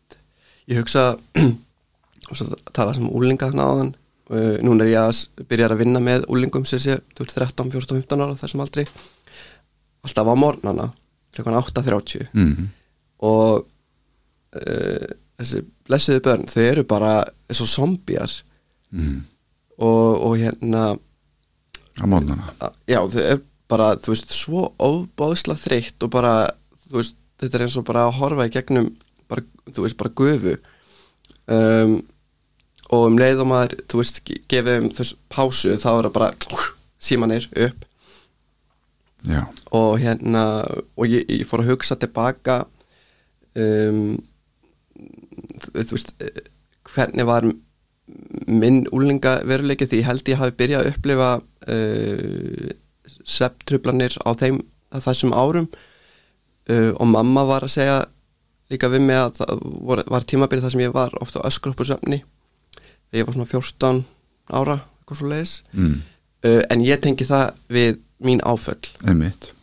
Ég 0.69 0.79
hugsa 0.83 1.03
svo 2.35 2.45
tala 2.75 2.93
sem 2.93 3.07
úlinga 3.09 3.47
þarna 3.49 3.65
áðan 3.71 3.91
uh, 4.29 4.57
núna 4.65 4.85
er 4.85 4.91
ég 4.93 4.99
að 5.01 5.45
byrja 5.49 5.69
að 5.71 5.79
vinna 5.81 6.01
með 6.03 6.27
úlingum 6.29 6.65
sem 6.69 6.81
sé, 6.83 6.99
þú 7.17 7.25
ert 7.25 7.35
13, 7.39 7.71
14, 7.73 8.03
15 8.03 8.25
ára 8.25 8.37
þessum 8.37 8.61
aldri 8.65 8.85
alltaf 10.05 10.29
á 10.29 10.35
morgnana 10.39 10.85
klukkan 11.35 11.57
8.30 11.59 12.29
mm. 12.33 12.67
og 13.25 13.65
uh, 13.65 15.09
þessi 15.39 15.63
blessiðu 15.89 16.21
börn 16.25 16.45
þau 16.51 16.61
eru 16.67 16.85
bara 16.89 17.15
eins 17.49 17.63
og 17.65 17.71
zombjar 17.77 18.37
Mm. 18.89 19.19
og, 19.85 20.07
og 20.25 20.31
hérna 20.41 20.95
á 22.01 22.05
mótnana 22.09 22.47
að- 22.57 22.77
já, 22.89 22.97
þau 23.13 23.19
er 23.21 23.41
bara, 23.69 23.89
þú 24.01 24.15
veist, 24.15 24.31
svo 24.33 24.63
óbáðsla 24.81 25.53
þreytt 25.61 26.01
og 26.07 26.09
bara, 26.15 26.31
þú 26.87 26.97
veist, 26.97 27.13
þetta 27.37 27.59
er 27.59 27.63
eins 27.67 27.77
og 27.77 27.85
bara 27.85 28.07
að 28.07 28.15
horfa 28.17 28.47
í 28.49 28.53
gegnum 28.55 28.87
bara, 29.29 29.45
þú 29.69 29.85
veist, 29.85 29.97
bara 29.99 30.13
gufu. 30.21 30.55
Um, 31.49 31.93
og 32.89 33.05
um 33.11 33.19
leið 33.21 33.43
og 33.43 33.49
maður, 33.51 33.75
þú 33.89 34.01
veist, 34.01 34.19
ge- 34.25 34.41
gefið 34.49 34.79
um 34.83 34.89
þess 34.97 35.15
pásu, 35.29 35.75
þá 35.77 35.89
er 35.93 36.07
það 36.09 36.15
bara 36.17 36.31
símanir 36.99 37.47
upp. 37.67 37.85
Já, 39.27 39.41
og 39.75 39.97
hérna 39.99 40.43
og 40.95 41.05
ég, 41.11 41.25
ég 41.27 41.47
fór 41.49 41.59
að 41.65 41.73
hugsa 41.73 41.97
tilbaka 41.99 42.61
um, 43.59 44.13
þú, 45.59 45.73
þú 45.75 45.97
veist 45.97 46.13
hvernig 46.93 47.27
var 47.27 47.47
minn 48.47 48.85
úlinga 48.95 49.33
veruleiki 49.45 49.89
því 49.91 49.99
ég 49.99 50.07
held 50.07 50.31
ég 50.31 50.39
hafi 50.39 50.55
byrjað 50.61 50.85
að 50.85 50.91
upplifa 50.93 51.27
uh, 51.67 52.71
septrublanir 53.27 54.15
á 54.23 54.31
þeim 54.39 54.61
þessum 54.95 55.35
árum. 55.35 55.67
Uh, 56.69 56.93
og 56.95 57.11
mamma 57.11 57.43
var 57.49 57.67
að 57.67 57.75
segja 57.75 57.99
líka 58.69 58.89
við 58.91 59.05
mig 59.07 59.17
að 59.19 59.39
það 59.39 59.63
var, 59.89 60.03
var 60.13 60.27
tímabilið 60.29 60.65
þar 60.65 60.75
sem 60.75 60.83
ég 60.85 60.93
var 60.95 61.15
ofta 61.23 61.41
á 61.41 61.47
öskrópusöfni 61.49 62.21
þegar 63.09 63.21
ég 63.21 63.27
var 63.29 63.37
svona 63.37 63.49
14 63.49 64.03
ára 64.49 64.77
eitthvað 64.83 65.19
svo 65.21 65.31
leiðis 65.31 65.55
mm. 65.73 65.97
uh, 66.45 66.61
en 66.69 66.85
ég 66.85 67.01
tengi 67.03 67.27
það 67.27 67.57
við 67.73 67.99
mín 68.19 68.41
áföll. 68.43 68.91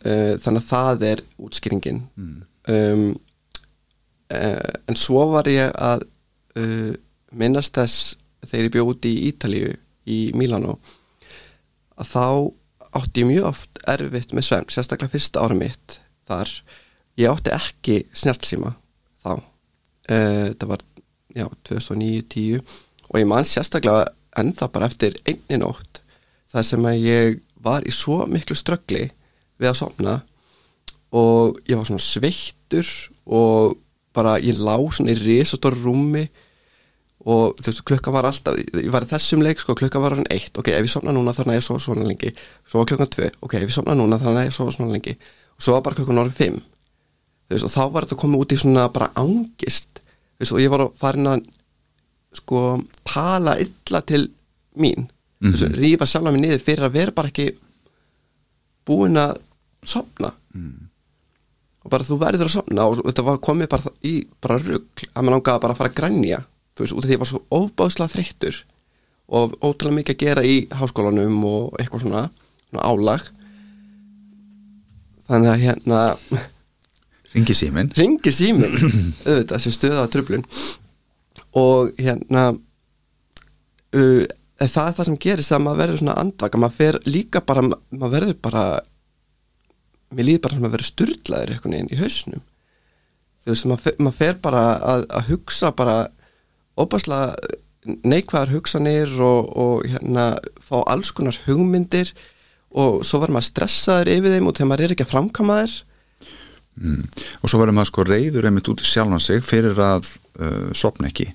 Uh, 0.01 0.35
þannig 0.41 0.63
að 0.63 0.69
það 0.71 1.03
er 1.11 1.23
útskýringin. 1.45 1.99
Mm. 2.17 2.37
um, 2.73 3.03
uh, 4.33 4.71
en 4.89 4.97
svo 4.99 5.27
var 5.31 5.49
ég 5.51 5.71
að 5.77 6.07
uh, 6.57 6.93
minnast 7.37 7.77
þess 7.77 8.15
þegar 8.47 8.67
ég 8.67 8.73
bjóð 8.75 8.93
út 8.95 9.07
í 9.09 9.13
Ítalíu 9.29 9.75
í 10.07 10.19
Mílanó 10.37 10.77
að 11.97 12.11
þá 12.11 12.25
átti 12.97 13.23
ég 13.23 13.29
mjög 13.29 13.47
oft 13.51 13.79
erfitt 13.87 14.33
með 14.33 14.47
svefn, 14.47 14.71
sérstaklega 14.73 15.13
fyrsta 15.13 15.43
ára 15.43 15.57
mitt 15.57 15.97
þar, 16.27 16.51
ég 17.19 17.31
átti 17.31 17.53
ekki 17.53 17.97
snjálfsíma 18.15 18.71
þá 19.27 19.33
uh, 19.35 20.47
það 20.55 20.67
var, 20.71 20.85
já, 21.35 21.47
2009-10 21.69 22.61
og 23.07 23.19
ég 23.21 23.29
man 23.29 23.47
sérstaklega 23.47 24.07
ennþá 24.37 24.71
bara 24.73 24.89
eftir 24.89 25.17
einni 25.27 25.59
nótt 25.61 26.01
þar 26.51 26.65
sem 26.67 26.87
að 26.87 27.03
ég 27.03 27.37
var 27.63 27.85
í 27.87 27.93
svo 27.93 28.23
miklu 28.29 28.55
ströggli 28.57 29.07
við 29.57 29.71
að 29.71 29.79
sopna 29.81 30.19
og 31.15 31.59
ég 31.67 31.79
var 31.79 31.87
svona 31.87 32.03
sveittur 32.03 32.87
og 33.25 33.77
bara 34.15 34.37
ég 34.41 34.59
lá 34.59 34.75
svona 34.91 35.13
í 35.13 35.19
risastór 35.19 35.77
rúmi 35.77 36.25
og 37.27 37.57
þú 37.59 37.67
veist 37.67 37.83
klukkan 37.87 38.15
var 38.15 38.27
alltaf, 38.29 38.55
ég 38.55 38.91
var 38.93 39.03
í 39.03 39.09
þessum 39.09 39.43
leik 39.43 39.59
sko, 39.59 39.75
klukkan 39.75 40.03
var 40.03 40.15
hann 40.15 40.29
eitt, 40.31 40.53
ok, 40.55 40.71
ef 40.71 40.85
ég 40.85 40.93
somna 40.93 41.11
núna 41.15 41.33
þannig 41.35 41.57
að 41.57 41.59
ég 41.59 41.65
svo 41.65 41.79
svona 41.83 42.07
lengi, 42.07 42.31
svo 42.63 42.79
var 42.79 42.87
klukkan 42.87 43.09
tvö. 43.11 43.27
Ok, 43.43 43.57
ef 43.59 43.65
ég 43.65 43.75
somna 43.75 43.97
núna 43.97 44.19
þannig 44.21 44.45
að 44.45 44.47
ég 44.47 44.55
svo 44.55 44.67
svona 44.71 44.95
lengi. 44.95 45.17
Og 45.57 45.65
svo 45.65 45.75
var 45.75 45.83
bara 45.83 45.97
klukkan 45.97 46.21
orðin 46.23 46.37
fimm 46.37 46.61
veist, 47.55 47.67
og 47.67 47.73
þá 47.73 47.83
var 47.93 48.05
þetta 48.07 48.21
komið 48.23 48.43
út 48.43 48.55
í 48.55 48.59
svona 48.61 48.87
bara 48.93 49.11
ángist, 49.15 50.01
þú 50.37 50.43
veist, 50.43 50.53
og 50.55 50.61
ég 50.63 50.73
var 50.73 50.83
að 50.85 50.97
farin 50.99 51.31
að 51.31 51.45
sko 52.37 52.63
tala 53.07 53.55
illa 53.61 54.01
til 54.05 54.27
mín. 54.77 55.07
Þú 55.41 55.53
veist, 55.53 55.77
rífa 55.77 56.05
sjálf 56.09 56.31
mig 56.33 56.41
niður 56.43 56.65
fyrir 56.65 56.87
að 56.87 56.97
vera 56.97 57.15
bara 57.15 57.31
ekki 57.31 57.47
búin 58.87 59.17
að 59.21 59.37
sopna 59.87 60.33
og 61.83 61.91
bara 61.91 62.03
þú 62.03 62.17
verður 62.19 62.49
að 62.49 62.55
sopna 62.57 62.87
og 62.87 63.01
þetta 63.05 63.23
var 63.23 63.37
komið 63.39 63.69
bara 63.69 63.91
í 64.03 64.13
bara 64.41 64.57
rugg 64.59 65.03
að 65.13 65.21
maður 65.23 65.35
langaði 65.37 65.61
bara 65.63 65.73
að 65.73 65.77
fara 65.77 65.89
að 65.89 65.99
grænja 65.99 66.39
þú 66.75 66.83
veist, 66.83 66.93
út 66.93 67.03
af 67.03 67.07
því 67.07 67.15
ég 67.15 67.21
var 67.21 67.29
svo 67.29 67.41
ofbáðslega 67.49 68.13
þreyttur 68.13 68.59
og 69.27 69.55
ótrúlega 69.59 69.97
mikið 69.97 70.15
að 70.15 70.21
gera 70.23 70.43
í 70.47 70.57
háskólanum 70.71 71.39
og 71.47 71.75
eitthvað 71.79 72.05
svona, 72.05 72.21
svona 72.69 72.85
álag. 72.87 73.25
Þannig 75.27 75.51
að 75.51 75.63
hérna 75.65 76.01
ringi 77.35 77.55
síminn. 77.57 77.91
Ringir 77.97 78.35
síminn 78.35 78.75
auðvitað 78.77 79.63
sem 79.63 79.75
stöða 79.75 80.07
tröflun 80.13 80.45
og 81.57 81.93
hérna 81.97 82.49
uh, 83.95 84.23
það 84.57 84.83
er 84.89 84.95
það 84.97 85.07
sem 85.09 85.17
gerist 85.21 85.51
þegar 85.51 85.63
maður 85.65 85.81
verður 85.83 86.01
svona 86.01 86.19
andvaka. 86.21 86.61
Maður 86.61 86.77
fer 86.77 86.99
líka 87.07 87.41
bara, 87.45 87.63
maður 87.67 88.13
verður 88.17 88.39
bara 88.47 88.65
mér 90.15 90.29
líður 90.29 90.43
bara 90.45 90.59
að 90.61 90.75
vera 90.77 90.87
styrlaður 90.87 91.53
einhvern 91.53 91.75
veginn 91.75 91.93
í 91.93 91.99
hausnum. 92.01 92.43
Þú 93.43 93.53
veist, 93.53 93.67
maður 93.67 93.83
fer, 93.85 93.97
maður 93.99 94.17
fer 94.21 94.39
bara 94.43 94.63
að, 94.93 95.05
að 95.19 95.31
hugsa 95.31 95.71
bara 95.75 95.97
óbærslega 96.77 97.97
neikvæðar 98.07 98.51
hugsanir 98.51 99.13
og, 99.23 99.51
og 99.55 99.85
hérna 99.87 100.31
fá 100.63 100.81
alls 100.83 101.13
konar 101.15 101.37
hugmyndir. 101.45 102.11
Og 102.77 103.03
svo 103.07 103.21
verður 103.21 103.37
maður 103.37 103.51
stressaður 103.51 104.11
yfir 104.17 104.35
þeim 104.35 104.49
og 104.49 104.57
þegar 104.57 104.71
maður 104.71 104.87
er 104.87 104.95
ekki 104.95 105.05
að 105.07 105.13
framkama 105.13 105.61
þær 105.61 105.77
mm. 106.77 107.03
og 107.41 107.49
svo 107.49 107.61
verður 107.61 107.77
maður 107.77 107.91
sko 107.91 108.07
reyður 108.07 108.47
einmitt 108.49 108.69
út 108.71 108.83
í 108.83 108.87
sjálfan 108.87 109.23
sig 109.23 109.43
fyrir 109.45 109.77
að 109.81 110.09
uh, 110.39 110.69
sopna 110.77 111.11
ekki 111.11 111.31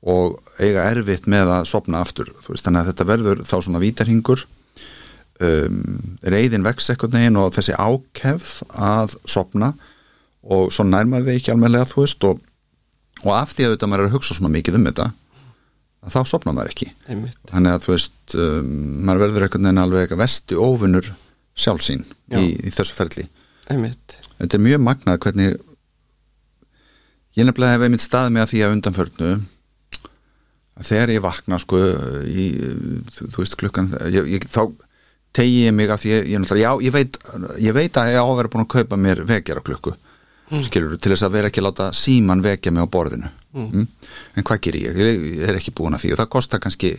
og 0.00 0.38
eiga 0.60 0.86
erfitt 0.88 1.28
með 1.28 1.52
að 1.58 1.68
sopna 1.68 2.00
aftur 2.00 2.30
veist, 2.46 2.64
þannig 2.64 2.82
að 2.82 2.90
þetta 2.90 3.06
verður 3.10 3.42
þá 3.44 3.56
svona 3.58 3.82
vítarhingur. 3.82 4.46
Um, 5.40 6.16
reyðin 6.20 6.64
vex 6.66 6.90
ekkert 6.92 7.14
neginn 7.16 7.38
og 7.40 7.54
þessi 7.56 7.72
ákefð 7.72 8.50
að 8.76 9.14
sopna 9.28 9.70
og 10.44 10.68
svo 10.72 10.84
nærmar 10.84 11.24
þið 11.24 11.38
ekki 11.38 11.52
almenlega 11.54 11.88
þú 11.88 12.02
veist 12.02 12.26
og, 12.28 12.42
og 13.24 13.32
af 13.38 13.54
því 13.54 13.66
að 13.66 13.74
þetta 13.74 13.88
maður 13.88 14.04
er 14.04 14.10
að 14.10 14.16
hugsa 14.18 14.36
svona 14.36 14.52
mikið 14.52 14.76
um 14.76 14.86
þetta 14.90 15.08
þá 16.12 16.20
sopna 16.28 16.56
maður 16.56 16.74
ekki. 16.74 16.90
Einmitt. 17.08 17.40
Þannig 17.48 17.76
að 17.76 17.86
þú 17.86 17.92
veist 17.94 18.36
um, 18.36 18.70
maður 19.08 19.24
verður 19.26 19.46
ekkert 19.48 19.64
neginn 19.64 19.84
alveg 19.84 20.16
vesti 20.20 20.60
óvinnur 20.60 21.12
sjálfsín 21.60 22.04
Já. 22.32 22.40
í, 22.40 22.56
í 22.56 22.72
þessu 22.72 22.96
ferli. 22.96 23.28
Einmitt 23.72 24.20
þetta 24.40 24.58
er 24.58 24.66
mjög 24.66 24.84
magnað 24.88 25.22
hvernig 25.24 25.56
ég 27.38 27.46
nefnilega 27.46 27.76
hef 27.76 27.86
einmitt 27.86 28.04
staðið 28.04 28.36
mig 28.36 28.44
að 28.44 28.52
því 28.52 28.62
að 28.64 28.76
undanförnu 28.76 29.32
að 30.80 30.90
þegar 30.90 31.14
ég 31.14 31.24
vakna 31.24 31.58
sko 31.60 31.80
í, 32.26 32.46
þú, 33.14 33.30
þú 33.34 33.42
veist 33.44 33.58
klukkan 33.60 33.90
ég, 34.10 34.30
ég, 34.36 34.46
þá 34.50 34.62
tegi 35.36 35.66
ég 35.66 35.74
mig 35.76 35.90
af 35.92 36.02
því 36.02 36.14
ég, 36.16 36.54
já, 36.58 36.70
ég 36.82 36.94
veit 36.94 37.18
ég 37.62 37.76
veit 37.76 37.98
að 38.00 38.14
ég 38.14 38.22
á 38.22 38.24
að 38.24 38.38
vera 38.40 38.52
búin 38.52 38.64
að 38.64 38.72
kaupa 38.78 38.98
mér 38.98 39.24
vekjara 39.28 39.64
klukku 39.66 39.94
skilur 40.66 40.96
til 40.98 41.12
þess 41.12 41.26
að 41.26 41.34
vera 41.36 41.50
ekki 41.50 41.62
að 41.62 41.68
láta 41.68 41.88
síman 41.94 42.42
vekja 42.42 42.72
mig 42.74 42.82
á 42.82 42.88
borðinu. 42.90 43.30
Mm. 43.54 43.86
en 44.38 44.46
hvað 44.46 44.60
gerir 44.66 44.90
ég? 44.90 44.98
ég 44.98 45.48
er 45.48 45.58
ekki 45.58 45.74
búin 45.74 45.94
að 45.94 46.04
því 46.04 46.12
og 46.14 46.20
það 46.20 46.30
kostar 46.34 46.62
kannski 46.62 46.92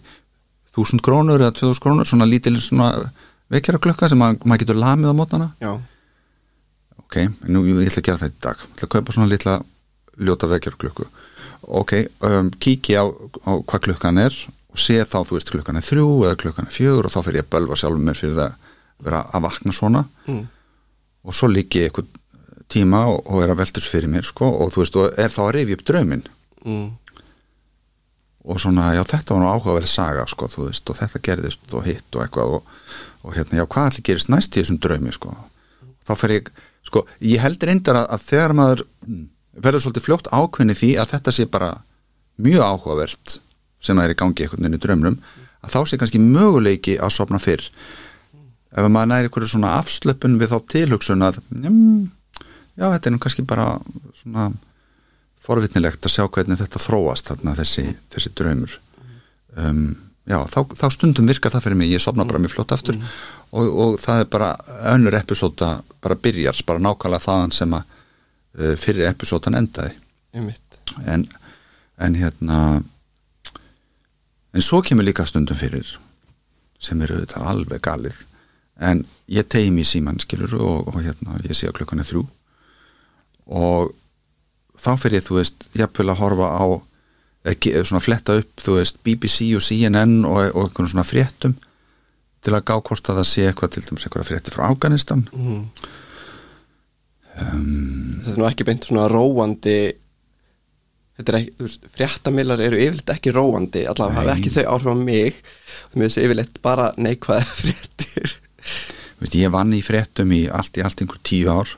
þúsund 0.75 1.03
krónur 1.03 1.39
eða 1.39 1.55
2000 1.59 1.83
krónur 1.83 2.07
svona 2.07 2.27
lítil 2.27 2.57
svona 2.63 2.89
vekjara 3.51 3.79
klukka 3.83 4.09
sem 4.11 4.19
mað, 4.19 4.39
maður 4.43 4.63
getur 4.63 4.79
lamið 4.79 5.11
á 5.11 5.15
mótana. 5.15 5.47
Já, 5.63 5.71
ok, 7.01 7.17
nú 7.49 7.65
ég 7.67 7.83
ætla 7.89 8.03
að 8.03 8.07
gera 8.07 8.21
þetta 8.23 8.37
í 8.37 8.45
dag. 8.47 8.63
Ég 8.63 8.77
ætla 8.77 8.89
að 8.89 8.95
kaupa 8.95 9.17
svona 9.17 9.31
litla 9.31 9.57
ljóta 10.21 10.49
vekjar 10.51 10.77
klukku 10.79 11.09
ok, 11.61 11.93
um, 12.19 12.49
kíki 12.59 12.97
á, 12.97 13.05
á 13.45 13.51
hvað 13.61 13.83
klukkan 13.87 14.17
er 14.21 14.35
og 14.71 14.79
sé 14.79 15.01
þá, 15.03 15.21
þú 15.27 15.37
veist, 15.37 15.51
klukkan 15.51 15.77
er 15.77 15.85
þrjú 15.85 16.07
eða 16.25 16.39
klukkan 16.39 16.69
er 16.69 16.73
fjögur 16.75 17.07
og 17.07 17.13
þá 17.13 17.19
fer 17.27 17.37
ég 17.37 17.45
að 17.45 17.51
bölva 17.55 17.77
sjálfum 17.77 18.07
mér 18.07 18.17
fyrir 18.17 18.37
það 18.37 18.47
að 18.47 18.71
vera 19.05 19.21
að 19.33 19.45
vakna 19.47 19.75
svona. 19.75 20.01
Mm. 20.29 20.47
og 21.21 21.35
svo 21.37 21.49
liggi 21.51 21.83
ég 21.83 21.89
eitthvað 21.89 22.07
tíma 22.71 23.03
og, 23.11 23.19
og 23.27 23.43
er 23.43 23.51
að 23.51 23.61
velta 23.61 23.77
þessu 23.77 23.91
fyrir 23.91 24.09
mér 24.09 24.25
sko, 24.25 24.47
og 24.47 24.71
þú 24.73 24.81
veist, 24.81 24.97
og 24.97 25.19
er 25.19 25.33
þá 25.33 25.41
að 25.43 25.53
rifja 25.57 25.77
upp 25.77 25.85
drauminn. 25.89 26.25
Mm. 26.65 26.89
og 28.41 28.59
svona, 28.61 28.91
já 28.95 29.03
þetta 29.05 29.35
var 29.35 29.43
nú 29.43 29.51
áhugaverð 29.51 29.91
saga 29.91 30.25
sko, 30.29 30.49
veist, 30.65 30.89
og 30.89 30.97
þetta 30.97 31.21
gerðist 31.27 31.77
og 31.77 31.85
hitt 31.85 32.15
og 32.15 32.23
eitthvað 32.23 32.57
og, 32.57 32.75
og 33.21 33.35
hérna, 33.35 33.59
já 33.59 33.67
hvað 33.67 33.89
allir 33.89 34.07
gerist 34.07 34.31
næst 34.33 34.55
í 34.55 34.63
þessum 34.63 34.79
draumi, 34.81 35.13
sko? 35.13 35.35
Þá 36.07 36.13
fer 36.17 36.33
ég, 36.39 36.49
sko, 36.91 37.05
ég 37.23 37.39
held 37.43 37.63
reyndar 37.63 38.01
að, 38.03 38.09
að 38.17 38.25
þegar 38.27 38.55
maður 38.57 38.83
mm, 39.07 39.23
verður 39.63 39.85
svolítið 39.85 40.07
fljótt 40.07 40.31
ákveðni 40.31 40.75
því 40.77 40.91
að 40.99 41.13
þetta 41.15 41.33
sé 41.35 41.47
bara 41.51 41.71
mjög 42.41 42.65
áhugavert 42.67 43.37
sem 43.81 43.97
það 43.97 44.05
er 44.05 44.13
í 44.13 44.19
gangi 44.19 44.45
einhvern 44.45 44.65
veginn 44.65 44.77
í 44.77 44.81
draumnum 44.83 45.19
að 45.61 45.75
þá 45.75 45.79
sé 45.87 45.99
kannski 46.01 46.21
möguleiki 46.21 46.97
að 47.01 47.13
sopna 47.15 47.39
fyrr. 47.41 47.63
Ef 48.71 48.87
maður 48.87 49.09
næri 49.11 49.29
einhverju 49.29 49.51
svona 49.51 49.75
afslöpun 49.79 50.39
við 50.41 50.53
þá 50.53 50.59
tilhugsun 50.73 51.25
að 51.27 51.41
mm, 51.53 52.03
já, 52.79 52.85
þetta 52.87 53.09
er 53.09 53.15
nú 53.15 53.21
kannski 53.23 53.45
bara 53.47 53.67
svona 54.21 54.51
forvitnilegt 55.41 56.05
að 56.05 56.15
sjá 56.15 56.25
hvernig 56.27 56.59
þetta 56.61 56.81
þróast 56.81 57.31
þarna 57.31 57.57
þessi, 57.57 57.85
þessi 58.13 58.33
draumur. 58.37 58.77
Um, 59.57 59.85
já, 60.29 60.37
þá, 60.51 60.59
þá 60.77 60.85
stundum 60.93 61.29
virkar 61.29 61.53
það 61.53 61.65
fyrir 61.65 61.79
mig, 61.79 61.91
ég 61.91 62.03
sopna 62.03 62.25
bara 62.27 62.41
mjög 62.41 62.55
fljótt 62.55 62.75
aftur. 62.75 62.99
Og, 63.51 63.67
og 63.67 63.97
það 64.01 64.23
er 64.23 64.29
bara 64.31 64.51
önnur 64.93 65.17
episóta 65.17 65.73
bara 66.03 66.17
byrjar, 66.19 66.61
bara 66.67 66.83
nákvæmlega 66.83 67.25
þaðan 67.25 67.55
sem 67.55 67.75
að 67.77 67.83
uh, 67.91 68.75
fyrir 68.79 69.09
episótan 69.09 69.57
endaði. 69.59 69.95
En, 71.07 71.25
en 71.99 72.17
hérna 72.19 72.59
en 74.51 74.63
svo 74.63 74.81
kemur 74.83 75.07
líka 75.07 75.25
stundum 75.27 75.59
fyrir 75.59 75.87
sem 76.81 77.01
eru 77.03 77.21
þetta 77.21 77.45
alveg 77.51 77.81
galið. 77.85 78.19
En 78.81 79.03
ég 79.29 79.47
tegi 79.51 79.71
mér 79.73 79.87
síman 79.87 80.19
skilur 80.21 80.55
og, 80.57 80.87
og 80.89 81.01
hérna 81.03 81.37
ég 81.45 81.57
sé 81.57 81.69
að 81.69 81.81
klukkan 81.81 82.01
er 82.01 82.07
þrjú. 82.07 82.23
Og 83.51 83.91
þá 84.81 84.95
fyrir 84.97 85.19
ég 85.19 85.27
þú 85.27 85.37
veist 85.37 85.67
jafnvel 85.77 86.09
að 86.13 86.21
horfa 86.23 86.49
á 86.57 86.65
svona 87.41 88.03
fletta 88.03 88.37
upp 88.41 88.61
þú 88.61 88.77
veist 88.77 89.01
BBC 89.05 89.51
og 89.57 89.63
CNN 89.65 90.25
og, 90.25 90.51
og 90.53 90.67
einhvern 90.67 90.91
svona 90.91 91.07
fréttum 91.07 91.55
til 92.41 92.53
að 92.57 92.65
gá 92.69 92.75
hvort 92.77 93.09
að 93.09 93.21
það 93.21 93.27
sé 93.29 93.47
eitthvað 93.47 93.73
til 93.73 93.83
dæmis 93.85 94.05
einhverja 94.05 94.29
frétti 94.29 94.53
frá 94.53 94.63
Afganistan. 94.67 95.25
Mm. 95.33 95.65
þetta 97.31 98.31
er 98.33 98.39
nú 98.41 98.47
ekki 98.49 98.67
beint 98.67 98.85
svona 98.85 99.07
róandi 99.09 99.77
þetta 101.17 101.33
er 101.33 101.37
ekki, 101.39 101.53
þú 101.57 101.67
veist, 101.67 101.89
fréttamillar 101.95 102.63
eru 102.65 102.79
yfirleitt 102.81 103.13
ekki 103.13 103.33
róandi, 103.35 103.85
allavega 103.89 104.21
hafa 104.21 104.37
ekki 104.37 104.53
þau 104.55 104.65
áhrif 104.73 104.89
á 104.89 104.95
mig 104.97 105.43
mér 105.93 106.07
þessi 106.07 106.25
yfirleitt 106.25 106.61
bara 106.65 106.89
neikvæða 106.97 107.45
fréttir. 107.61 108.35
Þú 108.61 109.25
veist, 109.25 109.37
ég 109.37 109.53
vann 109.53 109.73
í 109.77 109.81
fréttum 109.85 110.33
í 110.35 110.43
allt 110.49 110.77
í 110.77 110.85
allt 110.85 111.01
einhver 111.03 111.21
tíu 111.25 111.53
ár 111.53 111.77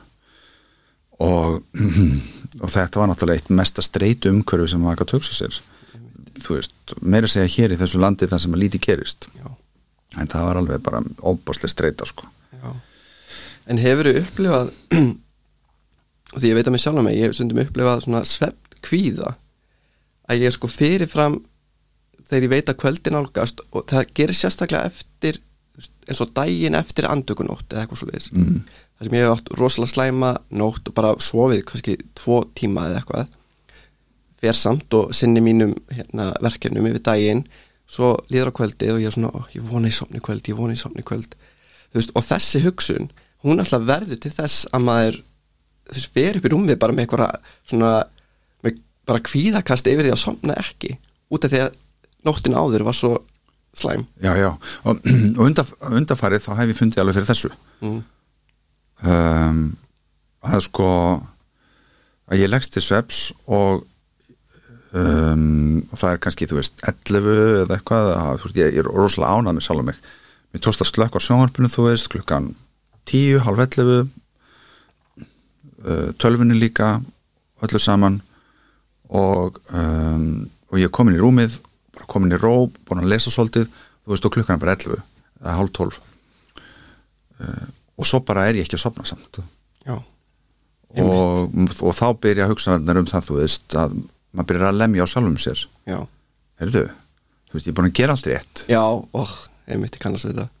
og, 1.22 1.62
og 2.62 2.72
þetta 2.72 3.00
var 3.00 3.10
náttúrulega 3.10 3.42
eitt 3.42 3.52
mesta 3.54 3.84
streitu 3.84 4.32
umhverfi 4.32 4.72
sem 4.72 4.82
maður 4.82 5.06
að 5.06 5.16
hugsa 5.18 5.36
sér. 5.38 5.60
Þú 6.44 6.58
veist, 6.58 6.96
meira 7.00 7.30
segja 7.30 7.52
hér 7.56 7.74
í 7.74 7.78
þessu 7.78 8.00
landi 8.02 8.28
þar 8.30 8.42
sem 8.42 8.56
að 8.56 8.64
líti 8.64 8.82
gerist. 8.82 9.28
Já, 9.38 9.46
en 10.18 10.30
það 10.30 10.48
var 10.48 10.60
alveg 10.60 10.82
bara 10.84 11.04
óbáslega 11.22 11.72
streita 11.72 12.08
sko. 12.08 12.28
já. 12.58 12.68
En 13.70 13.80
hefur 13.80 14.10
þú 14.10 14.20
upplifað 14.24 14.74
og 16.34 16.36
því 16.40 16.50
ég 16.50 16.58
veit 16.58 16.68
að 16.68 16.74
mig 16.74 16.84
sjálf 16.84 17.04
með 17.04 17.16
ég 17.16 17.28
hef 17.28 17.38
stundum 17.38 17.64
upplifað 17.64 18.04
svona 18.04 18.22
svefn 18.28 18.78
kvíða. 18.84 19.34
Að 20.28 20.44
ég 20.44 20.54
sko 20.56 20.68
fyrirfram 20.68 21.38
þegar 22.24 22.46
ég 22.46 22.52
veit 22.52 22.70
að 22.70 22.78
kvöldin 22.80 23.18
álgast 23.18 23.60
og 23.70 23.84
það 23.90 24.12
gerir 24.16 24.36
sérstaklega 24.36 24.90
eftir 24.90 25.40
eins 26.08 26.20
og 26.22 26.32
daginn 26.36 26.76
eftir 26.78 27.08
andökunótt 27.10 27.72
eða 27.72 27.84
eitthvað 27.84 28.00
svo 28.00 28.08
leiðis 28.10 28.30
mm. 28.32 28.58
Það 28.98 29.08
sem 29.08 29.16
ég 29.18 29.24
hef 29.26 29.34
átt 29.34 29.52
rosalega 29.58 29.92
slæma 29.92 30.34
nótt 30.54 30.90
og 30.90 30.96
bara 30.96 31.14
sofið 31.22 31.64
kannski 31.70 31.96
tvo 32.18 32.42
tíma 32.56 32.88
eða 32.90 33.00
eitthvað. 33.02 33.40
Fer 34.44 34.58
samt 34.58 34.94
og 34.98 35.14
sinni 35.16 35.42
mínum 35.44 35.72
hérna, 35.92 36.32
verkefnum 36.44 36.86
yfir 36.90 37.04
daginn. 37.08 37.44
Svo 37.90 38.14
líður 38.32 38.52
á 38.52 38.56
kvöldi 38.60 38.92
og 38.92 39.02
ég 39.02 39.10
er 39.10 39.16
svona 39.16 39.32
ó, 39.32 39.44
ég 39.54 39.64
vona 39.68 39.90
í 39.90 39.94
somni 39.94 40.22
kvöld, 40.24 40.46
ég 40.48 40.56
vona 40.58 40.76
í 40.76 40.80
somni 40.80 41.04
kvöld 41.04 41.36
veist, 41.94 42.14
og 42.16 42.24
þessi 42.26 42.62
hugsun 42.64 43.10
hún 43.44 43.62
alltaf 43.62 43.84
verður 43.86 44.20
til 44.22 44.32
þess 44.34 44.66
að 44.74 44.86
maður 44.88 45.20
þú 45.20 45.98
veist, 45.98 46.14
fer 46.14 46.38
upp 46.38 46.48
í 46.48 46.52
rúmið 46.54 46.80
bara 46.80 46.96
með 46.96 47.06
eitthvað 47.06 47.52
svona, 47.68 47.92
með 48.64 48.80
bara 49.08 49.24
kvíðakast 49.28 49.90
yfir 49.90 50.08
því 50.08 50.14
að 50.14 50.22
somna 50.24 50.56
ekki 50.60 50.96
út 51.34 51.46
af 51.46 51.52
því 51.52 51.62
að 51.66 51.78
nóttin 52.24 52.56
áður 52.56 52.86
var 52.88 52.96
svo 52.96 53.12
slæm. 53.74 54.06
Já, 54.22 54.32
já, 54.38 54.50
og, 54.86 55.00
og 55.36 55.44
undaf, 55.48 55.74
undafarið 55.90 56.44
þá 56.46 56.52
hef 56.60 56.72
ég 56.72 56.78
fundið 56.78 57.02
alveg 57.02 57.18
fyrir 57.18 57.30
þessu. 57.32 57.50
Mm. 57.82 58.00
Um, 59.04 59.62
að 60.44 60.66
sko 60.66 60.88
að 62.30 62.40
ég 62.40 62.50
leggst 62.50 62.74
til 62.74 62.84
sveps 62.84 63.20
og 63.46 63.84
um, 64.96 65.80
og 65.90 66.00
það 66.00 66.10
er 66.10 66.20
kannski, 66.24 66.48
þú 66.50 66.58
veist, 66.60 66.84
11 66.88 67.30
eða 67.64 67.78
eitthvað, 67.78 68.10
að, 68.16 68.44
veist, 68.44 68.60
ég, 68.60 68.78
er 68.80 68.90
rosalega 68.90 69.38
ánað 69.38 69.58
með 69.58 69.66
sjálf 69.68 69.88
mig, 69.88 70.02
mér 70.52 70.64
tókst 70.64 70.84
að 70.84 70.90
slökk 70.92 71.18
á 71.18 71.20
sjónvarpinu, 71.26 71.72
þú 71.72 71.88
veist, 71.88 72.10
klukkan 72.12 72.52
10, 73.10 73.42
halv 73.44 73.64
11 73.66 74.06
uh, 75.84 76.08
tölfunni 76.20 76.56
líka 76.56 76.96
öllu 77.64 77.80
saman. 77.80 78.22
Og 79.14 79.58
um, 79.76 80.46
og 80.74 80.80
ég 80.80 80.88
er 80.88 80.94
komin 80.94 81.14
í 81.14 81.20
rúmið 81.22 81.60
bara 81.94 82.08
komin 82.10 82.34
í 82.34 82.38
ró, 82.40 82.66
búin 82.88 83.04
að 83.04 83.12
lesa 83.12 83.30
svolítið 83.30 83.68
þú 83.68 84.10
veist, 84.10 84.26
og 84.26 84.34
klukkan 84.34 84.56
er 84.56 84.62
bara 84.64 84.74
11 84.74 84.98
eða 85.44 85.56
halv 85.60 85.72
12 85.76 85.98
uh, 87.44 87.66
og 87.98 88.08
svo 88.08 88.20
bara 88.26 88.48
er 88.48 88.58
ég 88.58 88.66
ekki 88.66 88.78
að 88.78 88.84
sopna 88.86 89.06
samt. 89.08 89.40
Já, 89.84 89.96
og, 91.02 91.56
og 91.82 91.94
þá 91.96 92.06
byrja 92.22 92.48
hugsanarnar 92.50 93.00
um 93.02 93.08
það 93.10 93.28
þú 93.28 93.38
veist 93.40 93.78
að 93.78 93.96
maður 94.34 94.50
byrjar 94.50 94.70
að 94.70 94.80
lemja 94.82 95.06
á 95.06 95.12
sjálfum 95.12 95.38
sér. 95.42 95.64
Já, 95.90 95.98
heyrðu, 96.62 96.84
þú 97.50 97.58
veist 97.58 97.68
ég 97.68 97.72
er 97.72 97.78
búin 97.78 97.90
að 97.90 97.98
gera 98.00 98.16
allt 98.16 98.30
rétt. 98.30 98.64
Já, 98.70 98.82
óh, 98.82 99.34
ég 99.70 100.00
kannast 100.02 100.28
við 100.28 100.40
það. 100.42 100.52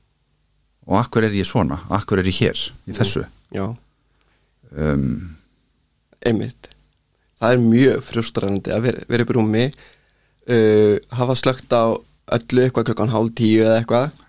Og 0.84 1.00
akkur 1.00 1.24
er 1.24 1.34
ég 1.34 1.48
svona, 1.48 1.80
akkur 1.96 2.20
er 2.20 2.28
ég 2.28 2.42
hér 2.42 2.60
í 2.84 2.96
þessu? 2.96 3.24
já, 3.54 3.64
um, 4.76 5.36
einmitt. 6.26 6.70
Það 7.40 7.54
er 7.54 7.62
mjög 7.62 8.02
frustrarandi 8.06 8.72
að 8.72 8.88
vera, 8.88 9.06
vera 9.10 9.24
upp 9.24 9.32
í 9.32 9.36
rúmi 9.36 9.64
uh, 9.68 10.96
hafa 11.18 11.36
slögt 11.38 11.72
á 11.72 11.96
öllu 12.34 12.64
eitthvað 12.64 12.90
klokkan 12.90 13.12
hálf 13.12 13.34
tíu 13.36 13.64
eða 13.64 13.80
eitthvað 13.80 14.23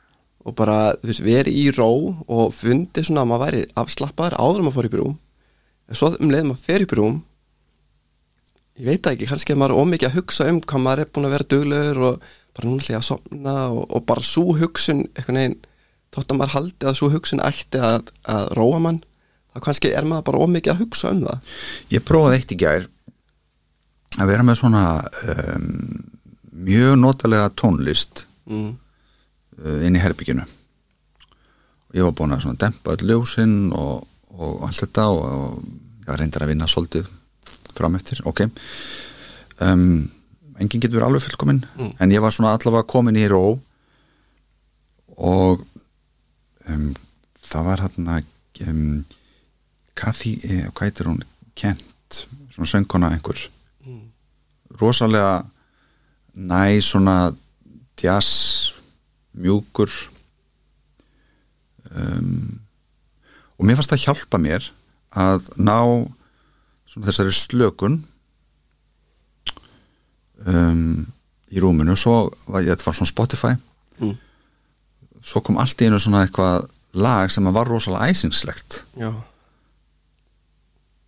og 0.46 0.56
bara, 0.58 0.80
þú 1.02 1.10
veist, 1.10 1.24
verið 1.26 1.58
í 1.58 1.64
ró 1.74 1.92
og 2.30 2.52
fundið 2.54 3.08
svona 3.08 3.24
að 3.26 3.32
maður 3.32 3.46
væri 3.46 3.62
afslappaður 3.82 4.38
áður 4.38 4.60
en 4.62 4.68
maður 4.68 4.78
fór 4.78 4.88
í 4.90 4.92
rúm 5.00 5.16
en 5.86 6.00
svo 6.00 6.12
um 6.14 6.34
leið 6.34 6.48
maður 6.50 6.68
fer 6.68 6.86
í 6.86 6.90
rúm 7.00 7.18
ég 8.76 8.90
veit 8.90 9.10
ekki, 9.10 9.30
kannski 9.30 9.56
að 9.56 9.62
maður 9.62 9.76
er 9.76 9.86
ómikið 9.86 10.10
að 10.10 10.18
hugsa 10.20 10.50
um 10.52 10.60
hvað 10.62 10.84
maður 10.86 11.04
er 11.04 11.12
búin 11.16 11.28
að 11.30 11.36
vera 11.36 11.50
duglegur 11.54 12.02
og 12.10 12.30
bara 12.56 12.70
núna 12.70 12.84
ætla 12.84 12.96
ég 12.96 13.02
að 13.02 13.08
sopna 13.10 13.56
og, 13.72 13.84
og 13.90 14.06
bara 14.10 14.26
svo 14.26 14.56
hugsun 14.60 15.06
eitthvað 15.16 15.38
neginn, 15.40 15.60
þótt 16.16 16.34
að 16.34 16.40
maður 16.42 16.56
haldi 16.60 16.90
að 16.90 16.98
svo 17.00 17.12
hugsun 17.14 17.44
ætti 17.44 17.82
að, 17.82 18.12
að 18.32 18.50
róa 18.60 18.82
mann 18.84 19.02
þá 19.56 19.62
kannski 19.66 19.94
er 19.96 20.08
maður 20.08 20.28
bara 20.30 20.46
ómikið 20.46 20.76
að 20.76 20.84
hugsa 20.84 21.14
um 21.16 21.24
það 21.26 21.56
ég 21.96 22.06
prófaði 22.06 22.42
eitt 22.42 22.54
í 22.54 22.60
gær 22.62 22.90
að 24.20 24.32
vera 24.32 24.48
með 24.48 24.60
svona 24.62 24.84
um, 25.34 25.70
mjög 26.66 26.98
notalega 27.00 27.52
tónlist 27.60 28.26
mm. 28.48 28.74
Uh, 29.64 29.80
inn 29.88 29.96
í 29.96 30.02
herbygginu 30.04 30.44
og 30.46 31.96
ég 31.96 32.04
var 32.08 32.16
búin 32.18 32.36
að 32.36 32.48
dempa 32.60 32.96
öll 32.96 33.08
ljósinn 33.12 33.72
og, 33.74 34.08
og 34.36 34.66
allt 34.68 34.82
þetta 34.84 35.08
og, 35.14 35.22
og 35.24 36.08
ég 36.08 36.20
reyndar 36.20 36.46
að 36.46 36.52
vinna 36.54 36.68
svolítið 36.70 37.08
fram 37.76 37.96
eftir, 37.98 38.22
ok 38.26 38.46
um, 39.60 40.06
enginn 40.60 40.80
getur 40.82 41.00
verið 41.00 41.08
alveg 41.10 41.26
fullkominn 41.26 41.64
Mm. 41.76 41.92
en 42.00 42.12
ég 42.12 42.22
var 42.24 42.32
svona 42.32 42.54
allavega 42.56 42.88
komin 42.88 43.18
í 43.20 43.26
ró 43.32 43.58
og 45.18 45.64
um, 46.70 46.94
það 47.44 47.66
var 47.70 47.84
hérna 47.86 48.22
um, 48.68 49.04
Kathy, 49.96 50.34
eh, 50.44 50.66
hvað 50.76 50.90
heitir 50.90 51.08
hún 51.08 51.22
Kent, 51.56 52.26
svona 52.52 52.68
söngkona 52.72 53.12
einhver 53.16 53.50
Mm. 53.86 54.10
rosalega 54.82 55.46
næ 56.36 56.82
svona 56.82 57.36
jazz 58.02 58.74
mjúkur 59.36 59.92
um, 61.92 62.60
og 63.56 63.68
mér 63.68 63.80
fannst 63.80 63.94
það 63.94 64.06
hjálpa 64.06 64.40
mér 64.42 64.70
að 65.16 65.50
ná 65.56 65.80
þessari 66.96 67.34
slökun 67.36 68.02
um, 70.48 71.06
í 71.52 71.62
rúminu. 71.64 71.96
Svo 72.00 72.30
var 72.48 72.64
ég, 72.64 72.74
þetta 72.74 72.88
var 72.90 72.98
svona 73.00 73.12
Spotify. 73.12 73.54
Mm. 73.96 74.18
svo 75.24 75.40
kom 75.40 75.56
allt 75.58 75.80
í 75.80 75.88
einu 75.88 75.98
svona 76.04 76.26
eitthvað 76.26 76.66
lag 77.00 77.32
sem 77.32 77.48
var 77.56 77.70
rosalega 77.72 78.12
æsingslegt. 78.12 78.82
Já, 79.00 79.14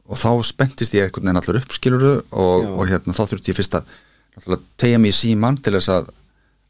og 0.08 0.20
þá 0.20 0.30
spenntist 0.48 0.96
ég 0.96 1.08
einhvern 1.08 1.28
veginn 1.28 1.42
allur 1.42 1.60
upp 1.60 1.76
skiluru 1.76 2.13
og, 2.32 2.68
og 2.80 2.84
hérna 2.88 3.16
þá 3.16 3.24
þurfti 3.26 3.52
ég 3.52 3.58
fyrst 3.58 3.76
að 3.78 4.62
tegja 4.80 5.02
mig 5.02 5.12
í 5.12 5.18
síman 5.18 5.60
til 5.60 5.76
þess 5.76 5.92
að, 5.92 6.12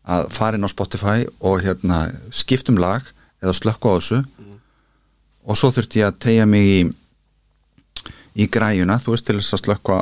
að 0.08 0.30
fara 0.36 0.58
inn 0.58 0.68
á 0.68 0.72
Spotify 0.72 1.26
og 1.44 1.66
hérna 1.66 2.08
skiptum 2.32 2.80
lag 2.80 3.06
eða 3.44 3.56
slökku 3.58 3.92
á 3.92 3.98
þessu. 3.98 4.22
Og 5.48 5.60
svo 5.60 5.72
þurfti 5.72 6.02
ég 6.02 6.10
að 6.10 6.22
tegja 6.24 6.48
mig 6.50 6.66
í 6.68 6.80
í 8.38 8.46
græjuna 8.54 9.00
þú 9.02 9.16
veist 9.16 9.28
til 9.28 9.40
þess 9.40 9.56
að 9.58 9.64
slökka 9.64 9.98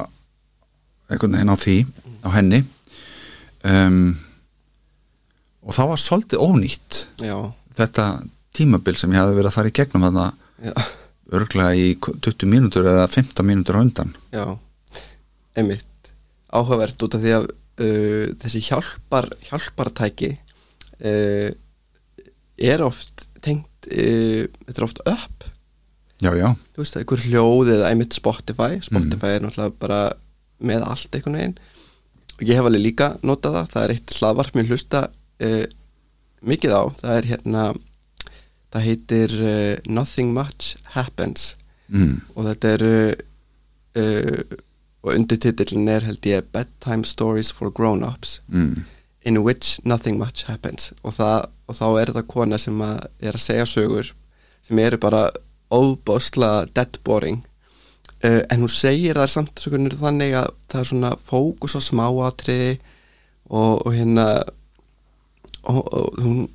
einhvern 1.12 1.38
veginn 1.38 1.54
á 1.54 1.58
því 1.60 1.78
á 2.26 2.30
henni. 2.36 2.62
Um, 3.66 4.16
og 5.66 5.74
það 5.78 5.92
var 5.92 6.02
svolítið 6.02 6.44
ónýtt 6.44 7.00
já, 7.24 7.38
þetta 7.78 8.06
tímabil 8.56 8.98
sem 9.00 9.14
ég 9.14 9.22
hafði 9.22 9.40
verið 9.40 9.50
að 9.50 9.56
fara 9.58 9.72
í 9.72 9.76
gegnum 9.80 10.06
þarna 10.06 10.26
já, 10.68 10.74
örglega 11.40 11.80
í 11.80 11.88
20 11.98 12.52
mínútur 12.52 12.90
eða 12.92 13.08
15 13.10 13.48
mínútur 13.48 13.80
á 13.80 13.82
undan. 13.82 14.14
Já. 14.36 14.46
Einmitt, 15.56 16.12
áhugavert 16.52 17.08
út 17.08 17.18
af 17.18 17.24
því 17.24 17.34
að 17.40 17.48
uh, 17.82 18.26
þessi 18.42 18.62
hjálpar 18.68 19.30
hjálpartæki 19.48 20.32
uh, 20.36 21.50
er 22.56 22.84
oft 22.86 23.28
tengt 23.44 23.90
uh, 23.90 24.46
þetta 24.66 24.78
er 24.78 24.88
oft 24.88 25.02
upp. 25.06 25.48
Já, 26.24 26.32
já, 26.40 26.48
þú 26.74 26.82
veist, 26.82 26.96
einhver 27.00 27.24
hljóð 27.26 27.74
eða 27.76 27.90
einmitt 27.92 28.16
Spotify. 28.16 28.80
Spotify 28.84 29.36
er 29.36 29.44
náttúrulega 29.44 29.76
bara 29.82 30.04
með 30.64 30.86
allt 30.88 31.18
einhvern 31.18 31.36
veginn. 31.40 31.58
Og 32.36 32.48
ég 32.48 32.58
hef 32.58 32.68
alveg 32.68 32.84
líka 32.84 33.10
notað 33.24 33.60
það, 33.60 33.68
það 33.74 33.84
er 33.84 33.94
eitt 33.96 34.16
hlaðvarp 34.16 34.56
mér 34.56 34.72
hlusta 34.72 35.04
uh, 35.44 35.66
mikið 36.46 36.76
á, 36.76 36.84
það 37.02 37.20
er 37.20 37.30
hérna 37.34 37.68
það 38.72 38.88
heitir 38.90 39.36
uh, 39.42 39.76
Nothing 39.92 40.34
Much 40.36 40.76
Happens. 40.96 41.54
Mm. 41.86 42.16
og 42.34 42.48
þetta 42.48 42.70
er 42.74 42.84
uh, 42.86 43.12
uh, 44.02 44.56
og 45.06 45.14
undirtitillin 45.14 45.88
er 45.94 46.04
held 46.08 46.26
ég 46.26 46.48
Bedtime 46.56 47.06
Stories 47.06 47.52
for 47.54 47.70
Grown-Ups 47.72 48.40
Mm. 48.50 48.84
in 49.26 49.38
which 49.46 49.80
nothing 49.86 50.18
much 50.18 50.46
happens. 50.46 50.92
Og, 51.04 51.14
það, 51.14 51.46
og 51.68 51.76
þá 51.78 51.86
er 52.02 52.12
þetta 52.12 52.28
kona 52.30 52.58
sem 52.62 52.82
að 52.82 53.06
er 53.22 53.34
að 53.38 53.42
segja 53.46 53.66
sögur 53.70 54.12
sem 54.66 54.80
eru 54.82 54.98
bara 55.02 55.30
óbásla 55.74 56.66
dead 56.74 56.98
boring 57.06 57.40
uh, 58.24 58.42
en 58.50 58.62
hún 58.66 58.70
segir 58.70 59.18
það 59.18 59.32
samt 59.34 59.62
þannig 59.66 60.36
að 60.38 60.52
það 60.70 60.80
er 60.82 60.90
svona 60.92 61.12
fókus 61.26 61.74
á 61.78 61.82
smáatriði 61.82 62.76
og, 63.50 63.82
og 63.86 63.94
hérna 63.94 64.28
og, 65.66 65.82
og 65.94 66.20
hún 66.22 66.48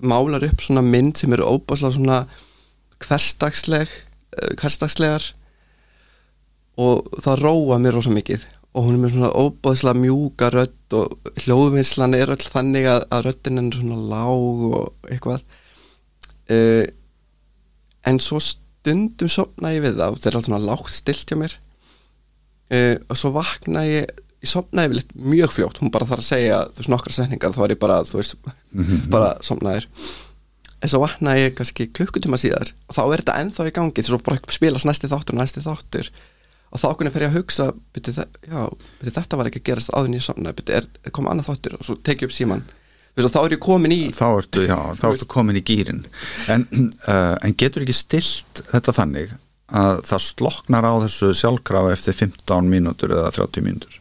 málar 0.00 0.44
upp 0.48 0.60
svona 0.64 0.82
mynd 0.84 1.16
sem 1.20 1.32
eru 1.36 1.44
óbásla 1.48 1.92
svona 1.92 2.22
hversdagsleg 3.04 3.88
uh, 3.88 4.52
hversdagslegar 4.60 5.30
og 6.76 7.08
það 7.24 7.42
róa 7.44 7.78
mér 7.82 7.96
rosa 7.96 8.12
mikið. 8.12 8.44
Og 8.76 8.84
hún 8.84 8.98
er 8.98 9.02
með 9.04 9.14
svona 9.14 9.30
óbáðslega 9.32 10.00
mjúka 10.02 10.50
rödd 10.52 10.96
og 10.98 11.30
hljóðvinnslan 11.44 12.16
er 12.18 12.34
öll 12.34 12.42
þannig 12.42 12.88
að, 12.92 13.06
að 13.08 13.24
röddin 13.30 13.62
er 13.62 13.78
svona 13.78 14.00
lág 14.10 14.66
og 14.68 15.08
eitthvað. 15.08 15.46
Uh, 16.52 16.84
en 18.06 18.20
svo 18.22 18.38
stundum 18.42 19.32
sopna 19.32 19.72
ég 19.74 19.82
við 19.86 19.96
það 19.96 20.12
og 20.12 20.20
það 20.20 20.30
er 20.30 20.38
allt 20.38 20.50
svona 20.50 20.62
lágt 20.66 20.92
stilt 20.94 21.32
hjá 21.32 21.40
mér. 21.40 21.56
Uh, 22.68 22.94
og 23.08 23.18
svo 23.18 23.32
vakna 23.34 23.86
ég 23.88 24.12
ég 24.46 24.50
sopnaði 24.50 24.92
við 24.92 25.00
litt 25.00 25.16
mjög 25.32 25.56
fljótt. 25.56 25.80
Hún 25.82 25.92
bara 25.94 26.06
þarf 26.08 26.22
að 26.22 26.30
segja 26.30 26.62
þú 26.70 26.82
veist 26.82 26.92
nokkra 26.92 27.16
setningar 27.16 27.56
þá 27.56 27.60
er 27.64 27.74
ég 27.74 27.82
bara 27.82 27.98
þú 28.06 28.20
veist 28.20 28.36
bara 29.12 29.34
sopnaðir 29.44 29.88
en 30.76 30.90
svo 30.92 31.00
vaknaði 31.00 31.46
ég 31.46 31.54
kannski 31.56 31.88
klukkutíma 31.96 32.38
síðar 32.38 32.70
og 32.86 32.94
þá 32.94 33.02
er 33.06 33.22
þetta 33.22 33.36
ennþá 33.42 33.68
í 33.70 33.74
gangi. 33.78 34.06
Svo 34.06 34.20
bara 34.22 34.40
spilast 34.52 34.88
næsti 34.88 35.10
þáttur 35.10 35.36
og 35.36 35.40
næsti 35.40 35.64
þáttur 35.64 36.10
og 36.72 36.82
þá 36.82 36.88
kunni 36.98 37.12
fer 37.14 37.26
ég 37.26 37.32
að 37.32 37.38
hugsa 37.40 37.68
byrju, 37.94 38.26
já, 38.48 38.60
byrju, 39.00 39.14
þetta 39.18 39.38
var 39.38 39.50
ekki 39.50 39.62
að 39.62 39.68
gerast 39.70 39.94
byrju, 39.94 40.66
er, 40.80 40.90
er 41.04 41.14
komið 41.14 41.32
annað 41.32 41.50
þáttur? 41.50 41.78
Og 41.78 41.88
svo 41.88 41.96
tekið 42.00 42.28
upp 42.28 42.36
síman 42.36 42.66
veist 43.16 43.32
þá 43.32 43.40
er 43.46 43.54
ég 43.56 43.62
komin 43.64 43.94
í 43.94 44.00
þá 44.12 44.26
ertu, 44.28 44.62
já, 44.66 44.76
þá 44.98 45.06
ertu 45.08 45.28
komin 45.32 45.56
í 45.56 45.64
gýrin 45.64 46.02
en, 46.52 46.66
uh, 47.08 47.36
en 47.40 47.54
getur 47.56 47.86
ekki 47.86 47.96
stilt 47.96 48.60
þetta 48.68 48.92
þannig 48.98 49.32
að 49.66 50.02
það 50.06 50.24
sloknar 50.26 50.86
á 50.86 50.92
þessu 51.06 51.30
sjálfkrafa 51.40 51.94
eftir 51.94 52.16
15 52.18 52.68
mínútur 52.70 53.14
eða 53.16 53.32
30 53.34 53.64
mínútur? 53.66 53.96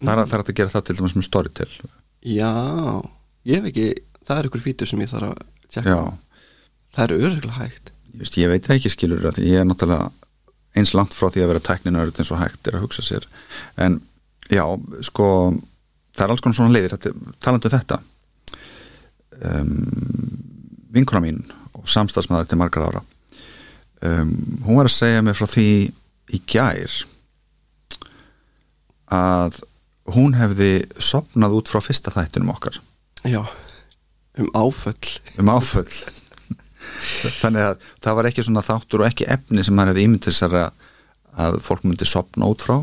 Það 0.00 0.12
er, 0.14 0.22
það 0.30 0.36
er 0.38 0.44
að 0.44 0.54
gera 0.60 0.72
það 0.72 0.84
til 0.86 0.94
dæmis 0.96 1.16
með 1.18 1.26
Storytel. 1.26 1.68
Já, 2.24 2.52
ég 3.44 3.58
hef 3.58 3.66
ekki 3.68 3.88
það 4.24 4.38
er 4.38 4.48
ykkur 4.48 4.62
fítur 4.64 4.88
sem 4.88 5.02
ég 5.04 5.10
þarf 5.10 5.34
að 5.34 5.42
tjekka 5.74 5.92
já, 5.92 6.00
það 6.94 7.04
er 7.04 7.14
öruglega 7.18 7.58
hægt. 7.58 7.92
Ég, 8.10 8.16
veist, 8.22 8.38
ég 8.40 8.52
veit 8.54 8.70
ekki 8.72 8.94
skilur 8.94 9.28
að 9.28 9.42
ég 9.44 9.60
er 9.60 9.68
náttúrulega 9.68 10.08
eins 10.78 10.94
langt 10.94 11.16
frá 11.16 11.28
því 11.30 11.44
að 11.44 11.52
vera 11.52 11.64
tækninörð 11.66 12.20
eins 12.22 12.30
og 12.30 12.40
hægt 12.40 12.68
er 12.68 12.78
að 12.78 12.86
hugsa 12.86 13.04
sér. 13.04 13.26
En 13.80 14.00
já, 14.50 14.64
sko 15.06 15.26
það 16.14 16.24
er 16.24 16.34
alls 16.34 16.44
konar 16.44 16.58
svona 16.58 16.74
leiðir, 16.74 16.96
talandi 17.42 17.70
um 17.70 17.74
þetta 17.74 18.00
um, 19.40 19.72
vinkona 20.92 21.22
mín 21.24 21.40
og 21.78 21.88
samstagsmaður 21.88 22.50
til 22.50 22.60
margar 22.60 22.88
ára 22.88 23.02
um, 24.04 24.34
hún 24.66 24.80
var 24.80 24.90
að 24.90 24.96
segja 24.96 25.24
mér 25.24 25.38
frá 25.38 25.48
því 25.50 25.68
í 26.34 26.42
gær 26.50 26.96
að 29.10 29.60
hún 30.14 30.36
hefði 30.38 30.72
sopnað 31.02 31.56
út 31.58 31.70
frá 31.70 31.82
fyrsta 31.82 32.12
þættunum 32.14 32.52
okkar. 32.54 32.78
Já, 33.26 33.42
um 34.38 34.50
áföll. 34.54 35.18
Um 35.38 35.50
áföll 35.50 35.90
þannig 37.40 37.66
að 37.66 37.86
það 38.02 38.18
var 38.18 38.28
ekki 38.30 38.46
svona 38.46 38.64
þáttur 38.66 39.04
og 39.04 39.10
ekki 39.10 39.28
efni 39.36 39.64
sem 39.66 39.76
maður 39.76 39.94
hefði 39.94 40.06
ímyndið 40.08 40.36
sér 40.36 40.56
að, 40.62 40.88
að 41.46 41.60
fólk 41.66 41.86
myndi 41.86 42.08
sopna 42.08 42.50
út 42.50 42.64
frá. 42.64 42.78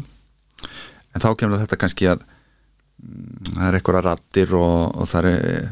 En 1.16 1.24
þá 1.24 1.30
kemur 1.40 1.62
þetta 1.64 1.80
kannski 1.82 2.10
að 2.12 2.24
mm, 2.24 3.54
það 3.56 3.68
er 3.70 3.80
einhverja 3.80 4.06
rattir 4.06 4.56
og, 4.58 4.80
og 4.98 5.10
það 5.10 5.30
er 5.32 5.72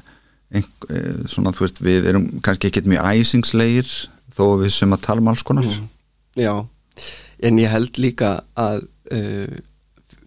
einhver, 0.56 1.28
svona 1.32 1.54
þú 1.56 1.66
veist 1.66 1.82
við 1.84 2.10
erum 2.12 2.28
kannski 2.46 2.70
ekkert 2.70 2.90
mjög 2.90 3.12
æsingslegir 3.12 3.94
þó 4.36 4.46
við 4.62 4.74
sem 4.76 4.96
að 4.96 5.06
tala 5.08 5.24
um 5.24 5.32
alls 5.32 5.46
konar. 5.46 5.68
Mm. 5.68 5.88
Já, 6.36 6.54
en 7.48 7.62
ég 7.62 7.72
held 7.72 8.02
líka 8.02 8.36
að 8.60 8.84
uh, 9.16 9.58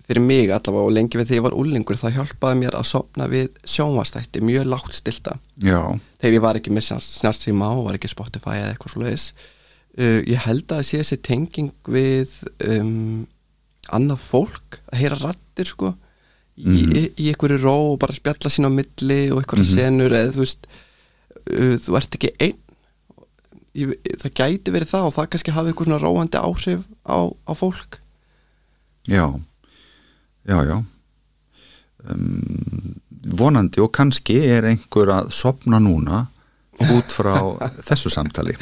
fyrir 0.08 0.22
mig 0.24 0.48
allavega 0.50 0.86
og 0.88 0.94
lengi 0.96 1.18
við 1.20 1.28
því 1.28 1.36
ég 1.38 1.44
var 1.44 1.56
úlingur 1.60 1.98
það 2.00 2.14
hjálpaði 2.16 2.58
mér 2.62 2.76
að 2.78 2.86
sopna 2.88 3.26
við 3.28 3.48
sjónvastætti 3.68 4.40
mjög 4.48 4.66
lágt 4.72 4.94
stilta 4.96 5.34
já, 5.60 5.80
þegar 6.22 6.36
ég 6.38 6.44
var 6.46 6.58
ekki 6.60 6.72
með 6.72 6.86
snartsíma 7.04 7.68
og 7.76 7.84
var 7.90 7.98
ekki 7.98 8.08
Spotify 8.14 8.56
eða 8.62 8.70
eitthvað 8.72 8.94
svo 8.94 9.02
leiðis 9.04 9.26
uh, 9.36 10.20
ég 10.24 10.44
held 10.46 10.64
að 10.64 10.78
það 10.80 10.86
sé 10.90 11.02
þessi 11.02 11.18
tenging 11.28 11.72
við 11.92 12.32
um, 12.72 13.26
annað 13.92 14.24
fólk 14.30 14.80
að 14.92 15.02
heyra 15.02 15.20
rattir 15.26 15.68
sko 15.74 15.92
í, 15.92 15.96
Mhm. 16.58 16.94
í, 16.98 17.02
í 17.22 17.26
einhverju 17.30 17.60
ró 17.62 17.74
og 17.92 17.98
bara 18.02 18.16
spjalla 18.16 18.50
sín 18.50 18.66
á 18.66 18.70
milli 18.72 19.20
og 19.30 19.42
einhverja 19.44 19.62
Mhm. 19.62 19.74
senur 19.76 20.10
eða 20.16 20.32
þú 20.34 20.40
veist 20.42 20.64
uh, 21.52 21.76
þú 21.84 21.94
ert 22.00 22.16
ekki 22.18 22.32
einn. 22.42 22.56
Ég, 23.78 23.92
það 24.18 24.32
gæti 24.40 24.72
verið 24.74 24.90
það 24.90 25.04
og 25.06 25.12
það 25.14 25.28
kannski 25.30 25.52
hafi 25.54 25.72
svona 25.76 26.00
róandi 26.02 26.40
áhrif 26.40 26.80
á, 27.06 27.18
á 27.46 27.52
fólk. 27.54 28.00
Já 29.06 29.28
já, 30.48 30.58
já. 30.64 30.76
Um, 32.08 32.96
vonandi 33.38 33.82
og 33.82 33.92
kannski 33.94 34.38
er 34.46 34.68
einhver 34.68 35.10
að 35.12 35.32
sopna 35.34 35.80
núna 35.82 36.24
út 36.94 37.12
frá 37.12 37.36
þessu 37.88 38.12
samtali. 38.12 38.56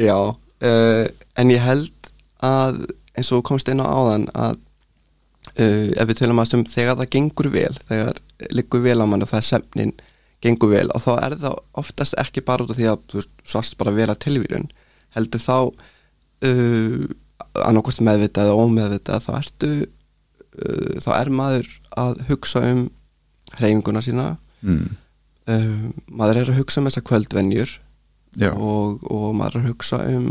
Já, 0.00 0.16
uh, 0.32 1.04
en 1.38 1.52
ég 1.52 1.62
held 1.62 2.12
að 2.42 2.84
eins 3.16 3.30
og 3.34 3.44
komst 3.46 3.68
á 3.68 3.76
áðan 3.76 4.26
að 4.32 4.56
uh, 5.60 5.88
ef 5.92 6.08
við 6.08 6.22
tölum 6.22 6.40
að 6.42 6.52
sem 6.52 6.64
þegar 6.66 6.98
það 7.00 7.12
gengur 7.16 7.50
vel, 7.52 7.74
þegar 7.88 8.20
liggur 8.50 8.82
vel 8.84 8.98
á 9.04 9.06
mann 9.06 9.24
og 9.24 9.30
það 9.30 9.42
er 9.42 9.48
semnin 9.50 9.96
gengur 10.42 10.72
vel 10.72 10.88
og 10.90 11.02
þá 11.04 11.12
er 11.20 11.36
það 11.38 11.58
oftast 11.78 12.16
ekki 12.18 12.42
bara 12.46 12.64
út 12.64 12.72
af 12.74 12.78
því 12.80 12.88
að 12.90 13.02
þú 13.12 13.24
svast 13.46 13.76
bara 13.78 13.94
vel 13.94 14.08
að 14.10 14.22
tilvílun 14.24 14.70
heldur 15.14 15.42
þá 15.42 15.56
uh, 15.68 17.02
annarkost 17.62 18.02
meðvitað 18.04 18.50
eða 18.50 18.64
ómeðvitað 18.64 19.26
þá 19.26 19.32
ertu 19.38 19.72
uh, 20.58 20.98
þá 21.02 21.10
er 21.18 21.30
maður 21.32 21.70
að 21.98 22.24
hugsa 22.30 22.64
um 22.72 22.82
hreyfinguna 23.56 24.02
sína. 24.04 24.26
Mm. 24.62 24.96
uh, 25.50 25.70
maður 26.14 26.42
er 26.42 26.52
að 26.52 26.60
hugsa 26.60 26.80
um 26.80 26.88
þessa 26.88 27.04
kvöldvenjur 27.08 27.78
og, 28.52 29.02
og 29.10 29.32
maður 29.36 29.58
er 29.58 29.62
að 29.62 29.70
hugsa 29.72 30.02
um 30.12 30.28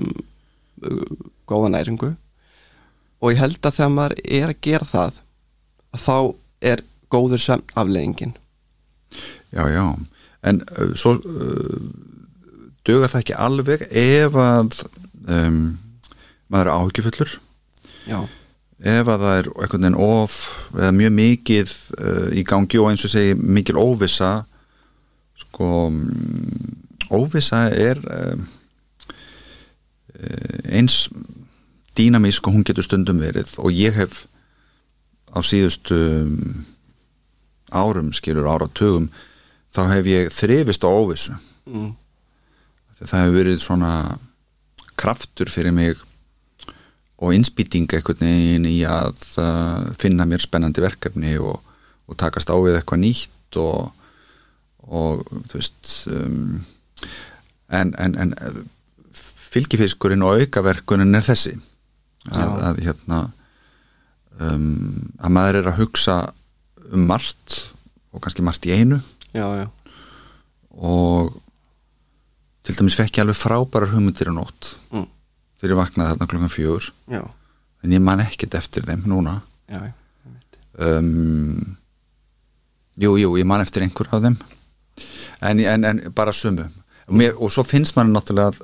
uh, 0.88 1.18
góða 1.50 1.74
næringu. 1.76 2.14
Og 3.22 3.36
ég 3.36 3.42
held 3.42 3.60
að 3.62 3.76
þegar 3.78 3.98
maður 3.98 4.16
er 4.26 4.48
að 4.54 4.62
gera 4.66 4.88
það 4.88 5.20
að 5.92 6.06
þá 6.06 6.16
er 6.72 6.86
góður 7.12 7.44
sömn 7.44 7.76
afleðingin 7.76 8.38
já, 9.52 9.66
já. 9.68 9.84
En 10.48 10.62
uh, 10.80 10.94
svo 10.98 11.18
dugar 12.88 13.12
það 13.12 13.24
ekki 13.24 13.38
alveg 13.38 13.84
ef 13.90 14.38
að 14.40 14.84
um, 15.28 15.60
maður 16.52 16.70
er 16.70 16.74
áhyggjufullur? 16.78 17.34
Já, 18.10 18.20
ef 18.82 19.10
að 19.10 19.26
það 19.26 19.36
er 19.38 19.50
einhvern 19.52 19.84
veginn 19.86 20.00
of 20.02 20.38
eða 20.74 20.94
mjög 20.98 21.14
mikið 21.18 21.76
uh, 22.00 22.30
í 22.34 22.46
gangi 22.48 22.82
og 22.82 22.90
eins 22.90 23.06
og 23.06 23.14
segi 23.14 23.36
mikil 23.38 23.78
óvissa 23.78 24.32
sko 25.38 25.68
mm, 25.92 27.12
óvissa 27.14 27.68
er 27.70 28.02
uh, 28.02 28.42
eins 30.72 31.06
dýnamísk 31.98 32.48
og 32.48 32.56
hún 32.56 32.66
getur 32.66 32.86
stundum 32.86 33.20
verið. 33.22 33.54
Og 33.60 33.74
ég 33.76 33.96
hef 33.96 34.26
á 35.32 35.40
síðustu 35.44 35.96
um, 35.96 36.66
árum 37.72 38.12
skilur 38.16 38.50
áratugum 38.52 39.10
þá 39.72 39.82
hef 39.94 40.10
ég 40.12 40.32
þrifist 40.36 40.84
á 40.84 40.90
óvissu. 40.90 41.36
Mm, 41.70 41.94
það 43.02 43.20
hefur 43.20 43.38
verið 43.38 43.62
svona 43.64 43.94
kraftur 45.00 45.50
fyrir 45.50 45.76
mig 45.76 46.00
og 47.22 47.36
innspýting 47.38 47.86
einhvern 47.94 48.26
veginn 48.26 48.68
í 48.70 48.80
að 48.90 49.22
uh, 49.42 49.90
finna 50.02 50.26
mér 50.30 50.42
spennandi 50.42 50.82
verkefni 50.82 51.36
og, 51.38 51.60
og 52.10 52.18
takast 52.18 52.50
á 52.50 52.58
við 52.58 52.80
eitthvað 52.80 53.04
nýtt 53.04 53.60
og, 53.62 53.92
og 54.90 55.22
þú 55.52 55.60
veist 55.60 55.92
um, 56.10 56.64
en, 57.70 57.94
en, 58.02 58.18
en 58.18 58.34
fylgifiskurinn 59.52 60.24
og 60.26 60.42
aukaverkunin 60.42 61.18
er 61.18 61.26
þessi. 61.26 61.58
Að, 62.32 62.52
að 62.70 62.82
hérna 62.86 63.20
um, 64.38 65.12
að 65.18 65.34
maður 65.34 65.62
er 65.62 65.70
að 65.72 65.80
hugsa 65.82 66.18
um 66.92 67.08
margt 67.10 67.58
og 68.12 68.22
kannski 68.24 68.46
margt 68.46 68.68
í 68.70 68.76
einu. 68.76 69.00
Já, 69.34 69.46
já. 69.62 69.68
Og 70.72 71.32
til 72.66 72.78
dæmis 72.78 72.98
fekk 73.00 73.18
ég 73.18 73.26
alveg 73.26 73.40
frábærar 73.40 73.92
hugmyndir 73.94 74.32
á 74.32 74.34
nótt. 74.36 74.76
Mm, 74.94 75.08
þegar 75.62 75.76
ég 75.76 75.80
vaknaði 75.80 76.14
þarna 76.16 76.30
klukkan 76.34 76.52
fjögur. 76.56 76.90
Já, 77.14 77.22
en 77.86 77.96
ég 77.96 78.02
man 78.04 78.22
ekkert 78.26 78.58
eftir 78.58 78.86
þeim 78.90 79.06
núna. 79.10 79.38
Já, 79.72 79.82
um, 80.82 81.78
jú, 83.02 83.16
jú, 83.22 83.36
ég 83.40 83.48
man 83.48 83.62
eftir 83.64 83.86
einhver 83.86 84.10
af 84.12 84.24
þeim. 84.26 84.38
En, 85.42 85.60
en, 85.66 85.86
en 85.88 86.02
bara 86.14 86.34
sumu 86.36 86.68
mér, 87.12 87.34
og 87.42 87.50
svo 87.52 87.64
finnst 87.68 87.96
mann 87.98 88.12
náttúrulega 88.14 88.52
að 88.54 88.60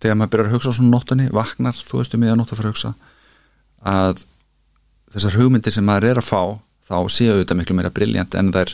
þegar 0.00 0.16
maður 0.16 0.30
byrjar 0.32 0.48
að 0.48 0.54
hugsa 0.56 0.72
á 0.72 0.76
svona 0.78 0.92
nóttunni 0.94 1.26
vaknar, 1.34 1.76
þú 1.76 2.00
veist 2.00 2.14
um 2.16 2.24
ég 2.24 2.32
að 2.32 2.38
nótt 2.40 2.52
að 2.54 2.60
fara 2.60 2.70
að 2.70 2.74
hugsa 2.74 2.92
að 3.90 4.22
þessar 5.14 5.36
hugmyndir 5.38 5.74
sem 5.76 5.86
maður 5.86 6.08
er 6.10 6.20
að 6.22 6.26
fá 6.30 6.40
þá 6.90 6.96
séu 7.12 7.36
þetta 7.42 7.56
miklu 7.58 7.76
meira 7.78 7.92
briljant 7.94 8.34
en 8.38 8.50
þær 8.54 8.72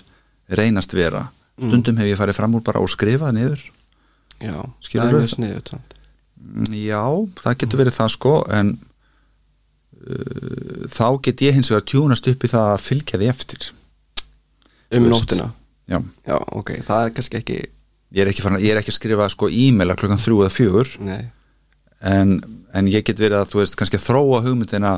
reynast 0.57 0.95
vera. 0.97 1.27
Stundum 1.59 1.99
hef 2.01 2.09
ég 2.13 2.19
farið 2.21 2.39
fram 2.39 2.55
úr 2.57 2.65
bara 2.65 2.81
og 2.85 2.89
skrifað 2.93 3.35
niður. 3.37 3.63
Já, 4.39 4.57
Skilurðu? 4.85 5.03
það 5.03 5.11
er 5.11 5.21
mjög 5.21 5.33
sniðut. 5.35 5.96
Já, 6.77 7.05
það 7.43 7.59
getur 7.63 7.83
verið 7.83 7.97
það 7.97 8.13
sko 8.15 8.35
en 8.57 8.75
uh, 10.07 10.85
þá 10.93 11.07
get 11.27 11.47
ég 11.47 11.57
hins 11.57 11.71
vegar 11.73 11.87
tjúnast 11.91 12.29
upp 12.33 12.47
í 12.47 12.51
það 12.53 12.73
að 12.75 12.85
fylgja 12.85 13.21
því 13.23 13.31
eftir. 13.33 13.71
Um 14.95 15.09
nóttina? 15.11 15.51
Já, 15.87 15.99
já, 16.27 16.37
ok, 16.59 16.77
það 16.87 17.07
er 17.07 17.17
kannski 17.17 17.41
ekki 17.41 17.59
ég 18.15 18.23
er 18.23 18.31
ekki, 18.31 18.43
farin, 18.45 18.63
ég 18.63 18.75
er 18.75 18.81
ekki 18.81 18.93
að 18.95 18.99
skrifa 19.01 19.29
sko 19.33 19.49
e-maila 19.51 19.97
klukkan 19.99 20.21
þrjú 20.21 20.45
eða 20.45 20.55
fjögur. 20.55 20.93
En, 22.07 22.37
en 22.77 22.91
ég 22.93 23.05
get 23.07 23.21
verið 23.21 23.41
að 23.41 23.51
þú 23.53 23.63
veist 23.63 23.79
kannski 23.79 24.01
þróa 24.01 24.43
hugmyndina 24.45 24.93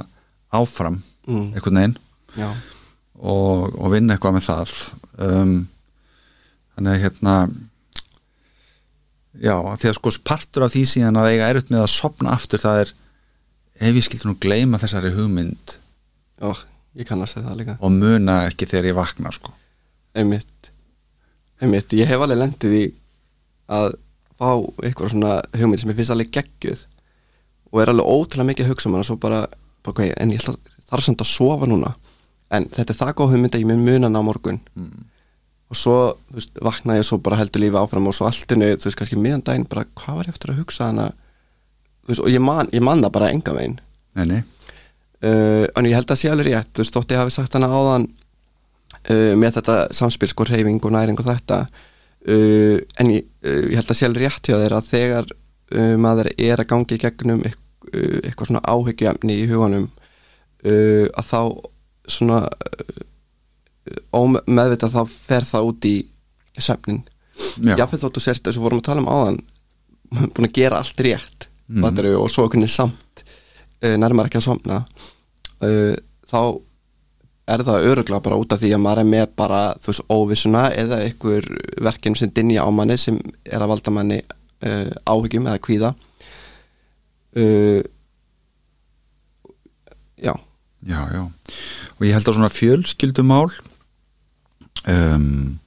áfram 0.54 1.00
mm, 1.28 1.54
einhvern 1.56 1.80
veginn 1.80 1.96
og, 3.18 3.74
og 3.74 3.92
vinna 3.94 4.16
eitthvað 4.16 4.36
með 4.36 4.46
það. 4.48 4.74
Um, 5.18 5.54
þannig 6.76 6.94
að 6.94 7.02
hérna 7.06 7.34
já, 9.42 9.54
því 9.78 9.90
að 9.90 9.96
sko 9.98 10.12
partur 10.26 10.66
af 10.66 10.74
því 10.74 10.84
síðan 10.92 11.20
að 11.20 11.30
eiga 11.32 11.50
erut 11.52 11.70
með 11.72 11.84
að 11.84 11.92
sopna 11.94 12.34
aftur 12.34 12.62
það 12.62 12.82
er 12.82 12.92
ef 13.78 13.98
ég 14.00 14.06
skildi 14.06 14.28
nú 14.28 14.36
gleyma 14.42 14.80
þessari 14.82 15.12
hugmynd 15.14 15.76
já, 16.42 16.50
ég 16.98 17.08
kannast 17.08 17.38
það 17.38 17.60
líka 17.60 17.78
og 17.78 17.94
muna 17.94 18.40
ekki 18.48 18.68
þegar 18.70 18.90
ég 18.90 18.98
vakna 18.98 19.32
sko. 19.34 19.54
einmitt, 20.18 20.70
einmitt, 21.62 21.94
ég 21.98 22.10
hef 22.10 22.24
alveg 22.24 22.42
lendið 22.42 22.76
í 22.78 22.84
að 23.78 23.94
fá 24.38 24.50
eitthvað 24.86 25.14
svona 25.14 25.38
hugmynd 25.54 25.82
sem 25.82 25.92
ég 25.92 26.00
finnst 26.00 26.14
alveg 26.14 26.34
geggjuð 26.34 26.84
og 27.72 27.82
er 27.82 27.92
alveg 27.92 28.10
ótrúlega 28.10 28.50
mikið 28.52 28.66
að 28.66 28.72
hugsa 28.72 28.90
um 28.90 28.98
hana 28.98 29.06
svo 29.06 29.18
bara, 29.20 29.44
bara 29.86 30.10
en 30.16 30.34
ég 30.34 30.42
þarf 30.42 31.04
samt 31.04 31.22
að 31.22 31.30
sofa 31.30 31.68
núna 31.68 31.92
en 32.54 32.66
þetta 32.72 32.94
er 32.94 33.00
það 33.02 33.14
góð 33.20 33.34
hugmynd 33.34 33.56
að 33.56 33.64
ég 33.64 33.70
mun 33.70 33.84
munan 33.84 34.18
á 34.18 34.22
morgun 34.24 34.60
mm. 34.74 35.06
Og 35.68 35.76
svo, 35.76 35.96
þú 36.30 36.38
veist, 36.38 36.60
vaknaði 36.64 37.02
ég 37.02 37.06
svo 37.10 37.18
bara 37.20 37.36
heldur 37.40 37.60
lífi 37.60 37.76
áfram 37.80 38.06
og 38.08 38.14
svo 38.16 38.28
alltinu, 38.28 38.70
þú 38.80 38.88
veist, 38.88 38.98
kannski 39.00 39.18
miðan 39.20 39.42
daginn 39.44 39.66
bara, 39.68 39.84
hvað 40.00 40.16
var 40.20 40.28
ég 40.30 40.36
eftir 40.36 40.52
að 40.54 40.60
hugsa 40.62 40.86
hana? 40.88 41.08
Þú 42.06 42.12
veist, 42.14 42.22
og 42.24 42.30
ég 42.32 42.40
man, 42.44 42.70
ég 42.72 42.84
man 42.86 43.02
það 43.04 43.12
bara 43.18 43.28
enga 43.34 43.52
veginn. 43.58 43.74
Nei, 44.16 44.24
nei, 44.30 44.38
uh, 45.22 45.66
en 45.76 45.88
ég 45.90 45.94
held 45.98 46.14
að 46.14 46.20
sé 46.22 46.30
alveg 46.32 46.48
rétt 46.52 46.72
þú 46.72 46.82
veist, 46.84 46.96
þótt 46.96 47.12
ég 47.14 47.20
hafi 47.20 47.34
sagt 47.36 47.58
hana 47.58 47.68
áðan 47.68 48.06
uh, 48.08 49.34
með 49.38 49.58
þetta 49.58 49.76
samspil 50.00 50.30
sko 50.32 50.46
reyfing 50.48 50.80
og 50.88 50.94
næring 50.96 51.20
og 51.20 51.28
þetta 51.28 51.60
uh, 51.68 52.78
en 53.04 53.12
ég, 53.12 53.28
ég 53.44 53.76
held 53.76 53.92
að 53.92 53.98
sé 54.00 54.08
alveg 54.08 54.24
rétt 54.24 54.48
hjá 54.50 54.56
þeir 54.64 54.76
að 54.80 54.88
þegar 54.94 55.30
maður 56.00 56.30
er 56.40 56.62
að 56.62 56.70
gangi 56.70 56.96
í 56.96 57.00
gegnum 57.02 57.42
eit- 57.44 57.58
eitthvað 58.24 58.48
svona 58.48 58.62
áhyggjumni 58.72 59.34
í 59.36 59.42
huganum 59.50 59.84
að 60.64 61.26
þá 61.28 61.40
svona 62.08 62.38
ómeðvitað 64.14 64.94
þá 64.96 65.02
fer 65.12 65.46
það 65.48 65.70
út 65.70 65.88
í 65.88 65.96
svefnin 66.58 67.02
já, 67.62 67.74
jáfnveg 67.76 68.02
þóttu 68.02 68.22
sért 68.22 68.46
þess 68.46 68.58
að 68.58 68.64
vorum 68.66 68.82
að 68.82 68.88
tala 68.88 69.04
um 69.04 69.10
áðan 69.12 69.40
búin 70.34 70.48
að 70.48 70.56
gera 70.58 70.80
allt 70.82 71.04
rétt 71.04 71.48
mm. 71.68 71.84
og 72.16 72.30
svo 72.32 72.48
veginn 72.48 72.70
samt 72.72 73.24
uh, 73.84 73.96
nærmar 74.00 74.30
ekki 74.30 74.40
að 74.40 74.48
somna 74.48 74.80
uh, 74.82 75.94
þá 76.28 76.40
er 77.48 77.64
það 77.64 77.86
öruglega 77.90 78.24
bara 78.24 78.38
út 78.40 78.52
af 78.52 78.60
því 78.60 78.74
að 78.76 78.82
maður 78.84 79.02
er 79.02 79.08
með 79.08 79.28
bara 79.38 79.60
þú 79.80 79.92
veist 79.92 80.10
óvissuna 80.12 80.64
eða 80.76 80.98
einhver 81.06 81.46
verkefni 81.84 82.20
sem 82.20 82.32
dinja 82.34 82.64
á 82.64 82.68
manni 82.74 82.98
sem 83.00 83.16
er 83.48 83.62
að 83.64 83.72
valda 83.72 83.94
manni 83.94 84.18
uh, 84.20 84.90
áhyggjum 85.08 85.48
eða 85.48 85.62
kvíða. 85.64 85.92
Uh, 87.38 87.80
já. 90.20 90.34
Já, 90.86 91.00
já. 91.14 91.22
Og 91.98 92.04
ég 92.06 92.14
held 92.14 92.28
að 92.28 92.38
svona 92.38 92.52
fjölskyldumál 92.52 93.48
um, 94.86 95.58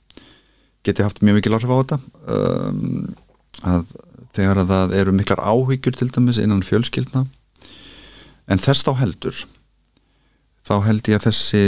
geti 0.85 1.03
haft 1.03 1.21
mjög 1.21 1.39
mikil 1.39 1.57
áhrif 1.57 1.73
á 1.73 1.79
þetta. 1.81 1.99
Um, 2.31 3.11
að 3.67 3.93
þegar 4.35 4.61
að 4.61 4.71
það 4.71 4.95
eru 5.01 5.13
miklar 5.15 5.43
áhyggjur 5.43 5.97
til 5.97 6.09
dæmis 6.13 6.39
innan 6.41 6.63
fjölskyldna 6.65 7.25
en 8.51 8.61
þess 8.61 8.85
þá 8.87 8.91
heldur 9.01 9.43
þá 10.67 10.75
held 10.87 11.09
ég 11.11 11.19
að 11.19 11.25
þessi 11.27 11.63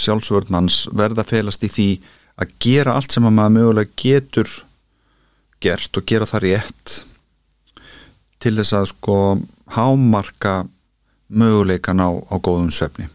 sjálfsvörðmanns 0.00 0.82
verða 0.96 1.24
að 1.24 1.32
felast 1.34 1.64
í 1.64 1.70
því 1.72 1.88
að 2.40 2.52
gera 2.62 2.96
allt 2.96 3.14
sem 3.14 3.26
að 3.28 3.36
maður 3.36 3.56
mögulega 3.56 3.96
getur 4.02 4.52
gert 5.60 5.96
og 5.96 6.06
gera 6.08 6.28
það 6.28 6.44
rétt 6.46 6.96
til 8.40 8.54
þess 8.56 8.76
að 8.76 8.90
sko 8.94 9.16
hámarka 9.76 10.54
möguleikan 11.28 12.00
á, 12.00 12.10
á 12.12 12.36
góðum 12.40 12.72
svefni 12.74 13.08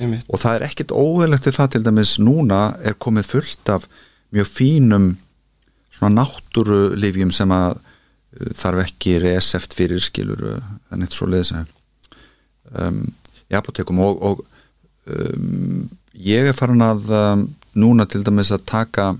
og 0.00 0.40
það 0.40 0.54
er 0.54 0.66
ekkit 0.68 0.94
óveilegt 0.96 1.46
við 1.48 1.58
það 1.58 1.72
til 1.74 1.82
dæmis 1.86 2.14
núna 2.22 2.60
er 2.86 2.96
komið 2.98 3.28
fullt 3.34 3.72
af 3.74 3.86
mjög 4.34 4.48
fínum 4.48 5.10
svona 5.90 6.22
náttúrulifjum 6.22 7.32
sem 7.34 7.52
að 7.54 7.76
uh, 7.76 8.52
þarf 8.56 8.84
ekki 8.86 9.18
reseft 9.24 9.76
fyrir 9.76 10.02
skilur 10.02 10.44
en 10.90 11.04
eitt 11.04 11.16
svo 11.16 11.28
leiðis 11.30 11.52
um, 11.54 13.02
í 13.50 13.58
apotekum 13.58 14.00
og, 14.04 14.22
og 14.22 14.44
um, 15.10 15.88
ég 16.14 16.50
er 16.50 16.56
farin 16.56 16.84
að 16.84 17.10
um, 17.16 17.48
núna 17.76 18.06
til 18.08 18.24
dæmis 18.26 18.52
að 18.54 18.66
taka 18.70 19.12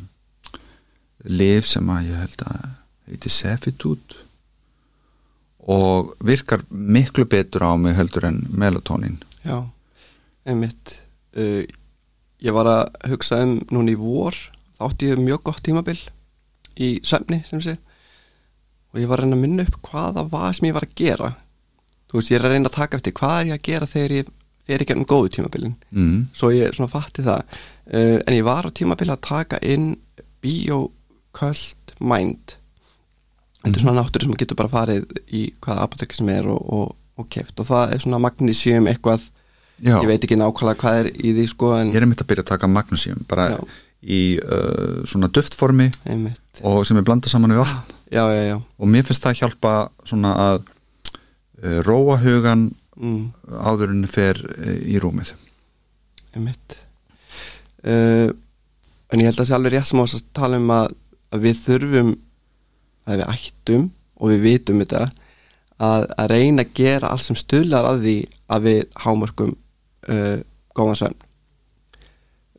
lif 1.28 1.68
sem 1.68 1.90
að 1.92 2.10
ég 2.10 2.24
held 2.24 2.44
að 2.48 2.68
heiti 3.10 3.32
Sefitút 3.32 4.16
og 5.70 6.14
virkar 6.24 6.62
miklu 6.70 7.26
betur 7.28 7.66
á 7.68 7.72
mig 7.76 7.98
heldur 7.98 8.30
en 8.30 8.40
melatonin 8.48 9.20
já 9.44 9.60
einmitt 10.52 10.96
uh, 11.38 11.62
ég 12.40 12.56
var 12.56 12.70
að 12.70 13.12
hugsa 13.12 13.42
um 13.44 13.58
núna 13.70 13.94
í 13.94 13.98
vor 14.00 14.36
þá 14.78 14.88
átti 14.88 15.12
ég 15.12 15.22
mjög 15.22 15.44
gott 15.50 15.62
tímabil 15.66 15.98
í 16.80 16.96
svefni 17.04 17.42
sem 17.46 17.62
sé 17.64 17.76
og 18.90 18.98
ég 18.98 19.10
var 19.10 19.20
að 19.20 19.28
reyna 19.28 19.38
að 19.38 19.44
minna 19.44 19.66
upp 19.66 19.78
hvaða 19.86 20.26
var 20.30 20.54
sem 20.56 20.68
ég 20.68 20.76
var 20.76 20.86
að 20.86 20.94
gera. 20.98 21.30
Þú 22.10 22.18
veist, 22.18 22.30
ég 22.32 22.40
er 22.40 22.46
að 22.46 22.54
reyna 22.56 22.70
að 22.70 22.76
taka 22.76 22.98
eftir 22.98 23.14
hvað 23.20 23.34
er 23.36 23.50
ég 23.50 23.58
að 23.58 23.66
gera 23.68 23.90
þegar 23.90 24.14
ég 24.16 24.30
fer 24.70 24.84
ekki 24.84 24.96
um 24.96 25.04
góðu 25.12 25.32
tímabilin. 25.36 25.76
Mm. 25.94 26.16
svo 26.34 26.50
ég 26.54 26.74
svona 26.74 26.90
fatti 26.90 27.26
það. 27.26 27.58
Uh, 27.86 28.16
en 28.18 28.36
ég 28.36 28.46
var 28.46 28.66
á 28.66 28.70
tímabili 28.74 29.14
að 29.14 29.26
taka 29.28 29.60
inn 29.62 29.92
bioköld 30.42 31.94
mind. 32.00 32.56
Þetta 33.60 33.76
er 33.76 33.84
svona 33.84 34.00
náttúri 34.00 34.26
sem 34.26 34.38
getur 34.40 34.58
bara 34.58 34.72
farið 34.72 35.06
í 35.36 35.44
hvaða 35.62 35.86
apotek 35.86 36.16
sem 36.16 36.30
er 36.32 36.48
og, 36.50 36.60
og, 36.64 36.96
og 37.20 37.28
keft 37.30 37.60
og 37.60 37.68
það 37.68 37.94
er 37.94 38.02
svona 38.02 38.22
magnísjum 38.24 38.88
eitthvað 38.90 39.26
Já, 39.80 39.94
ég 39.96 40.08
veit 40.10 40.24
ekki 40.26 40.36
nákvæmlega 40.36 40.80
hvað 40.82 40.98
er 41.00 41.08
í 41.14 41.32
því 41.36 41.46
sko 41.48 41.70
en 41.78 41.92
ég 41.94 42.02
er 42.02 42.08
mitt 42.08 42.20
að 42.20 42.28
byrja 42.30 42.44
að 42.44 42.50
taka 42.52 42.68
magnesium 42.68 43.22
bara 43.30 43.46
Já. 43.54 43.60
í 44.04 44.20
uh, 44.42 45.00
svona 45.08 45.30
duftformi 45.32 45.88
einmitt. 46.04 46.60
og 46.60 46.82
sem 46.88 47.00
er 47.00 47.06
blandað 47.06 47.32
saman 47.32 47.54
við 47.54 47.62
vatn. 47.62 47.96
Já, 48.12 48.24
og 48.58 48.90
mér 48.90 49.06
finnst 49.06 49.24
það 49.24 49.38
hjálpa 49.40 49.74
svona 50.04 50.34
að 50.44 50.60
uh, 50.66 51.78
róa 51.86 52.18
hugan 52.20 52.68
mm, 52.98 53.22
áður 53.70 53.94
en 53.94 54.04
fer 54.10 54.40
uh, 54.44 54.76
í 54.84 55.00
rúmið. 55.00 55.32
Uh, 57.80 58.28
en 59.10 59.22
ég 59.22 59.30
held 59.30 59.38
að 59.38 59.40
það 59.40 59.48
sé 59.48 59.56
alveg 59.56 59.76
rétt 59.76 59.88
sem 59.88 60.02
ás 60.04 60.18
að 60.18 60.28
tala 60.36 60.60
um 60.60 60.74
að, 60.74 60.92
að 61.32 61.46
við 61.46 61.64
þurfum 61.64 62.12
að 63.08 63.22
við 63.22 63.32
ættum 63.32 63.88
og 64.20 64.34
við 64.34 64.44
vitum 64.44 64.84
þetta 64.84 65.06
að, 65.80 66.04
að 66.20 66.30
reyna 66.34 66.66
að 66.66 66.76
gera 66.76 67.10
allt 67.10 67.24
sem 67.24 67.38
stuðlar 67.38 67.88
að 67.88 68.04
því 68.04 68.16
að 68.52 68.66
við 68.68 68.80
hámörkum 69.06 69.56
uh, 70.08 70.38
góðan 70.76 70.98
svefn. 71.00 71.26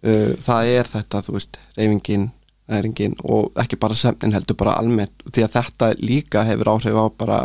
Uh, 0.01 0.33
það 0.41 0.71
er 0.75 0.89
þetta 0.89 1.23
þú 1.25 1.35
veist, 1.37 1.59
reyfingin 1.77 2.29
næringin 2.71 3.17
og 3.27 3.57
ekki 3.59 3.79
bara 3.81 3.97
svefnin 3.97 4.33
heldur 4.35 4.57
bara 4.59 4.77
almennt 4.79 5.25
því 5.27 5.43
að 5.43 5.55
þetta 5.57 5.89
líka 5.99 6.45
hefur 6.47 6.71
áhrif 6.71 6.95
á 6.97 7.05
bara 7.19 7.39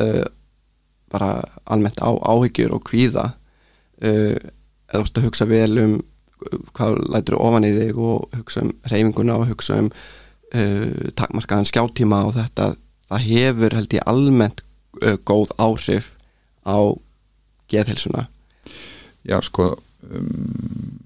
uh, 0.00 0.26
bara 1.10 1.30
almennt 1.64 2.02
á 2.02 2.10
áhyggjur 2.10 2.76
og 2.76 2.84
kvíða. 2.86 3.30
Eða 3.96 4.42
þú 4.92 5.00
veist 5.00 5.18
að 5.18 5.24
hugsa 5.24 5.46
vel 5.48 5.78
um 5.80 5.92
hvað 6.76 6.98
lætur 7.14 7.38
ofan 7.40 7.64
í 7.64 7.70
þig 7.72 8.00
og 8.02 8.34
hugsa 8.36 8.64
um 8.66 8.72
reyfinguna 8.90 9.38
og 9.40 9.46
hugsa 9.48 9.78
um 9.80 9.88
takmarkaðan 11.16 11.68
skjáttíma 11.70 12.18
og 12.26 12.34
þetta 12.36 12.74
það 13.08 13.24
hefur 13.30 13.76
held 13.78 13.96
ég 13.96 14.10
almennt 14.10 14.62
góð 15.26 15.54
áhrif 15.62 16.10
á 16.66 16.76
geðhelsuna 17.72 18.26
Já, 19.26 19.40
sko 19.42 19.74
um, 19.74 20.98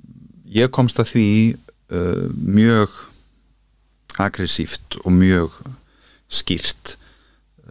ég 0.51 0.71
komst 0.75 1.01
að 1.01 1.15
því 1.15 1.29
uh, 1.95 2.27
mjög 2.37 2.93
aggressíft 4.21 4.99
og 5.05 5.15
mjög 5.15 5.55
skýrt 6.31 6.97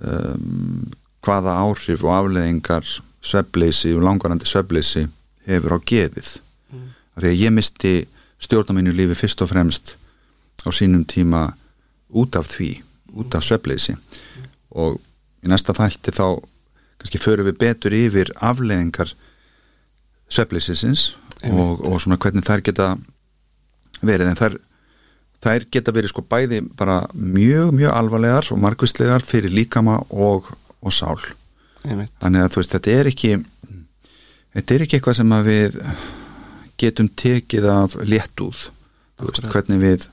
um, 0.02 0.90
hvaða 1.24 1.58
áhrif 1.62 2.04
og 2.06 2.16
afleðingar 2.16 2.88
svefleysi 3.22 3.94
og 3.96 4.06
langvarandi 4.08 4.48
svefleysi 4.48 5.06
hefur 5.48 5.78
á 5.78 5.80
geðið 5.92 6.32
mm. 6.72 6.86
af 7.16 7.24
því 7.24 7.32
að 7.32 7.42
ég 7.44 7.56
misti 7.56 7.94
stjórn 8.40 8.74
á 8.74 8.78
mínu 8.80 8.96
lífi 8.96 9.18
fyrst 9.20 9.44
og 9.44 9.52
fremst 9.52 9.96
á 10.66 10.70
sínum 10.76 11.06
tíma 11.08 11.50
út 12.10 12.40
af 12.40 12.50
því 12.56 12.72
út 13.20 13.36
af 13.36 13.46
svefleysi 13.46 13.96
mm. 13.96 14.50
og 14.82 15.00
í 15.44 15.52
næsta 15.52 15.76
þætti 15.76 16.16
þá 16.16 16.40
kannski 17.00 17.22
förum 17.22 17.48
við 17.48 17.60
betur 17.62 17.96
yfir 17.96 18.32
afleðingar 18.36 19.14
svefleysisins 20.30 21.14
og, 21.50 21.80
og 21.88 22.00
svona 22.02 22.20
hvernig 22.22 22.46
þær 22.48 22.64
geta 22.66 22.90
verið. 24.06 24.30
En 24.32 24.40
þær, 24.40 24.58
þær 25.44 25.68
geta 25.74 25.96
verið 25.96 26.14
sko 26.14 26.24
bæði 26.30 26.62
bara 26.80 27.02
mjög 27.14 27.74
mjög 27.78 27.96
alvarlegar 27.96 28.52
og 28.54 28.62
margvistlegar 28.64 29.26
fyrir 29.26 29.54
líkama 29.54 30.00
og, 30.10 30.52
og 30.82 30.96
sál. 30.96 31.20
Einmitt. 31.88 32.12
þannig 32.20 32.44
að 32.44 32.50
þú 32.52 32.60
veist 32.60 32.74
þetta 32.76 32.92
er 32.92 33.08
ekki 33.08 33.30
þetta 34.52 34.74
er 34.76 34.82
ekki 34.84 34.98
eitthvað 34.98 35.16
sem 35.16 35.30
að 35.32 35.46
við 35.48 35.78
getum 36.80 37.08
tekið 37.22 37.68
af 37.72 37.96
léttúð 38.04 38.66
þú 39.16 39.30
veist 39.30 39.48
hvernig 39.54 39.80
við 39.80 40.08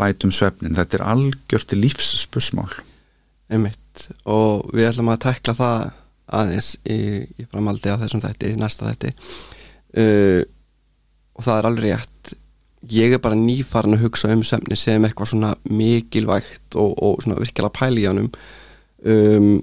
bætum 0.00 0.32
svefnin, 0.34 0.76
þetta 0.76 0.98
er 0.98 1.06
algjörti 1.14 1.78
lífsspursmál 1.78 2.68
einmitt. 3.52 4.06
Og 4.28 4.68
við 4.72 4.88
ætlum 4.90 5.12
að 5.12 5.24
tekla 5.26 5.56
það 5.56 5.90
aðeins 6.34 6.74
í, 6.88 6.98
í 7.38 7.46
framaldi 7.50 7.92
á 7.92 8.00
þessum 8.00 8.22
þætti, 8.24 8.54
næsta 8.60 8.90
þætti. 8.90 9.12
Uh, 9.92 10.40
og 11.36 11.46
það 11.46 11.58
er 11.58 11.68
alveg 11.68 11.86
rétt. 11.88 12.32
Ég 12.92 13.14
er 13.14 13.22
bara 13.22 13.38
nýfarin 13.38 13.96
að 13.96 14.06
hugsa 14.06 14.32
um 14.34 14.42
svefni 14.46 14.76
sem 14.78 15.04
eitthvað 15.06 15.32
svona 15.32 15.52
mikilvægt 15.70 16.76
og, 16.80 16.96
og 16.98 17.22
svona 17.22 17.38
virkilega 17.38 17.76
pæli 17.76 18.02
í 18.02 18.08
ánum 18.10 18.30
um, 19.06 19.60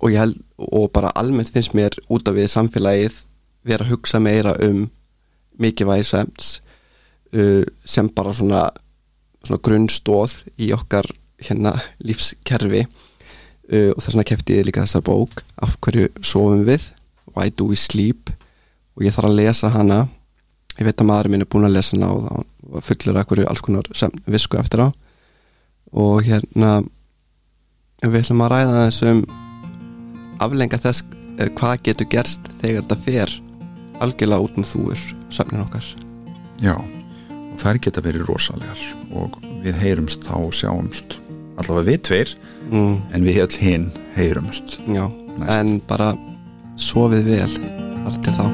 og 0.00 0.12
ég 0.12 0.22
held 0.22 0.38
og 0.56 0.88
bara 0.94 1.12
almennt 1.20 1.52
finnst 1.52 1.76
mér 1.76 1.96
út 2.12 2.28
af 2.28 2.36
við 2.36 2.48
samfélagið 2.52 3.18
vera 3.66 3.84
að 3.84 3.92
hugsa 3.92 4.20
meira 4.22 4.54
um 4.64 4.86
mikilvægi 5.60 6.08
svefns 6.08 6.48
uh, 7.36 7.64
sem 7.84 8.08
bara 8.16 8.32
svona, 8.36 8.64
svona 9.44 9.60
grunnstóð 9.68 10.38
í 10.56 10.72
okkar 10.76 11.08
hérna 11.44 11.74
lífskerfi 12.00 12.86
uh, 13.72 13.90
og 13.92 14.00
þess 14.00 14.12
vegna 14.14 14.26
kefti 14.30 14.58
ég 14.58 14.68
líka 14.68 14.84
þessa 14.84 15.02
bók 15.04 15.42
af 15.62 15.76
hverju 15.84 16.10
sofum 16.22 16.64
við? 16.68 16.90
Why 17.34 17.50
do 17.52 17.68
we 17.70 17.78
sleep? 17.78 18.30
Og 18.96 19.04
ég 19.04 19.14
þarf 19.14 19.30
að 19.30 19.40
lesa 19.40 19.70
hana. 19.74 20.06
Ég 20.76 20.88
veit 20.88 21.00
að 21.00 21.08
maðurinn 21.10 21.36
minn 21.36 21.44
er 21.44 21.50
búin 21.52 21.68
að 21.68 21.76
lesa 21.76 21.96
hana 21.96 22.12
og 22.12 22.26
það 22.26 22.86
fullur 22.88 23.20
að 23.20 23.28
hverju 23.30 23.48
alls 23.50 23.64
konar 23.64 23.90
visku 24.26 24.60
eftir 24.60 24.86
á. 24.86 24.88
Og 25.96 26.24
hérna 26.26 26.78
við 28.04 28.22
ætlum 28.22 28.44
að 28.44 28.52
ræða 28.52 28.86
þessum 28.86 29.22
aflenga 30.44 30.80
þess 30.80 31.04
eh, 31.40 31.50
hvað 31.56 31.78
getur 31.88 32.10
gerst 32.12 32.50
þegar 32.60 32.84
þetta 32.84 32.98
fer 33.06 33.36
algjörlega 34.04 34.44
út 34.44 34.58
með 34.60 34.72
þúur 34.72 35.04
samnin 35.32 35.64
okkar. 35.64 35.86
Já, 36.62 36.74
og 36.76 37.56
þær 37.60 37.80
geta 37.84 38.04
verið 38.04 38.26
rosalegar 38.28 38.82
og 39.16 39.38
við 39.64 39.80
heyrumst 39.80 40.26
þá 40.28 40.36
og 40.40 40.52
sjáumst 40.56 41.18
allavega 41.56 41.88
við 41.90 42.02
tveir 42.10 42.36
mm. 42.70 42.94
en 43.16 43.26
við 43.26 43.42
öll 43.46 43.56
hinn 43.62 43.88
heyrumst 44.16 44.78
Já, 44.86 45.06
næst. 45.36 45.50
en 45.58 45.80
bara 45.88 46.12
sofið 46.76 47.32
vel 47.32 47.50
þar 47.56 48.22
til 48.22 48.38
þá 48.38 48.46